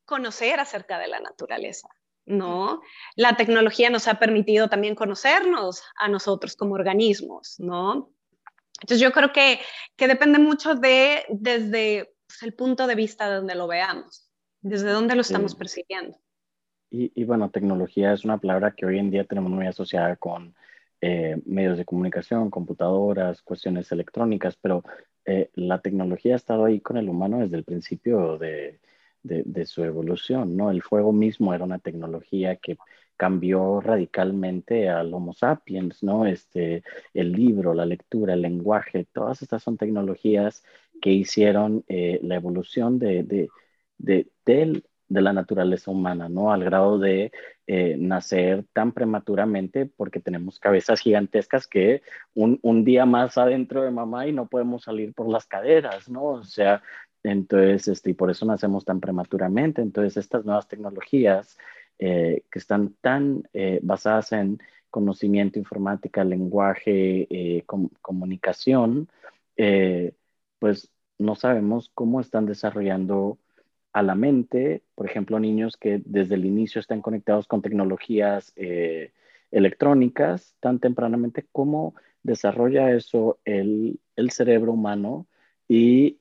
conocer 0.05 0.61
acerca 0.61 1.01
de 1.01 1.09
la 1.09 1.19
naturaleza, 1.19 1.89
¿no? 2.31 2.81
La 3.17 3.37
tecnología 3.37 3.91
nos 3.91 4.09
ha 4.09 4.19
permitido 4.19 4.69
también 4.69 4.95
conocernos 4.95 5.83
a 5.97 6.09
nosotros 6.09 6.57
como 6.57 6.75
organismos, 6.75 7.57
¿no? 7.59 8.13
Entonces 8.81 9.01
yo 9.01 9.13
creo 9.13 9.33
que, 9.33 9.61
que 9.97 10.09
depende 10.09 10.39
mucho 10.39 10.75
de 10.75 11.25
desde 11.29 12.15
pues, 12.27 12.43
el 12.43 12.55
punto 12.55 12.87
de 12.87 12.95
vista 12.95 13.29
de 13.29 13.37
donde 13.37 13.55
lo 13.55 13.67
veamos, 13.67 14.31
desde 14.63 14.91
dónde 14.91 15.15
lo 15.15 15.21
estamos 15.21 15.55
percibiendo. 15.55 16.17
Y, 16.91 17.13
y, 17.15 17.25
bueno, 17.25 17.51
tecnología 17.51 18.13
es 18.13 18.25
una 18.25 18.39
palabra 18.39 18.73
que 18.73 18.87
hoy 18.87 18.99
en 18.99 19.11
día 19.11 19.25
tenemos 19.25 19.53
muy 19.53 19.67
asociada 19.67 20.17
con 20.17 20.55
eh, 21.03 21.41
medios 21.47 21.79
de 21.79 21.85
comunicación, 21.85 22.51
computadoras, 22.51 23.43
cuestiones 23.43 23.91
electrónicas, 23.93 24.57
pero 24.61 24.83
eh, 25.25 25.51
la 25.55 25.81
tecnología 25.81 26.35
ha 26.35 26.37
estado 26.37 26.65
ahí 26.65 26.81
con 26.81 26.97
el 26.97 27.09
humano 27.09 27.39
desde 27.39 27.57
el 27.57 27.65
principio 27.65 28.37
de, 28.39 28.81
de, 29.23 29.67
su 29.67 29.85
evolución, 29.85 30.57
¿no? 30.57 30.71
El 30.71 30.83
fuego 30.83 31.13
mismo 31.13 31.55
era 31.55 31.65
una 31.65 31.79
tecnología 31.79 32.57
que 32.57 32.77
cambió 33.17 33.81
radicalmente 33.81 34.89
al 34.89 35.13
Homo 35.13 35.35
sapiens, 35.35 36.03
¿no? 36.03 36.27
Este, 36.27 36.83
el 37.13 37.33
libro, 37.33 37.75
la 37.75 37.85
lectura, 37.87 38.35
el 38.35 38.43
lenguaje, 38.43 39.07
todas 39.13 39.43
estas 39.43 39.63
son 39.63 39.77
tecnologías 39.77 40.65
que 41.03 41.11
hicieron 41.11 41.85
eh, 41.89 42.21
la 42.23 42.37
evolución 42.37 42.99
de, 42.99 43.23
de, 43.23 43.49
de, 43.99 44.27
de, 44.47 44.83
la 45.21 45.33
naturaleza 45.33 45.91
humana, 45.91 46.29
¿no? 46.29 46.53
Al 46.53 46.65
grado 46.65 46.99
de 46.99 47.33
eh, 47.67 47.97
nacer 47.99 48.65
tan 48.73 48.93
prematuramente 48.93 49.87
porque 49.87 50.21
tenemos 50.21 50.59
cabezas 50.59 51.01
gigantescas 51.01 51.67
que 51.67 52.03
un, 52.35 52.59
un, 52.63 52.85
día 52.85 53.07
más 53.07 53.37
adentro 53.39 53.83
de 53.83 53.91
mamá 53.91 54.27
y 54.29 54.33
no 54.33 54.49
podemos 54.49 54.85
salir 54.85 55.13
por 55.15 55.29
las 55.29 55.47
caderas, 55.47 56.09
¿no? 56.09 56.25
O 56.25 56.45
sea, 56.45 56.83
entonces, 57.23 57.89
este, 57.89 58.11
y 58.11 58.15
por 58.15 58.31
eso 58.31 58.47
nacemos 58.47 58.85
tan 58.85 59.01
prematuramente. 59.01 59.83
Entonces, 59.83 60.17
estas 60.17 60.45
nuevas 60.45 60.69
tecnologías 60.69 61.59
eh, 61.99 62.45
que 62.51 62.59
están 62.59 62.95
tan 63.03 63.47
eh, 63.53 63.79
basadas 63.83 64.33
en 64.33 64.59
conocimiento, 64.89 65.59
informática, 65.59 66.25
lenguaje, 66.25 67.27
eh, 67.31 67.65
comunicación, 68.01 69.09
pues 70.59 70.91
no 71.19 71.35
sabemos 71.35 71.91
cómo 71.95 72.21
están 72.21 72.47
desarrollando 72.47 73.39
a 73.93 74.03
la 74.03 74.15
mente, 74.15 74.83
por 74.95 75.05
ejemplo, 75.07 75.39
niños 75.39 75.77
que 75.77 76.01
desde 76.07 76.37
el 76.37 76.47
inicio 76.47 76.81
están 76.81 77.03
conectados 77.03 77.47
con 77.47 77.61
tecnologías 77.61 78.55
electrónicas 79.51 80.57
tan 80.61 80.79
tempranamente, 80.81 81.47
cómo 81.53 81.95
desarrolla 82.23 82.91
eso 82.93 83.39
el, 83.45 84.01
el 84.17 84.31
cerebro 84.31 84.73
humano 84.73 85.27
y 85.69 86.19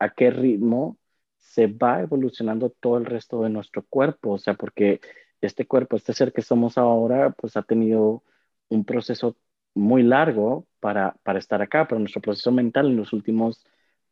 a 0.00 0.10
qué 0.10 0.30
ritmo 0.30 0.98
se 1.36 1.66
va 1.66 2.02
evolucionando 2.02 2.70
todo 2.70 2.98
el 2.98 3.06
resto 3.06 3.42
de 3.42 3.50
nuestro 3.50 3.84
cuerpo, 3.88 4.32
o 4.32 4.38
sea, 4.38 4.54
porque 4.54 5.00
este 5.40 5.66
cuerpo, 5.66 5.96
este 5.96 6.12
ser 6.12 6.32
que 6.32 6.42
somos 6.42 6.78
ahora, 6.78 7.30
pues 7.30 7.56
ha 7.56 7.62
tenido 7.62 8.22
un 8.68 8.84
proceso 8.84 9.36
muy 9.74 10.02
largo 10.02 10.66
para, 10.80 11.16
para 11.22 11.38
estar 11.38 11.62
acá, 11.62 11.86
pero 11.88 11.98
nuestro 11.98 12.20
proceso 12.20 12.52
mental 12.52 12.86
en 12.88 12.96
los 12.96 13.12
últimos 13.12 13.64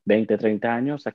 20, 0.04 0.38
30 0.38 0.74
años 0.74 1.06
ha, 1.06 1.14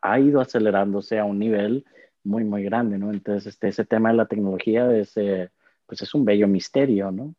ha, 0.00 0.20
ido 0.20 0.40
acelerándose 0.40 1.18
a 1.18 1.24
un 1.24 1.38
nivel 1.38 1.84
muy, 2.24 2.44
muy 2.44 2.64
grande, 2.64 2.98
¿no? 2.98 3.12
Entonces, 3.12 3.46
este, 3.46 3.68
ese 3.68 3.84
tema 3.84 4.10
de 4.10 4.16
la 4.16 4.26
tecnología 4.26 4.90
es, 4.96 5.16
eh, 5.16 5.50
pues 5.86 6.02
es 6.02 6.14
un 6.14 6.24
bello 6.24 6.48
misterio, 6.48 7.10
¿no? 7.10 7.34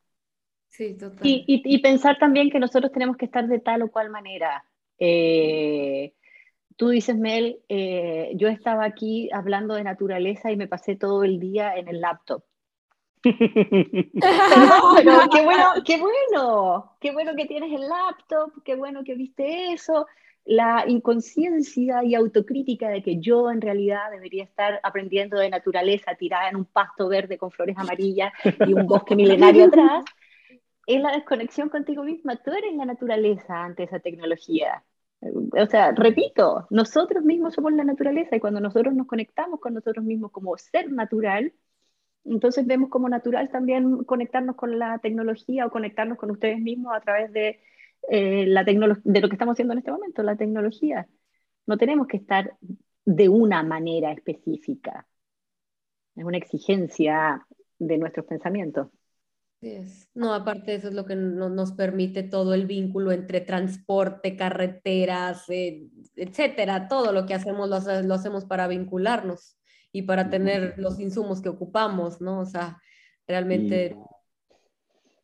Sí, 0.68 0.94
total. 0.96 1.20
Y, 1.28 1.44
y, 1.48 1.78
pensar 1.80 2.18
también 2.18 2.50
que 2.50 2.60
nosotros 2.60 2.92
tenemos 2.92 3.18
que 3.18 3.26
estar 3.26 3.48
de 3.48 3.60
tal 3.60 3.82
o 3.82 3.92
cual 3.92 4.10
manera. 4.10 4.64
Eh, 4.98 6.14
Tú 6.76 6.90
dices, 6.90 7.18
Mel, 7.18 7.60
eh, 7.70 8.32
yo 8.36 8.48
estaba 8.48 8.86
aquí 8.86 9.30
hablando 9.34 9.76
de 9.76 9.84
naturaleza 9.84 10.52
y 10.52 10.58
me 10.58 10.68
pasé 10.68 10.96
todo 10.96 11.24
el 11.24 11.40
día 11.40 11.76
en 11.76 11.88
el 11.88 12.02
laptop. 12.02 12.44
pero 13.24 13.40
qué 15.32 15.44
bueno, 15.46 15.66
qué 15.86 15.98
bueno, 16.00 16.96
qué 17.00 17.12
bueno 17.12 17.36
que 17.36 17.46
tienes 17.46 17.72
el 17.72 17.88
laptop, 17.88 18.64
qué 18.64 18.76
bueno 18.76 19.04
que 19.04 19.16
viste 19.16 19.74
eso. 19.74 20.08
La 20.44 20.86
inconsciencia 20.88 22.04
y 22.04 22.16
autocrítica 22.16 22.90
de 22.90 23.04
que 23.04 23.20
yo 23.20 23.52
en 23.52 23.62
realidad 23.62 24.10
debería 24.10 24.44
estar 24.44 24.80
aprendiendo 24.82 25.38
de 25.38 25.52
naturaleza 25.52 26.16
tirada 26.16 26.50
en 26.50 26.56
un 26.56 26.66
pasto 26.66 27.08
verde 27.08 27.38
con 27.38 27.52
flores 27.52 27.78
amarillas 27.78 28.34
y 28.66 28.74
un 28.74 28.88
bosque 28.88 29.16
milenario 29.16 29.66
atrás, 29.66 30.04
es 30.88 31.00
la 31.00 31.12
desconexión 31.12 31.70
contigo 31.70 32.04
misma. 32.04 32.38
Tú 32.38 32.52
eres 32.52 32.74
la 32.74 32.86
naturaleza 32.86 33.64
ante 33.64 33.84
esa 33.84 34.00
tecnología. 34.00 34.84
O 35.22 35.66
sea, 35.68 35.92
repito, 35.92 36.68
nosotros 36.72 37.24
mismos 37.24 37.54
somos 37.54 37.74
la 37.74 37.84
naturaleza 37.84 38.36
y 38.36 38.40
cuando 38.40 38.60
nosotros 38.60 38.94
nos 38.96 39.08
conectamos 39.08 39.60
con 39.60 39.74
nosotros 39.76 40.04
mismos 40.04 40.32
como 40.32 40.58
ser 40.58 40.92
natural, 40.92 41.54
entonces 42.26 42.66
vemos 42.68 42.90
como 42.90 43.10
natural 43.10 43.50
también 43.50 44.04
conectarnos 44.06 44.56
con 44.56 44.80
la 44.80 45.00
tecnología 45.00 45.66
o 45.66 45.72
conectarnos 45.72 46.18
con 46.18 46.32
ustedes 46.32 46.60
mismos 46.60 46.94
a 46.96 47.02
través 47.02 47.32
de 47.34 47.62
eh, 48.10 48.46
la 48.48 48.64
de 48.64 49.22
lo 49.22 49.30
que 49.30 49.36
estamos 49.36 49.54
haciendo 49.54 49.74
en 49.74 49.80
este 49.80 49.92
momento, 49.92 50.24
la 50.24 50.36
tecnología. 50.36 51.08
No 51.68 51.78
tenemos 51.78 52.08
que 52.08 52.18
estar 52.18 52.58
de 53.06 53.30
una 53.30 53.64
manera 53.64 54.12
específica. 54.12 55.08
Es 56.16 56.24
una 56.24 56.38
exigencia 56.38 57.46
de 57.80 57.98
nuestros 57.98 58.26
pensamientos. 58.26 58.90
No, 60.16 60.34
aparte 60.34 60.74
eso 60.74 60.88
es 60.88 60.96
lo 60.96 61.06
que 61.06 61.16
nos 61.16 61.74
permite 61.74 62.24
todo 62.24 62.56
el 62.56 62.66
vínculo 62.66 63.12
entre 63.12 63.42
transporte, 63.42 64.36
carreteras, 64.36 65.48
eh, 65.50 65.88
etcétera. 66.16 66.88
Todo 66.88 67.12
lo 67.12 67.28
que 67.28 67.36
hacemos 67.36 67.70
lo, 67.70 67.76
hacemos 68.16 68.46
para 68.46 68.68
vincularnos 68.68 69.58
y 69.92 70.04
para 70.04 70.30
tener 70.30 70.74
los 70.78 71.00
insumos 71.00 71.42
que 71.42 71.50
ocupamos, 71.50 72.22
¿no? 72.22 72.40
O 72.40 72.46
sea, 72.46 72.82
realmente... 73.28 73.96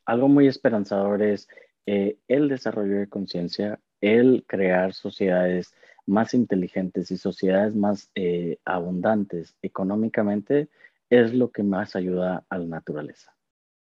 algo 0.06 0.28
muy 0.28 0.48
esperanzador 0.48 1.24
es 1.24 1.48
eh, 1.88 2.20
el 2.28 2.48
desarrollo 2.48 3.00
de 3.00 3.10
conciencia, 3.10 3.80
el 4.02 4.46
crear 4.48 4.94
sociedades 4.94 5.74
más 6.06 6.36
inteligentes 6.36 7.10
y 7.10 7.18
sociedades 7.18 7.76
más 7.76 8.12
eh, 8.14 8.60
abundantes 8.66 9.56
económicamente 9.64 10.70
es 11.10 11.34
lo 11.34 11.52
que 11.52 11.64
más 11.64 11.96
ayuda 11.96 12.46
a 12.50 12.58
la 12.60 12.66
naturaleza. 12.66 13.37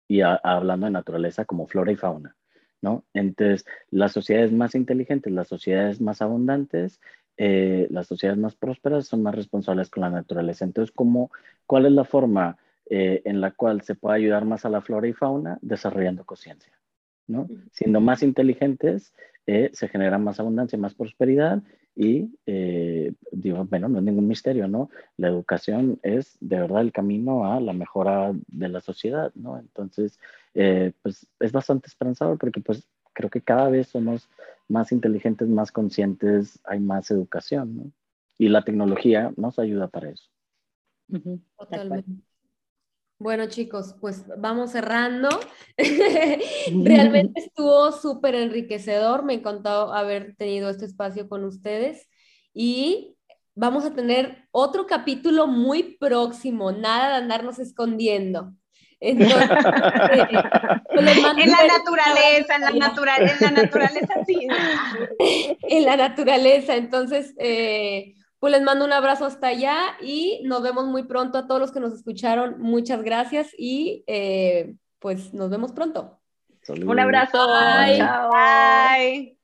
Y 0.07 0.21
hablando 0.21 0.85
de 0.85 0.91
naturaleza 0.91 1.45
como 1.45 1.67
flora 1.67 1.91
y 1.91 1.95
fauna, 1.95 2.35
¿no? 2.81 3.05
Entonces, 3.13 3.65
las 3.89 4.11
sociedades 4.11 4.51
más 4.51 4.75
inteligentes, 4.75 5.31
las 5.31 5.47
sociedades 5.47 6.01
más 6.01 6.21
abundantes, 6.21 6.99
eh, 7.37 7.87
las 7.89 8.07
sociedades 8.07 8.39
más 8.39 8.55
prósperas 8.55 9.07
son 9.07 9.23
más 9.23 9.33
responsables 9.35 9.89
con 9.89 10.01
la 10.01 10.09
naturaleza. 10.09 10.65
Entonces, 10.65 10.93
¿cómo, 10.93 11.31
¿cuál 11.65 11.85
es 11.85 11.91
la 11.93 12.03
forma 12.03 12.57
eh, 12.89 13.21
en 13.25 13.41
la 13.41 13.51
cual 13.51 13.81
se 13.81 13.95
puede 13.95 14.17
ayudar 14.17 14.45
más 14.45 14.65
a 14.65 14.69
la 14.69 14.81
flora 14.81 15.07
y 15.07 15.13
fauna? 15.13 15.57
Desarrollando 15.61 16.25
conciencia, 16.25 16.73
¿no? 17.27 17.47
Siendo 17.71 18.01
más 18.01 18.23
inteligentes, 18.23 19.13
eh, 19.45 19.69
se 19.73 19.87
genera 19.89 20.17
más 20.17 20.39
abundancia, 20.39 20.77
más 20.77 20.93
prosperidad 20.93 21.61
y 21.95 22.33
eh, 22.45 23.13
digo, 23.31 23.65
bueno, 23.65 23.89
no 23.89 23.99
es 23.99 24.03
ningún 24.03 24.27
misterio, 24.27 24.67
¿no? 24.67 24.89
La 25.17 25.27
educación 25.27 25.99
es 26.01 26.37
de 26.39 26.59
verdad 26.59 26.81
el 26.81 26.91
camino 26.91 27.51
a 27.51 27.59
la 27.59 27.73
mejora 27.73 28.31
de 28.47 28.69
la 28.69 28.81
sociedad, 28.81 29.31
¿no? 29.35 29.59
Entonces, 29.59 30.19
eh, 30.53 30.93
pues 31.01 31.27
es 31.39 31.51
bastante 31.51 31.87
esperanzador 31.87 32.37
porque 32.37 32.61
pues 32.61 32.87
creo 33.13 33.29
que 33.29 33.41
cada 33.41 33.69
vez 33.69 33.87
somos 33.89 34.29
más 34.67 34.91
inteligentes, 34.91 35.47
más 35.47 35.71
conscientes, 35.71 36.59
hay 36.63 36.79
más 36.79 37.11
educación, 37.11 37.75
¿no? 37.77 37.91
Y 38.39 38.49
la 38.49 38.63
tecnología 38.63 39.31
nos 39.37 39.59
ayuda 39.59 39.87
para 39.87 40.09
eso. 40.09 40.29
Totalmente. 41.57 42.23
Bueno, 43.19 43.45
chicos, 43.47 43.95
pues 44.01 44.25
vamos 44.37 44.71
cerrando. 44.71 45.29
Realmente 45.77 47.41
estuvo 47.41 47.91
súper 47.91 48.35
enriquecedor. 48.35 49.23
Me 49.23 49.35
encantó 49.35 49.93
haber 49.93 50.35
tenido 50.35 50.69
este 50.69 50.85
espacio 50.85 51.29
con 51.29 51.43
ustedes 51.45 52.09
y 52.53 53.15
vamos 53.55 53.85
a 53.85 53.93
tener 53.93 54.47
otro 54.51 54.87
capítulo 54.87 55.47
muy 55.47 55.97
próximo. 55.97 56.71
Nada 56.71 57.09
de 57.09 57.15
andarnos 57.15 57.59
escondiendo. 57.59 58.53
en 58.99 59.19
la 59.19 59.35
naturaleza, 61.67 62.55
en 62.55 62.61
la, 62.61 62.71
naturaleza, 62.71 63.47
en 63.47 63.55
la 63.55 63.63
naturaleza, 63.63 64.13
sí. 64.25 64.47
en 65.61 65.85
la 65.85 65.97
naturaleza. 65.97 66.75
Entonces, 66.75 67.33
eh, 67.37 68.15
pues 68.43 68.51
les 68.51 68.61
mando 68.61 68.83
un 68.83 68.91
abrazo 68.91 69.23
hasta 69.23 69.47
allá 69.47 69.95
y 70.01 70.41
nos 70.43 70.61
vemos 70.63 70.83
muy 70.83 71.03
pronto 71.03 71.37
a 71.37 71.47
todos 71.47 71.61
los 71.61 71.71
que 71.71 71.79
nos 71.79 71.93
escucharon. 71.93 72.59
Muchas 72.59 73.01
gracias 73.01 73.55
y 73.57 74.03
eh, 74.05 74.75
pues 74.99 75.33
nos 75.33 75.49
vemos 75.49 75.71
pronto. 75.71 76.19
Un 76.67 76.99
abrazo. 76.99 77.37
Bye. 77.47 78.03
Bye. 78.33 79.37